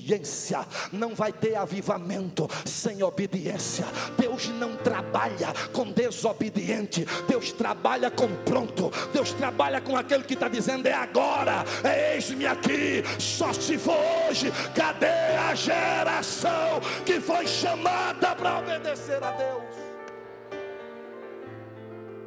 Não 0.93 1.14
vai 1.14 1.32
ter 1.32 1.57
avivamento 1.57 2.49
sem 2.64 3.03
obediência. 3.03 3.84
Deus 4.18 4.49
não 4.49 4.76
trabalha 4.76 5.53
com 5.72 5.90
desobediente. 5.90 7.07
Deus 7.28 7.53
trabalha 7.53 8.11
com 8.11 8.28
pronto. 8.45 8.90
Deus 9.12 9.32
trabalha 9.32 9.80
com 9.80 9.97
aquele 9.97 10.24
que 10.24 10.34
está 10.34 10.49
dizendo: 10.49 10.86
é 10.86 10.93
agora, 10.93 11.64
é 11.84 12.14
eis-me 12.14 12.47
aqui. 12.47 13.03
Só 13.18 13.53
se 13.53 13.78
for 13.78 13.99
hoje. 14.28 14.53
Cadê 14.74 15.07
a 15.07 15.55
geração 15.55 16.80
que 17.05 17.20
foi 17.20 17.47
chamada 17.47 18.34
para 18.34 18.59
obedecer 18.59 19.22
a 19.22 19.30
Deus? 19.32 19.74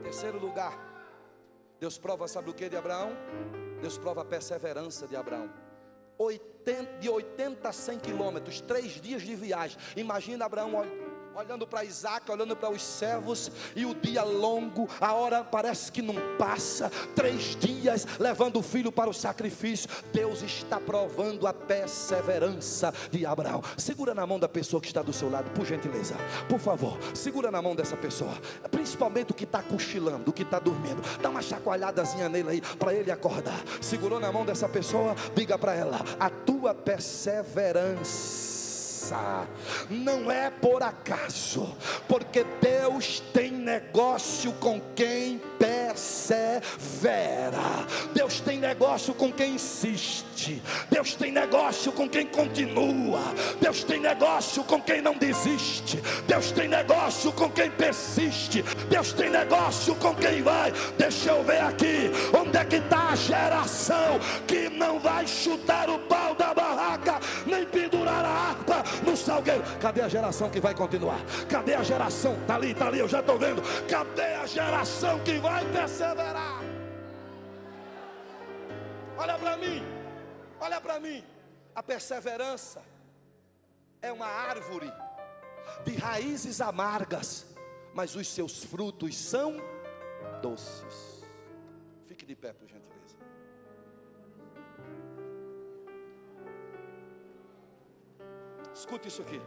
Terceiro 0.03 0.39
lugar, 0.39 0.73
Deus 1.79 1.97
prova, 1.97 2.27
sabe 2.27 2.49
o 2.49 2.53
que 2.53 2.69
de 2.69 2.77
Abraão? 2.77 3.11
Deus 3.81 3.97
prova 3.97 4.21
a 4.21 4.25
perseverança 4.25 5.07
de 5.07 5.15
Abraão. 5.15 5.64
80, 6.17 6.99
de 6.99 7.09
80 7.09 7.69
a 7.69 7.71
100 7.71 7.99
quilômetros, 7.99 8.61
três 8.61 8.93
dias 9.01 9.21
de 9.21 9.35
viagem. 9.35 9.77
Imagina 9.95 10.45
Abraão 10.45 10.75
olhando 11.35 11.67
para 11.67 11.83
Isaac, 11.83 12.31
olhando 12.31 12.55
para 12.55 12.69
os 12.69 12.81
servos, 12.81 13.51
e 13.75 13.85
o 13.85 13.93
dia 13.93 14.23
longo, 14.23 14.87
a 15.01 15.13
hora 15.13 15.43
parece 15.43 15.91
que 15.91 16.01
não 16.01 16.15
passa, 16.37 16.89
três 17.13 17.55
dias 17.57 18.07
levando 18.19 18.57
o 18.57 18.63
filho 18.63 18.91
para 18.91 19.09
o 19.09 19.13
sacrifício. 19.13 19.89
Deus 20.13 20.41
está 20.41 20.79
provando 20.79 21.45
a 21.45 21.53
perseverança 21.53 22.93
de 23.11 23.25
Abraão. 23.25 23.61
Segura 23.77 24.13
na 24.13 24.25
mão 24.25 24.39
da 24.39 24.47
pessoa 24.47 24.81
que 24.81 24.87
está 24.87 25.01
do 25.01 25.11
seu 25.11 25.29
lado, 25.29 25.51
por 25.51 25.65
gentileza, 25.65 26.15
por 26.47 26.59
favor, 26.59 26.97
segura 27.13 27.51
na 27.51 27.61
mão 27.61 27.75
dessa 27.75 27.97
pessoa, 27.97 28.33
principalmente 28.71 29.31
o 29.31 29.35
que 29.35 29.43
está 29.43 29.61
cochilando, 29.61 30.29
o 30.29 30.33
que 30.33 30.43
está 30.43 30.59
dormindo, 30.59 31.01
dá 31.21 31.29
uma 31.29 31.41
chacoalhadazinha 31.41 32.29
nele 32.29 32.49
aí, 32.49 32.61
para 32.61 32.93
ele 32.93 33.11
acordar. 33.11 33.61
Segurou 33.81 34.19
na 34.19 34.31
mão 34.31 34.45
dessa 34.45 34.69
pessoa, 34.69 35.15
diga 35.35 35.57
para 35.57 35.73
ela: 35.73 35.99
a 36.19 36.29
tua 36.29 36.73
perseverança 36.73 38.44
Não 39.89 40.31
é 40.31 40.49
por 40.49 40.81
acaso, 40.81 41.75
porque 42.07 42.45
Deus 42.61 43.21
tem 43.33 43.51
negócio 43.51 44.51
com 44.53 44.81
quem 44.95 45.41
persevera. 45.59 46.65
Deus 48.13 48.39
tem 48.39 48.57
negócio 48.59 49.13
com 49.13 49.31
quem 49.31 49.55
insiste. 49.55 50.61
Deus 50.89 51.15
tem 51.15 51.31
negócio 51.31 51.91
com 51.91 52.07
quem 52.09 52.25
continua. 52.27 53.21
Deus 53.59 53.83
tem 53.83 53.99
negócio 53.99 54.63
com 54.63 54.81
quem 54.81 55.01
não 55.01 55.17
desiste. 55.17 56.01
Deus 56.27 56.51
tem 56.51 56.67
negócio 56.67 57.31
com 57.31 57.49
quem 57.49 57.69
persiste. 57.71 58.63
Deus 58.89 59.13
tem 59.13 59.29
negócio 59.29 59.95
com 59.95 60.15
quem 60.15 60.41
vai. 60.41 60.71
Deixa 60.97 61.29
eu 61.31 61.43
ver 61.43 61.61
aqui. 61.61 62.11
Onde 62.37 62.57
é 62.57 62.65
que 62.65 62.77
está 62.77 63.09
a 63.09 63.15
geração 63.15 64.19
que 64.47 64.69
não 64.69 64.99
vai 64.99 65.27
chutar 65.27 65.89
o 65.89 65.99
pau 65.99 66.35
da 66.35 66.53
barraca, 66.53 67.19
nem 67.45 67.65
a 68.23 68.49
harpa 68.49 68.83
no 69.03 69.17
salgueiro? 69.17 69.63
Cadê 69.81 70.01
a 70.01 70.07
geração 70.07 70.49
que 70.49 70.59
vai 70.59 70.73
continuar? 70.73 71.19
Cadê 71.49 71.73
a 71.73 71.83
geração? 71.83 72.33
Está 72.41 72.55
ali, 72.55 72.71
está 72.71 72.87
ali, 72.87 72.99
eu 72.99 73.07
já 73.07 73.19
estou 73.19 73.37
vendo. 73.37 73.61
Cadê 73.89 74.35
a 74.35 74.45
geração 74.45 75.19
que 75.23 75.39
vai 75.39 75.65
perseverar? 75.71 76.61
Olha 79.17 79.37
para 79.39 79.57
mim, 79.57 79.83
olha 80.59 80.81
para 80.81 80.99
mim. 80.99 81.23
A 81.73 81.83
perseverança 81.83 82.81
é 84.01 84.11
uma 84.11 84.27
árvore 84.27 84.91
de 85.83 85.95
raízes 85.95 86.61
amargas, 86.61 87.45
mas 87.93 88.15
os 88.15 88.27
seus 88.27 88.63
frutos 88.63 89.17
são 89.17 89.57
doces. 90.41 91.23
Fique 92.05 92.25
de 92.25 92.35
pé, 92.35 92.53
por 92.53 92.69
Escute 98.75 99.07
isso 99.07 99.21
aqui. 99.21 99.41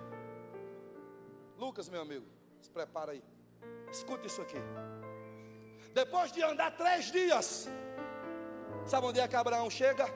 Lucas, 1.58 1.86
meu 1.90 2.00
amigo, 2.00 2.24
se 2.62 2.70
prepara 2.70 3.12
aí. 3.12 3.22
Escute 3.90 4.26
isso 4.26 4.40
aqui. 4.40 4.56
Depois 5.92 6.32
de 6.32 6.42
andar 6.42 6.70
três 6.70 7.12
dias, 7.12 7.68
sabe 8.86 9.06
onde 9.06 9.20
é 9.20 9.28
que 9.28 9.36
Abraão 9.36 9.68
chega? 9.68 10.06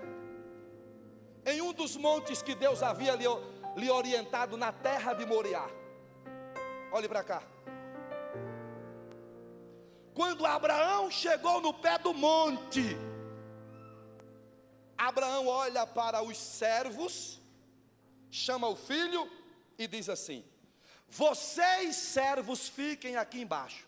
Em 1.44 1.60
um 1.60 1.74
dos 1.74 1.94
montes 1.94 2.40
que 2.40 2.54
Deus 2.54 2.82
havia 2.82 3.14
lhe, 3.14 3.26
lhe 3.76 3.90
orientado 3.90 4.56
na 4.56 4.72
terra 4.72 5.12
de 5.12 5.26
Moriá. 5.26 5.68
Olhe 6.90 7.06
para 7.06 7.22
cá. 7.22 7.42
Quando 10.14 10.46
Abraão 10.46 11.10
chegou 11.10 11.60
no 11.60 11.74
pé 11.74 11.98
do 11.98 12.14
monte, 12.14 12.96
Abraão 14.96 15.48
olha 15.48 15.86
para 15.86 16.22
os 16.22 16.38
servos, 16.38 17.41
chama 18.32 18.66
o 18.66 18.74
filho 18.74 19.30
e 19.78 19.86
diz 19.86 20.08
assim: 20.08 20.42
Vocês 21.06 21.94
servos 21.94 22.68
fiquem 22.68 23.16
aqui 23.16 23.40
embaixo. 23.40 23.86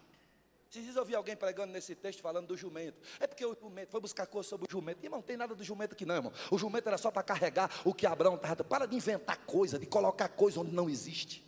Dias 0.71 0.97
eu 0.97 1.05
vi 1.05 1.15
alguém 1.15 1.37
pregando 1.37 1.73
nesse 1.73 1.95
texto 1.95 2.21
falando 2.21 2.49
do 2.49 2.57
jumento. 2.57 3.01
É 3.21 3.27
porque 3.29 3.47
o 3.47 3.55
jumento 3.55 3.91
foi 3.91 4.01
buscar 4.01 4.27
coisa 4.27 4.49
sobre 4.49 4.67
o 4.69 4.71
jumento. 4.71 5.03
Irmão, 5.05 5.21
não 5.21 5.27
tem 5.27 5.37
nada 5.37 5.55
do 5.55 5.63
jumento 5.63 5.93
aqui 5.93 6.05
não, 6.05 6.17
irmão. 6.17 6.33
O 6.51 6.59
jumento 6.59 6.89
era 6.89 6.99
só 6.99 7.13
para 7.13 7.23
carregar 7.23 7.71
o 7.85 7.95
que 7.95 8.05
Abraão 8.07 8.35
estava. 8.35 8.65
Para 8.65 8.87
de 8.87 8.97
inventar 8.97 9.39
coisa, 9.47 9.79
de 9.79 9.87
colocar 9.87 10.29
coisa 10.29 10.61
onde 10.61 10.73
não 10.73 10.91
existe. 10.91 11.45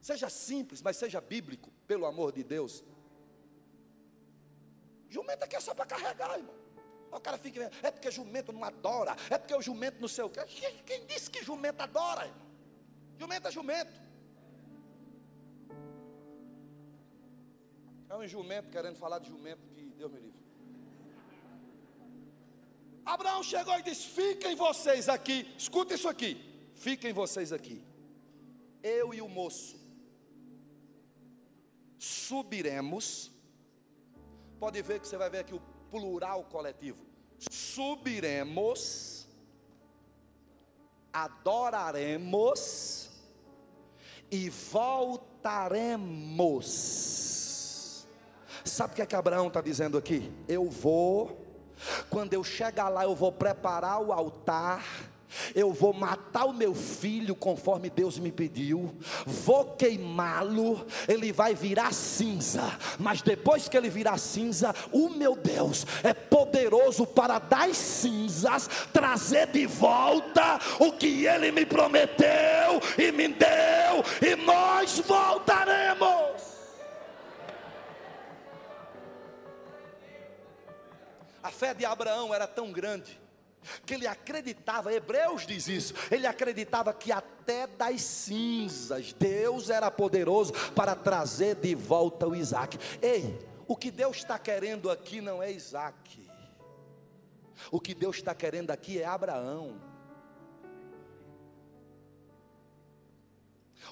Seja 0.00 0.30
simples, 0.30 0.80
mas 0.80 0.96
seja 0.96 1.20
bíblico, 1.20 1.70
pelo 1.86 2.06
amor 2.06 2.32
de 2.32 2.42
Deus. 2.42 2.82
Jumento 5.10 5.44
aqui 5.44 5.56
é 5.56 5.60
só 5.60 5.74
para 5.74 5.84
carregar, 5.84 6.38
irmão. 6.38 6.59
O 7.12 7.20
cara 7.20 7.36
fica, 7.36 7.70
é 7.82 7.90
porque 7.90 8.10
jumento 8.10 8.52
não 8.52 8.62
adora, 8.62 9.16
é 9.28 9.36
porque 9.36 9.54
o 9.54 9.62
jumento 9.62 10.00
não 10.00 10.08
sei 10.08 10.24
o 10.24 10.30
quê. 10.30 10.40
Quem 10.86 11.04
disse 11.06 11.30
que 11.30 11.42
jumento 11.42 11.80
adora? 11.80 12.30
Jumento 13.18 13.48
é 13.48 13.50
jumento. 13.50 14.00
É 18.08 18.16
um 18.16 18.26
jumento 18.26 18.70
querendo 18.70 18.96
falar 18.96 19.18
de 19.18 19.28
jumento 19.28 19.60
que 19.74 19.82
Deus 19.96 20.10
me 20.12 20.20
livre. 20.20 20.40
Abraão 23.04 23.42
chegou 23.42 23.76
e 23.78 23.82
disse: 23.82 24.06
Fiquem 24.08 24.54
vocês 24.54 25.08
aqui, 25.08 25.52
escuta 25.58 25.94
isso 25.94 26.08
aqui. 26.08 26.32
Fiquem 26.74 27.12
vocês 27.12 27.52
aqui. 27.52 27.84
Eu 28.82 29.12
e 29.12 29.20
o 29.20 29.28
moço 29.28 29.78
subiremos. 31.98 33.30
Pode 34.58 34.80
ver 34.82 35.00
que 35.00 35.06
você 35.06 35.16
vai 35.16 35.30
ver 35.30 35.38
aqui 35.38 35.54
o 35.54 35.60
plural 35.90 36.44
coletivo. 36.44 37.04
Subiremos, 37.50 39.26
adoraremos 41.12 43.10
e 44.30 44.48
voltaremos. 44.50 46.06
Sabe 48.64 48.92
o 48.92 48.96
que 48.96 49.02
é 49.02 49.06
que 49.06 49.16
Abraão 49.16 49.48
está 49.48 49.60
dizendo 49.60 49.98
aqui? 49.98 50.32
Eu 50.46 50.70
vou, 50.70 51.44
quando 52.08 52.34
eu 52.34 52.44
chegar 52.44 52.88
lá, 52.88 53.04
eu 53.04 53.14
vou 53.16 53.32
preparar 53.32 54.00
o 54.00 54.12
altar 54.12 55.09
eu 55.54 55.72
vou 55.72 55.92
matar 55.92 56.44
o 56.44 56.52
meu 56.52 56.74
filho 56.74 57.34
conforme 57.34 57.90
Deus 57.90 58.18
me 58.18 58.32
pediu, 58.32 58.94
vou 59.26 59.76
queimá-lo, 59.76 60.86
ele 61.08 61.32
vai 61.32 61.54
virar 61.54 61.92
cinza, 61.92 62.78
mas 62.98 63.22
depois 63.22 63.68
que 63.68 63.76
ele 63.76 63.90
virar 63.90 64.18
cinza, 64.18 64.74
o 64.92 65.08
meu 65.10 65.36
Deus 65.36 65.86
é 66.02 66.12
poderoso 66.14 67.06
para 67.06 67.38
das 67.38 67.76
cinzas 67.76 68.68
trazer 68.92 69.48
de 69.48 69.66
volta 69.66 70.58
o 70.78 70.92
que 70.92 71.26
ele 71.26 71.52
me 71.52 71.66
prometeu 71.66 72.80
e 72.98 73.12
me 73.12 73.28
deu, 73.28 74.04
e 74.22 74.36
nós 74.36 74.98
voltaremos. 75.00 76.40
A 81.42 81.50
fé 81.50 81.72
de 81.72 81.84
Abraão 81.84 82.34
era 82.34 82.46
tão 82.46 82.70
grande 82.70 83.19
que 83.84 83.94
ele 83.94 84.06
acreditava, 84.06 84.92
Hebreus 84.92 85.46
diz 85.46 85.68
isso, 85.68 85.94
ele 86.10 86.26
acreditava 86.26 86.92
que 86.92 87.12
até 87.12 87.66
das 87.66 88.02
cinzas 88.02 89.12
Deus 89.12 89.70
era 89.70 89.90
poderoso 89.90 90.52
para 90.74 90.94
trazer 90.94 91.56
de 91.56 91.74
volta 91.74 92.26
o 92.26 92.34
Isaac. 92.34 92.78
Ei, 93.02 93.38
o 93.66 93.76
que 93.76 93.90
Deus 93.90 94.18
está 94.18 94.38
querendo 94.38 94.90
aqui 94.90 95.20
não 95.20 95.42
é 95.42 95.52
Isaac, 95.52 96.28
o 97.70 97.80
que 97.80 97.94
Deus 97.94 98.16
está 98.16 98.34
querendo 98.34 98.70
aqui 98.70 99.00
é 99.00 99.04
Abraão. 99.04 99.90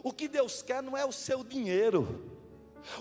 O 0.03 0.13
que 0.13 0.29
Deus 0.29 0.63
quer 0.63 0.83
não 0.83 0.97
é 0.97 1.05
o 1.05 1.13
seu 1.13 1.43
dinheiro. 1.43 2.38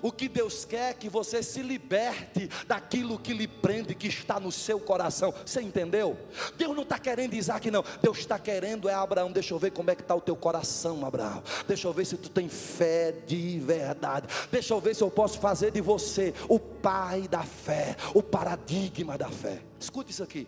O 0.01 0.11
que 0.11 0.27
Deus 0.27 0.65
quer 0.65 0.91
é 0.91 0.93
que 0.93 1.09
você 1.09 1.41
se 1.41 1.61
liberte 1.61 2.49
daquilo 2.67 3.17
que 3.19 3.33
lhe 3.33 3.47
prende, 3.47 3.95
que 3.95 4.07
está 4.07 4.39
no 4.39 4.51
seu 4.51 4.79
coração. 4.79 5.33
Você 5.45 5.61
entendeu? 5.61 6.17
Deus 6.57 6.75
não 6.75 6.83
está 6.83 6.99
querendo 6.99 7.33
Isaac, 7.33 7.69
não. 7.71 7.83
Deus 8.01 8.19
está 8.19 8.37
querendo 8.37 8.89
é 8.89 8.93
Abraão. 8.93 9.31
Deixa 9.31 9.53
eu 9.53 9.59
ver 9.59 9.71
como 9.71 9.89
é 9.89 9.95
que 9.95 10.01
está 10.01 10.15
o 10.15 10.21
teu 10.21 10.35
coração, 10.35 11.05
Abraão. 11.05 11.43
Deixa 11.67 11.87
eu 11.87 11.93
ver 11.93 12.05
se 12.05 12.17
tu 12.17 12.29
tem 12.29 12.49
fé 12.49 13.11
de 13.11 13.59
verdade. 13.59 14.27
Deixa 14.51 14.73
eu 14.73 14.79
ver 14.79 14.95
se 14.95 15.03
eu 15.03 15.11
posso 15.11 15.39
fazer 15.39 15.71
de 15.71 15.81
você 15.81 16.33
o 16.47 16.59
pai 16.59 17.27
da 17.27 17.43
fé, 17.43 17.95
o 18.13 18.21
paradigma 18.21 19.17
da 19.17 19.29
fé. 19.29 19.61
Escute 19.79 20.11
isso 20.11 20.23
aqui. 20.23 20.47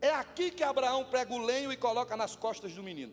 É 0.00 0.10
aqui 0.10 0.50
que 0.50 0.62
Abraão 0.62 1.04
prega 1.04 1.32
o 1.34 1.38
lenho 1.38 1.70
e 1.72 1.76
coloca 1.76 2.16
nas 2.16 2.34
costas 2.34 2.72
do 2.72 2.82
menino. 2.82 3.12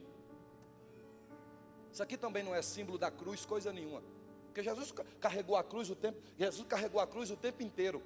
Isso 1.91 2.01
aqui 2.01 2.16
também 2.16 2.43
não 2.43 2.55
é 2.55 2.62
símbolo 2.62 2.97
da 2.97 3.12
cruz, 3.12 3.45
coisa 3.45 3.74
nenhuma. 3.74 4.01
Porque 4.58 4.68
Jesus 4.68 4.91
carregou 5.20 5.55
a 5.55 5.64
cruz 5.64 5.88
o 5.88 5.95
tempo, 5.95 6.20
Jesus 6.36 6.66
carregou 6.68 6.99
a 6.99 7.05
cruz 7.05 7.30
o 7.30 7.38
tempo 7.38 7.62
inteiro. 7.62 8.01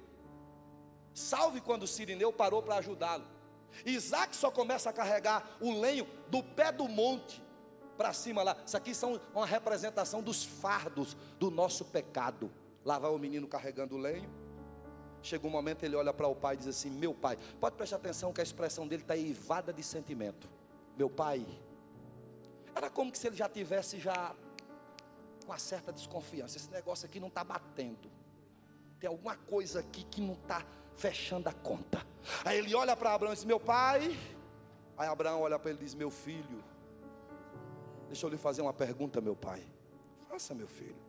Salve 1.14 1.62
quando 1.62 1.86
Sirineu 1.86 2.30
parou 2.30 2.62
para 2.62 2.76
ajudá-lo. 2.76 3.24
Isaac 3.86 4.36
só 4.36 4.50
começa 4.50 4.90
a 4.90 4.92
carregar 4.92 5.56
o 5.62 5.80
lenho 5.80 6.06
do 6.28 6.42
pé 6.42 6.70
do 6.70 6.86
monte 6.86 7.42
para 7.96 8.12
cima 8.12 8.42
lá. 8.42 8.54
Isso 8.66 8.76
aqui 8.76 8.94
são 8.94 9.18
uma 9.34 9.46
representação 9.46 10.20
dos 10.20 10.44
fardos 10.44 11.16
do 11.38 11.50
nosso 11.50 11.86
pecado. 11.86 12.52
Lá 12.84 12.98
vai 12.98 13.10
o 13.10 13.18
menino 13.18 13.48
carregando 13.48 13.96
o 13.96 13.98
lenho. 13.98 14.28
Chega 15.22 15.46
um 15.46 15.50
momento, 15.50 15.84
ele 15.84 15.96
olha 15.96 16.12
para 16.12 16.28
o 16.28 16.36
pai 16.36 16.56
e 16.56 16.58
diz 16.58 16.66
assim: 16.66 16.90
Meu 16.90 17.14
pai, 17.14 17.38
pode 17.58 17.76
prestar 17.76 17.96
atenção 17.96 18.30
que 18.30 18.42
a 18.42 18.44
expressão 18.44 18.86
dele 18.86 19.00
está 19.00 19.16
eivada 19.16 19.72
de 19.72 19.82
sentimento. 19.82 20.50
Meu 20.98 21.08
pai, 21.08 21.46
era 22.74 22.90
como 22.90 23.14
se 23.16 23.26
ele 23.26 23.36
já 23.36 23.48
tivesse 23.48 23.98
já 23.98 24.36
com 25.42 25.52
uma 25.52 25.58
certa 25.58 25.92
desconfiança. 25.92 26.56
Esse 26.56 26.70
negócio 26.70 27.06
aqui 27.06 27.20
não 27.20 27.28
está 27.28 27.42
batendo. 27.42 28.10
Tem 28.98 29.08
alguma 29.08 29.36
coisa 29.36 29.80
aqui 29.80 30.04
que 30.04 30.20
não 30.20 30.34
está 30.34 30.64
fechando 30.94 31.48
a 31.48 31.52
conta. 31.52 32.06
Aí 32.44 32.58
ele 32.58 32.74
olha 32.74 32.96
para 32.96 33.14
Abraão 33.14 33.32
e 33.32 33.36
diz: 33.36 33.44
Meu 33.44 33.58
pai. 33.58 34.16
Aí 34.96 35.08
Abraão 35.08 35.40
olha 35.40 35.58
para 35.58 35.70
ele 35.70 35.80
e 35.80 35.84
diz: 35.84 35.94
Meu 35.94 36.10
filho. 36.10 36.62
Deixa 38.06 38.26
eu 38.26 38.30
lhe 38.30 38.36
fazer 38.36 38.62
uma 38.62 38.72
pergunta, 38.72 39.20
meu 39.20 39.34
pai. 39.34 39.66
Faça, 40.28 40.54
meu 40.54 40.68
filho. 40.68 41.02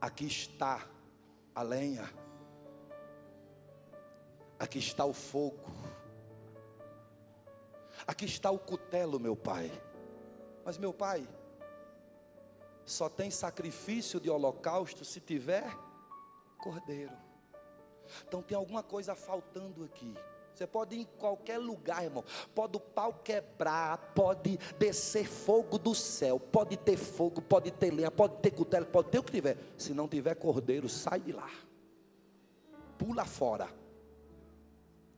Aqui 0.00 0.26
está 0.26 0.86
a 1.54 1.62
lenha. 1.62 2.08
Aqui 4.58 4.78
está 4.78 5.04
o 5.04 5.12
fogo. 5.12 5.64
Aqui 8.06 8.24
está 8.24 8.50
o 8.50 8.58
cutelo, 8.58 9.18
meu 9.18 9.36
pai. 9.36 9.70
Mas, 10.64 10.78
meu 10.78 10.92
pai, 10.92 11.26
só 12.90 13.08
tem 13.08 13.30
sacrifício 13.30 14.20
de 14.20 14.28
holocausto 14.28 15.04
se 15.04 15.20
tiver 15.20 15.64
cordeiro. 16.58 17.16
Então 18.26 18.42
tem 18.42 18.56
alguma 18.56 18.82
coisa 18.82 19.14
faltando 19.14 19.84
aqui. 19.84 20.14
Você 20.54 20.66
pode 20.66 20.96
ir 20.96 21.00
em 21.00 21.04
qualquer 21.04 21.58
lugar, 21.58 22.04
irmão. 22.04 22.24
Pode 22.54 22.76
o 22.76 22.80
pau 22.80 23.14
quebrar, 23.14 23.96
pode 24.14 24.58
descer 24.78 25.26
fogo 25.26 25.78
do 25.78 25.94
céu, 25.94 26.38
pode 26.38 26.76
ter 26.76 26.96
fogo, 26.96 27.40
pode 27.40 27.70
ter 27.70 27.90
lenha, 27.90 28.10
pode 28.10 28.36
ter 28.38 28.50
cutelo, 28.50 28.84
pode 28.86 29.08
ter 29.08 29.18
o 29.18 29.22
que 29.22 29.32
tiver. 29.32 29.56
Se 29.78 29.94
não 29.94 30.08
tiver 30.08 30.34
cordeiro, 30.34 30.88
sai 30.88 31.20
de 31.20 31.32
lá. 31.32 31.50
Pula 32.98 33.24
fora. 33.24 33.72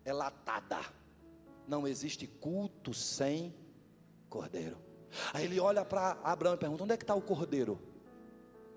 É 0.04 0.12
latada. 0.12 0.80
Não 1.66 1.88
existe 1.88 2.26
culto 2.26 2.92
sem 2.92 3.54
cordeiro. 4.28 4.91
Aí 5.32 5.44
ele 5.44 5.60
olha 5.60 5.84
para 5.84 6.12
Abraão 6.22 6.54
e 6.54 6.58
pergunta: 6.58 6.84
onde 6.84 6.94
é 6.94 6.96
que 6.96 7.04
está 7.04 7.14
o 7.14 7.22
cordeiro? 7.22 7.78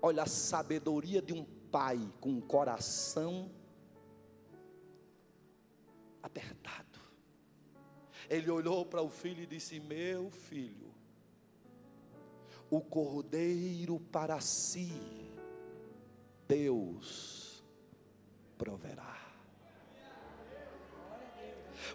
Olha 0.00 0.24
a 0.24 0.26
sabedoria 0.26 1.22
de 1.22 1.32
um 1.32 1.44
pai 1.70 1.98
com 2.20 2.30
um 2.30 2.40
coração 2.40 3.50
apertado. 6.22 7.00
Ele 8.28 8.50
olhou 8.50 8.84
para 8.84 9.02
o 9.02 9.08
filho 9.08 9.42
e 9.42 9.46
disse: 9.46 9.80
Meu 9.80 10.30
filho, 10.30 10.92
o 12.68 12.80
cordeiro 12.80 14.00
para 14.00 14.40
si, 14.40 14.92
Deus 16.46 17.64
proverá. 18.58 19.25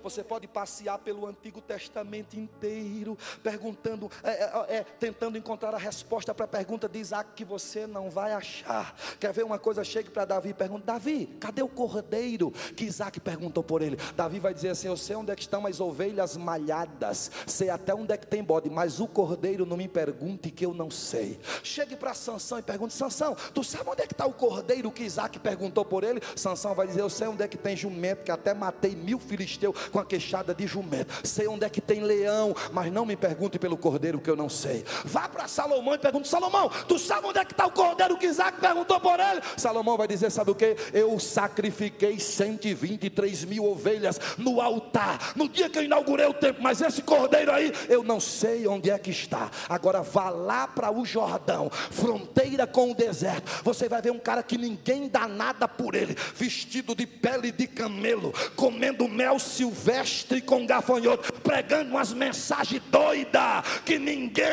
Você 0.03 0.23
pode 0.23 0.47
passear 0.47 0.97
pelo 0.99 1.25
Antigo 1.25 1.61
Testamento 1.61 2.37
inteiro, 2.37 3.17
perguntando, 3.43 4.09
é, 4.23 4.31
é, 4.31 4.75
é, 4.77 4.83
tentando 4.99 5.37
encontrar 5.37 5.73
a 5.73 5.77
resposta 5.77 6.33
para 6.33 6.45
a 6.45 6.47
pergunta 6.47 6.87
de 6.87 6.99
Isaac 6.99 7.31
que 7.35 7.45
você 7.45 7.85
não 7.87 8.09
vai 8.09 8.33
achar. 8.33 8.95
Quer 9.19 9.33
ver 9.33 9.43
uma 9.43 9.59
coisa? 9.59 9.83
Chegue 9.83 10.09
para 10.09 10.25
Davi 10.25 10.49
e 10.49 10.53
pergunta: 10.53 10.85
Davi, 10.85 11.27
cadê 11.39 11.61
o 11.61 11.67
cordeiro 11.67 12.51
que 12.75 12.85
Isaac 12.85 13.19
perguntou 13.19 13.63
por 13.63 13.81
ele? 13.81 13.97
Davi 14.15 14.39
vai 14.39 14.53
dizer 14.53 14.69
assim: 14.69 14.87
Eu 14.87 14.97
sei 14.97 15.15
onde 15.15 15.31
é 15.31 15.35
que 15.35 15.41
estão 15.41 15.65
as 15.65 15.79
ovelhas 15.79 16.37
malhadas, 16.37 17.31
sei 17.45 17.69
até 17.69 17.93
onde 17.93 18.13
é 18.13 18.17
que 18.17 18.27
tem 18.27 18.43
bode, 18.43 18.69
mas 18.69 18.99
o 18.99 19.07
cordeiro 19.07 19.65
não 19.65 19.77
me 19.77 19.87
pergunte 19.87 20.51
que 20.51 20.65
eu 20.65 20.73
não 20.73 20.89
sei. 20.89 21.39
Chegue 21.63 21.95
para 21.95 22.13
Sansão 22.13 22.59
e 22.59 22.61
pergunte: 22.61 22.93
Sansão, 22.93 23.35
tu 23.53 23.63
sabe 23.63 23.89
onde 23.89 24.03
é 24.03 24.07
que 24.07 24.13
está 24.13 24.25
o 24.25 24.33
cordeiro 24.33 24.91
que 24.91 25.03
Isaac 25.03 25.39
perguntou 25.39 25.85
por 25.85 26.03
ele? 26.03 26.21
Sansão 26.35 26.73
vai 26.73 26.87
dizer: 26.87 27.01
Eu 27.01 27.09
sei 27.09 27.27
onde 27.27 27.43
é 27.43 27.47
que 27.47 27.57
tem 27.57 27.75
jumento, 27.75 28.23
que 28.23 28.31
até 28.31 28.53
matei 28.53 28.95
mil 28.95 29.19
filisteus 29.19 29.80
com 29.91 29.99
a 29.99 30.05
queixada 30.05 30.53
de 30.53 30.67
jumento. 30.67 31.13
Sei 31.23 31.47
onde 31.47 31.65
é 31.65 31.69
que 31.69 31.81
tem 31.81 32.01
leão, 32.01 32.55
mas 32.71 32.91
não 32.91 33.05
me 33.05 33.15
pergunte 33.15 33.59
pelo 33.59 33.77
cordeiro 33.77 34.19
que 34.19 34.29
eu 34.29 34.35
não 34.35 34.49
sei. 34.49 34.83
Vá 35.05 35.27
para 35.27 35.47
Salomão 35.47 35.93
e 35.93 35.97
pergunte: 35.97 36.27
Salomão, 36.27 36.69
tu 36.87 36.97
sabe 36.99 37.27
onde 37.27 37.39
é 37.39 37.45
que 37.45 37.53
está 37.53 37.65
o 37.65 37.71
cordeiro 37.71 38.17
que 38.17 38.27
Isaac 38.27 38.59
perguntou 38.59 38.99
por 38.99 39.19
ele? 39.19 39.41
Salomão 39.57 39.97
vai 39.97 40.07
dizer: 40.07 40.29
Sabe 40.31 40.51
o 40.51 40.55
que? 40.55 40.75
Eu 40.93 41.19
sacrifiquei 41.19 42.19
123 42.19 43.45
mil 43.45 43.65
ovelhas 43.65 44.19
no 44.37 44.61
altar, 44.61 45.33
no 45.35 45.47
dia 45.47 45.69
que 45.69 45.79
eu 45.79 45.83
inaugurei 45.83 46.25
o 46.25 46.33
templo, 46.33 46.61
mas 46.61 46.81
esse 46.81 47.01
cordeiro 47.01 47.51
aí, 47.51 47.71
eu 47.89 48.03
não 48.03 48.19
sei 48.19 48.67
onde 48.67 48.89
é 48.89 48.97
que 48.97 49.11
está. 49.11 49.49
Agora 49.67 50.01
vá 50.01 50.29
lá 50.29 50.67
para 50.67 50.91
o 50.91 51.05
Jordão, 51.05 51.69
fronteira 51.69 52.67
com 52.67 52.91
o 52.91 52.95
deserto. 52.95 53.61
Você 53.63 53.87
vai 53.87 54.01
ver 54.01 54.11
um 54.11 54.19
cara 54.19 54.43
que 54.43 54.57
ninguém 54.57 55.07
dá 55.07 55.27
nada 55.27 55.67
por 55.67 55.95
ele, 55.95 56.15
vestido 56.35 56.95
de 56.95 57.05
pele 57.05 57.51
de 57.51 57.67
camelo, 57.67 58.33
comendo 58.55 59.07
mel 59.07 59.39
silvestre 59.39 59.70
silvestre 59.71 60.41
com 60.41 60.65
gafanhoto, 60.65 61.31
pregando 61.41 61.91
umas 61.91 62.13
mensagens 62.13 62.81
doidas, 62.91 63.63
que 63.85 63.97
ninguém 63.97 64.45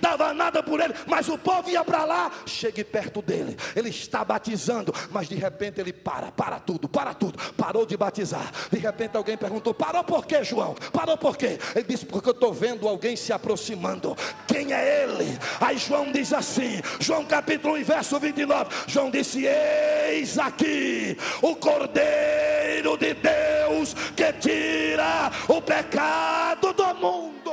dava 0.00 0.32
nada 0.32 0.62
por 0.62 0.80
ele, 0.80 0.94
mas 1.06 1.28
o 1.28 1.38
povo 1.38 1.70
ia 1.70 1.84
para 1.84 2.04
lá, 2.04 2.30
chegue 2.46 2.84
perto 2.84 3.22
dele, 3.22 3.56
ele 3.74 3.90
está 3.90 4.24
batizando, 4.24 4.92
mas 5.10 5.28
de 5.28 5.34
repente 5.34 5.80
ele 5.80 5.92
para, 5.92 6.30
para 6.32 6.58
tudo, 6.58 6.88
para 6.88 7.14
tudo, 7.14 7.38
parou 7.54 7.86
de 7.86 7.96
batizar. 7.96 8.50
De 8.70 8.78
repente 8.78 9.16
alguém 9.16 9.36
perguntou: 9.36 9.74
parou 9.74 10.04
por 10.04 10.26
quê, 10.26 10.42
João? 10.42 10.74
Parou 10.92 11.16
por 11.16 11.36
quê? 11.36 11.58
Ele 11.74 11.86
disse: 11.88 12.06
porque 12.06 12.28
eu 12.28 12.32
estou 12.32 12.52
vendo 12.52 12.88
alguém 12.88 13.16
se 13.16 13.32
aproximando. 13.32 14.16
Quem 14.46 14.72
é 14.72 15.04
ele? 15.04 15.38
Aí 15.60 15.78
João 15.78 16.10
diz 16.10 16.32
assim: 16.32 16.80
João 17.00 17.24
capítulo 17.24 17.76
1, 17.76 17.84
verso 17.84 18.18
29. 18.18 18.70
João 18.86 19.10
disse: 19.10 19.46
Eis 19.46 20.38
aqui 20.38 21.16
o 21.42 21.54
Cordeiro 21.56 22.96
de 22.96 23.14
Deus 23.14 23.94
que 24.16 24.32
tira 24.34 25.30
o 25.48 25.60
pecado 25.60 26.72
do 26.72 26.94
mundo. 26.94 27.47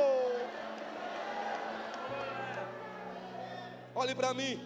Olhe 3.96 4.14
para 4.14 4.34
mim. 4.34 4.60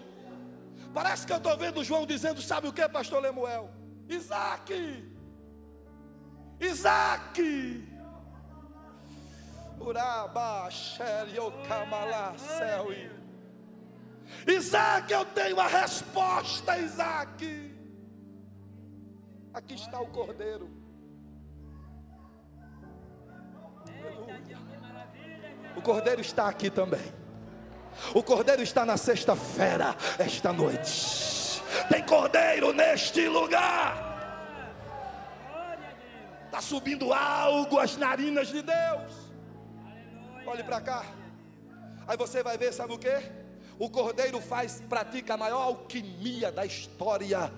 Parece 0.94 1.26
que 1.26 1.32
eu 1.32 1.38
estou 1.38 1.56
vendo 1.56 1.84
João 1.84 2.06
dizendo: 2.06 2.42
Sabe 2.42 2.68
o 2.68 2.74
que, 2.74 2.88
Pastor 2.90 3.22
Lemuel? 3.22 3.70
Isaac, 4.10 4.74
Isaac, 6.60 7.88
Uraba, 9.80 10.70
céu. 12.38 12.88
Isaac, 14.48 15.12
eu 15.12 15.26
tenho 15.26 15.60
a 15.60 15.68
resposta, 15.68 16.78
Isaac. 16.78 17.70
Aqui 19.54 19.76
está 19.76 20.00
o 20.02 20.08
cordeiro. 20.08 20.70
O 25.76 25.82
cordeiro 25.82 26.22
está 26.22 26.50
aqui 26.50 26.70
também. 26.70 27.19
O 28.14 28.24
cordeiro 28.24 28.62
está 28.62 28.86
na 28.86 28.98
sexta-feira, 28.98 29.96
esta 30.18 30.52
noite. 30.54 31.62
Tem 31.90 32.04
cordeiro 32.04 32.74
neste 32.74 33.28
lugar. 33.28 34.10
Está 36.46 36.62
subindo 36.62 37.14
algo 37.14 37.80
às 37.80 37.96
narinas 37.96 38.48
de 38.48 38.62
Deus. 38.62 39.12
Olhe 40.46 40.64
para 40.64 40.82
cá. 40.82 41.06
Aí 42.08 42.18
você 42.18 42.42
vai 42.42 42.58
ver, 42.58 42.74
sabe 42.74 42.94
o 42.94 42.98
que? 42.98 43.22
O 43.78 43.90
cordeiro 43.90 44.42
faz, 44.42 44.82
pratica 44.90 45.36
a 45.36 45.38
maior 45.38 45.62
alquimia 45.62 46.52
da 46.52 46.66
história 46.66 47.52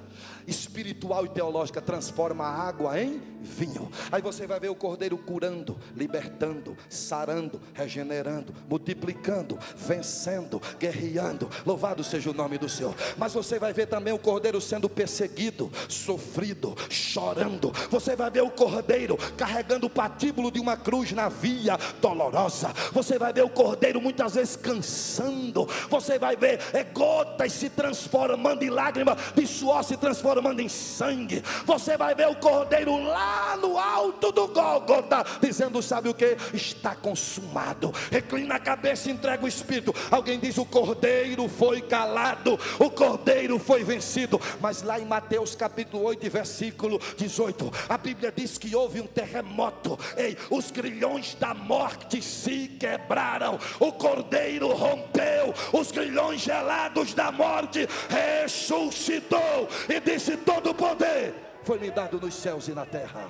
espiritual 0.47 1.25
e 1.25 1.29
teológica 1.29 1.81
transforma 1.81 2.45
a 2.45 2.67
água 2.67 2.99
em 2.99 3.21
vinho. 3.41 3.91
Aí 4.11 4.21
você 4.21 4.45
vai 4.45 4.59
ver 4.59 4.69
o 4.69 4.75
cordeiro 4.75 5.17
curando, 5.17 5.77
libertando, 5.95 6.77
sarando, 6.89 7.59
regenerando, 7.73 8.53
multiplicando, 8.69 9.57
vencendo, 9.75 10.61
guerreando. 10.79 11.49
Louvado 11.65 12.03
seja 12.03 12.29
o 12.29 12.33
nome 12.33 12.57
do 12.57 12.69
Senhor. 12.69 12.95
Mas 13.17 13.33
você 13.33 13.59
vai 13.59 13.73
ver 13.73 13.87
também 13.87 14.13
o 14.13 14.19
cordeiro 14.19 14.61
sendo 14.61 14.89
perseguido, 14.89 15.71
sofrido, 15.87 16.75
chorando. 16.89 17.71
Você 17.89 18.15
vai 18.15 18.29
ver 18.29 18.41
o 18.41 18.51
cordeiro 18.51 19.17
carregando 19.35 19.87
o 19.87 19.89
patíbulo 19.89 20.51
de 20.51 20.59
uma 20.59 20.77
cruz 20.77 21.11
na 21.11 21.29
via 21.29 21.77
dolorosa. 21.99 22.73
Você 22.91 23.17
vai 23.17 23.33
ver 23.33 23.43
o 23.43 23.49
cordeiro 23.49 24.01
muitas 24.01 24.35
vezes 24.35 24.55
cansando. 24.55 25.67
Você 25.89 26.19
vai 26.19 26.35
ver 26.35 26.59
é, 26.73 26.83
gotas 26.83 27.51
se 27.53 27.69
transformando 27.69 28.63
em 28.63 28.69
lágrimas, 28.69 29.17
de 29.35 29.47
suor 29.47 29.83
se 29.83 29.97
transformando 29.97 30.30
transformando 30.31 30.61
em 30.61 30.69
sangue. 30.69 31.43
Você 31.65 31.97
vai 31.97 32.15
ver 32.15 32.27
o 32.27 32.35
cordeiro 32.35 32.97
lá 33.03 33.57
no 33.57 33.77
alto 33.77 34.31
do 34.31 34.47
Gólgota, 34.47 35.25
dizendo: 35.41 35.81
Sabe 35.81 36.09
o 36.09 36.13
que? 36.13 36.37
Está 36.53 36.95
consumado. 36.95 37.93
Reclina 38.09 38.55
a 38.55 38.59
cabeça 38.59 39.09
e 39.09 39.11
entrega 39.11 39.43
o 39.43 39.47
espírito. 39.47 39.93
Alguém 40.09 40.39
diz: 40.39 40.57
O 40.57 40.65
cordeiro 40.65 41.47
foi 41.49 41.81
calado, 41.81 42.59
o 42.79 42.89
cordeiro 42.89 43.59
foi 43.59 43.83
vencido. 43.83 44.39
Mas 44.59 44.81
lá 44.81 44.99
em 44.99 45.05
Mateus 45.05 45.55
capítulo 45.55 46.03
8, 46.03 46.29
versículo 46.29 46.99
18, 47.17 47.71
a 47.89 47.97
Bíblia 47.97 48.33
diz 48.35 48.57
que 48.57 48.75
houve 48.75 49.01
um 49.01 49.07
terremoto. 49.07 49.99
Ei, 50.15 50.37
os 50.49 50.71
grilhões 50.71 51.35
da 51.35 51.53
morte 51.53 52.21
se 52.21 52.67
quebraram, 52.79 53.59
o 53.79 53.91
cordeiro 53.91 54.69
rompeu, 54.69 55.53
os 55.73 55.91
grilhões 55.91 56.41
gelados 56.41 57.13
da 57.13 57.31
morte 57.31 57.87
ressuscitou 58.09 59.67
e 59.89 59.99
disse 59.99 60.20
disse: 60.21 60.37
Todo 60.37 60.73
poder 60.75 61.33
foi 61.63 61.79
me 61.79 61.89
dado 61.89 62.19
nos 62.19 62.35
céus 62.35 62.67
e 62.67 62.73
na 62.73 62.85
terra. 62.85 63.29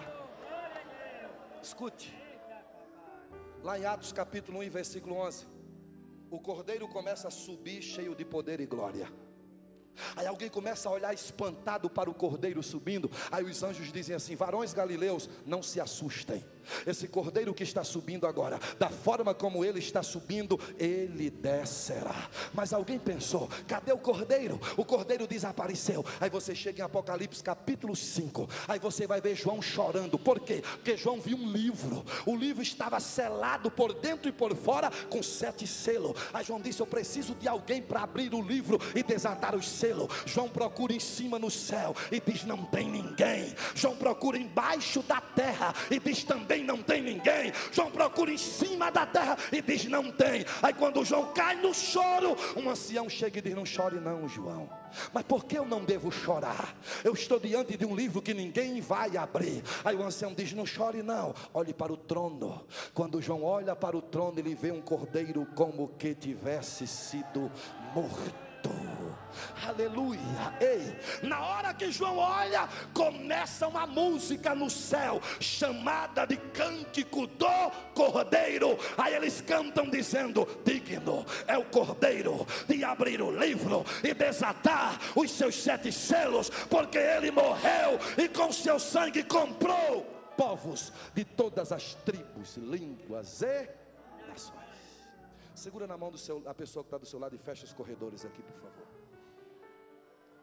Escute, 1.63 2.13
lá 3.63 3.79
em 3.79 3.85
Atos 3.85 4.11
capítulo 4.11 4.59
1, 4.59 4.69
versículo 4.69 5.15
11, 5.15 5.47
o 6.29 6.39
cordeiro 6.39 6.87
começa 6.87 7.27
a 7.27 7.31
subir 7.31 7.81
cheio 7.81 8.13
de 8.13 8.25
poder 8.25 8.59
e 8.59 8.65
glória. 8.65 9.07
Aí 10.15 10.25
alguém 10.25 10.49
começa 10.49 10.89
a 10.89 10.91
olhar 10.91 11.13
espantado 11.13 11.89
para 11.89 12.09
o 12.09 12.13
cordeiro 12.13 12.63
subindo. 12.63 13.09
Aí 13.31 13.43
os 13.43 13.63
anjos 13.63 13.91
dizem 13.91 14.15
assim: 14.15 14.35
Varões 14.35 14.73
galileus, 14.73 15.29
não 15.45 15.63
se 15.63 15.79
assustem 15.79 16.43
esse 16.85 17.07
cordeiro 17.07 17.53
que 17.53 17.63
está 17.63 17.83
subindo 17.83 18.27
agora, 18.27 18.59
da 18.79 18.89
forma 18.89 19.33
como 19.33 19.63
ele 19.63 19.79
está 19.79 20.03
subindo, 20.03 20.59
ele 20.77 21.29
descerá. 21.29 22.29
Mas 22.53 22.73
alguém 22.73 22.99
pensou: 22.99 23.49
cadê 23.67 23.91
o 23.91 23.97
cordeiro? 23.97 24.59
O 24.77 24.85
cordeiro 24.85 25.27
desapareceu. 25.27 26.05
Aí 26.19 26.29
você 26.29 26.53
chega 26.55 26.81
em 26.81 26.85
Apocalipse 26.85 27.43
capítulo 27.43 27.95
5, 27.95 28.49
aí 28.67 28.79
você 28.79 29.07
vai 29.07 29.21
ver 29.21 29.35
João 29.35 29.61
chorando. 29.61 30.17
Por 30.17 30.39
quê? 30.39 30.61
Porque 30.61 30.97
João 30.97 31.19
viu 31.19 31.37
um 31.37 31.51
livro, 31.51 32.05
o 32.25 32.35
livro 32.35 32.61
estava 32.61 32.99
selado 32.99 33.69
por 33.71 33.93
dentro 33.93 34.29
e 34.29 34.31
por 34.31 34.55
fora 34.55 34.91
com 35.09 35.21
sete 35.23 35.65
selos. 35.65 36.13
Aí 36.33 36.43
João 36.43 36.59
disse: 36.61 36.81
Eu 36.81 36.87
preciso 36.87 37.35
de 37.35 37.47
alguém 37.47 37.81
para 37.81 38.03
abrir 38.03 38.33
o 38.33 38.41
livro 38.41 38.79
e 38.95 39.03
desatar 39.03 39.55
os 39.55 39.67
selos. 39.67 40.07
João 40.25 40.49
procura 40.49 40.93
em 40.93 40.99
cima 40.99 41.39
no 41.39 41.49
céu 41.49 41.95
e 42.11 42.19
diz: 42.19 42.43
Não 42.43 42.63
tem 42.65 42.89
ninguém. 42.89 43.55
João 43.75 43.95
procura 43.95 44.37
embaixo 44.37 45.01
da 45.03 45.21
terra 45.21 45.73
e 45.89 45.99
diz: 45.99 46.23
Também 46.23 46.50
não 46.63 46.81
tem 46.81 47.01
ninguém. 47.01 47.53
João 47.71 47.89
procura 47.89 48.31
em 48.31 48.37
cima 48.37 48.91
da 48.91 49.05
terra 49.05 49.37
e 49.51 49.61
diz: 49.61 49.85
Não 49.85 50.11
tem. 50.11 50.45
Aí 50.61 50.73
quando 50.73 51.05
João 51.05 51.31
cai 51.33 51.55
no 51.55 51.73
choro, 51.73 52.35
um 52.55 52.69
ancião 52.69 53.09
chega 53.09 53.39
e 53.39 53.41
diz: 53.41 53.55
Não 53.55 53.65
chore, 53.65 53.99
não, 53.99 54.27
João. 54.27 54.69
Mas 55.13 55.23
por 55.23 55.45
que 55.45 55.57
eu 55.57 55.65
não 55.65 55.85
devo 55.85 56.11
chorar? 56.11 56.75
Eu 57.03 57.13
estou 57.13 57.39
diante 57.39 57.77
de 57.77 57.85
um 57.85 57.95
livro 57.95 58.21
que 58.21 58.33
ninguém 58.33 58.81
vai 58.81 59.15
abrir. 59.15 59.63
Aí 59.83 59.95
o 59.95 60.03
ancião 60.03 60.33
diz: 60.33 60.51
Não 60.53 60.65
chore, 60.65 61.01
não. 61.01 61.33
Olhe 61.53 61.73
para 61.73 61.93
o 61.93 61.97
trono. 61.97 62.65
Quando 62.93 63.21
João 63.21 63.43
olha 63.43 63.75
para 63.75 63.95
o 63.95 64.01
trono, 64.01 64.39
ele 64.39 64.55
vê 64.55 64.71
um 64.71 64.81
cordeiro 64.81 65.47
como 65.55 65.89
que 65.97 66.13
tivesse 66.13 66.85
sido 66.87 67.51
morto. 67.93 68.50
Aleluia. 69.67 70.19
Ei, 70.59 70.97
na 71.21 71.39
hora 71.39 71.73
que 71.73 71.91
João 71.91 72.17
olha, 72.17 72.67
começa 72.93 73.67
uma 73.67 73.85
música 73.85 74.55
no 74.55 74.69
céu 74.69 75.21
chamada 75.39 76.25
de 76.25 76.35
cântico 76.35 77.27
do 77.27 77.71
Cordeiro. 77.93 78.77
Aí 78.97 79.13
eles 79.13 79.41
cantam 79.41 79.89
dizendo: 79.89 80.47
Digno 80.65 81.25
é 81.47 81.57
o 81.57 81.65
Cordeiro 81.65 82.45
de 82.67 82.83
abrir 82.83 83.21
o 83.21 83.31
livro 83.31 83.85
e 84.03 84.13
desatar 84.13 84.99
os 85.15 85.31
seus 85.31 85.55
sete 85.55 85.91
selos, 85.91 86.49
porque 86.69 86.97
ele 86.97 87.31
morreu 87.31 87.99
e 88.17 88.27
com 88.27 88.51
seu 88.51 88.79
sangue 88.79 89.23
comprou 89.23 90.03
povos 90.35 90.91
de 91.13 91.23
todas 91.23 91.71
as 91.71 91.93
tribos, 91.95 92.57
línguas 92.57 93.41
e 93.43 93.69
nações. 94.27 94.60
Segura 95.63 95.85
na 95.85 95.95
mão 95.95 96.09
do 96.09 96.17
seu, 96.17 96.41
a 96.49 96.55
pessoa 96.55 96.83
que 96.83 96.87
está 96.87 96.97
do 96.97 97.05
seu 97.05 97.19
lado 97.19 97.35
e 97.35 97.37
fecha 97.37 97.65
os 97.65 97.73
corredores 97.79 98.25
aqui, 98.25 98.41
por 98.41 98.55
favor. 98.55 98.87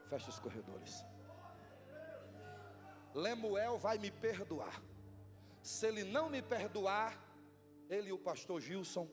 Fecha 0.09 0.31
os 0.31 0.39
corredores. 0.39 1.05
Lemuel 3.13 3.79
vai 3.79 3.99
me 3.99 4.13
perdoar. 4.13 4.81
Se 5.61 5.89
ele 5.89 6.05
não 6.05 6.31
me 6.31 6.41
perdoar, 6.41 7.19
ele 7.91 8.11
e 8.11 8.13
o 8.13 8.19
pastor 8.29 8.61
Gilson 8.61 9.09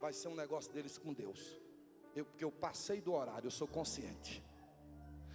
vai 0.00 0.12
ser 0.12 0.26
um 0.26 0.34
negócio 0.34 0.72
deles 0.72 0.98
com 0.98 1.12
Deus. 1.14 1.56
Eu, 2.16 2.24
porque 2.24 2.44
eu 2.44 2.50
passei 2.50 3.00
do 3.00 3.12
horário, 3.12 3.46
eu 3.46 3.52
sou 3.52 3.68
consciente. 3.68 4.42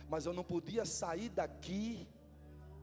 Mas 0.09 0.25
eu 0.25 0.33
não 0.33 0.43
podia 0.43 0.83
sair 0.83 1.29
daqui 1.29 2.05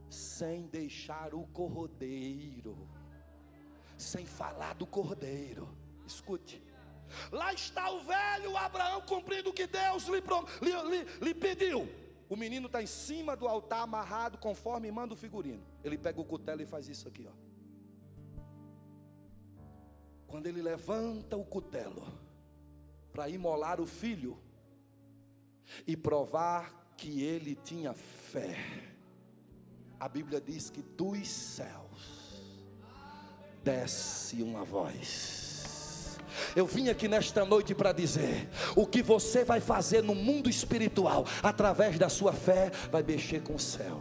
sem 0.08 0.68
deixar 0.68 1.34
o 1.34 1.46
cordeiro, 1.48 2.88
sem 3.98 4.24
falar 4.24 4.74
do 4.74 4.86
cordeiro. 4.86 5.68
Escute. 6.06 6.63
Lá 7.30 7.52
está 7.52 7.90
o 7.90 8.00
velho 8.00 8.56
Abraão 8.56 9.00
cumprindo 9.02 9.50
o 9.50 9.52
que 9.52 9.66
Deus 9.66 10.04
lhe, 10.04 10.20
lhe, 10.20 11.04
lhe, 11.20 11.34
pediu. 11.34 11.88
O 12.28 12.36
menino 12.36 12.66
está 12.66 12.82
em 12.82 12.86
cima 12.86 13.36
do 13.36 13.46
altar, 13.46 13.82
amarrado, 13.82 14.38
conforme 14.38 14.90
manda 14.90 15.14
o 15.14 15.16
figurino. 15.16 15.62
Ele 15.82 15.98
pega 15.98 16.20
o 16.20 16.24
cutelo 16.24 16.62
e 16.62 16.66
faz 16.66 16.88
isso 16.88 17.06
aqui, 17.06 17.28
ó. 17.28 17.44
Quando 20.26 20.46
ele 20.46 20.62
levanta 20.62 21.36
o 21.36 21.44
cutelo 21.44 22.04
para 23.12 23.28
imolar 23.28 23.80
o 23.80 23.86
filho 23.86 24.36
e 25.86 25.96
provar 25.96 26.94
que 26.96 27.22
ele 27.22 27.54
tinha 27.54 27.92
fé, 27.92 28.56
a 30.00 30.08
Bíblia 30.08 30.40
diz 30.40 30.70
que 30.70 30.82
dos 30.82 31.28
céus 31.28 32.42
desce 33.62 34.42
uma 34.42 34.64
voz 34.64 35.43
eu 36.54 36.66
vim 36.66 36.88
aqui 36.88 37.08
nesta 37.08 37.44
noite 37.44 37.74
para 37.74 37.92
dizer: 37.92 38.48
o 38.74 38.86
que 38.86 39.02
você 39.02 39.44
vai 39.44 39.60
fazer 39.60 40.02
no 40.02 40.14
mundo 40.14 40.48
espiritual, 40.48 41.26
através 41.42 41.98
da 41.98 42.08
sua 42.08 42.32
fé, 42.32 42.70
vai 42.90 43.02
mexer 43.02 43.42
com 43.42 43.54
o 43.54 43.58
céu. 43.58 44.00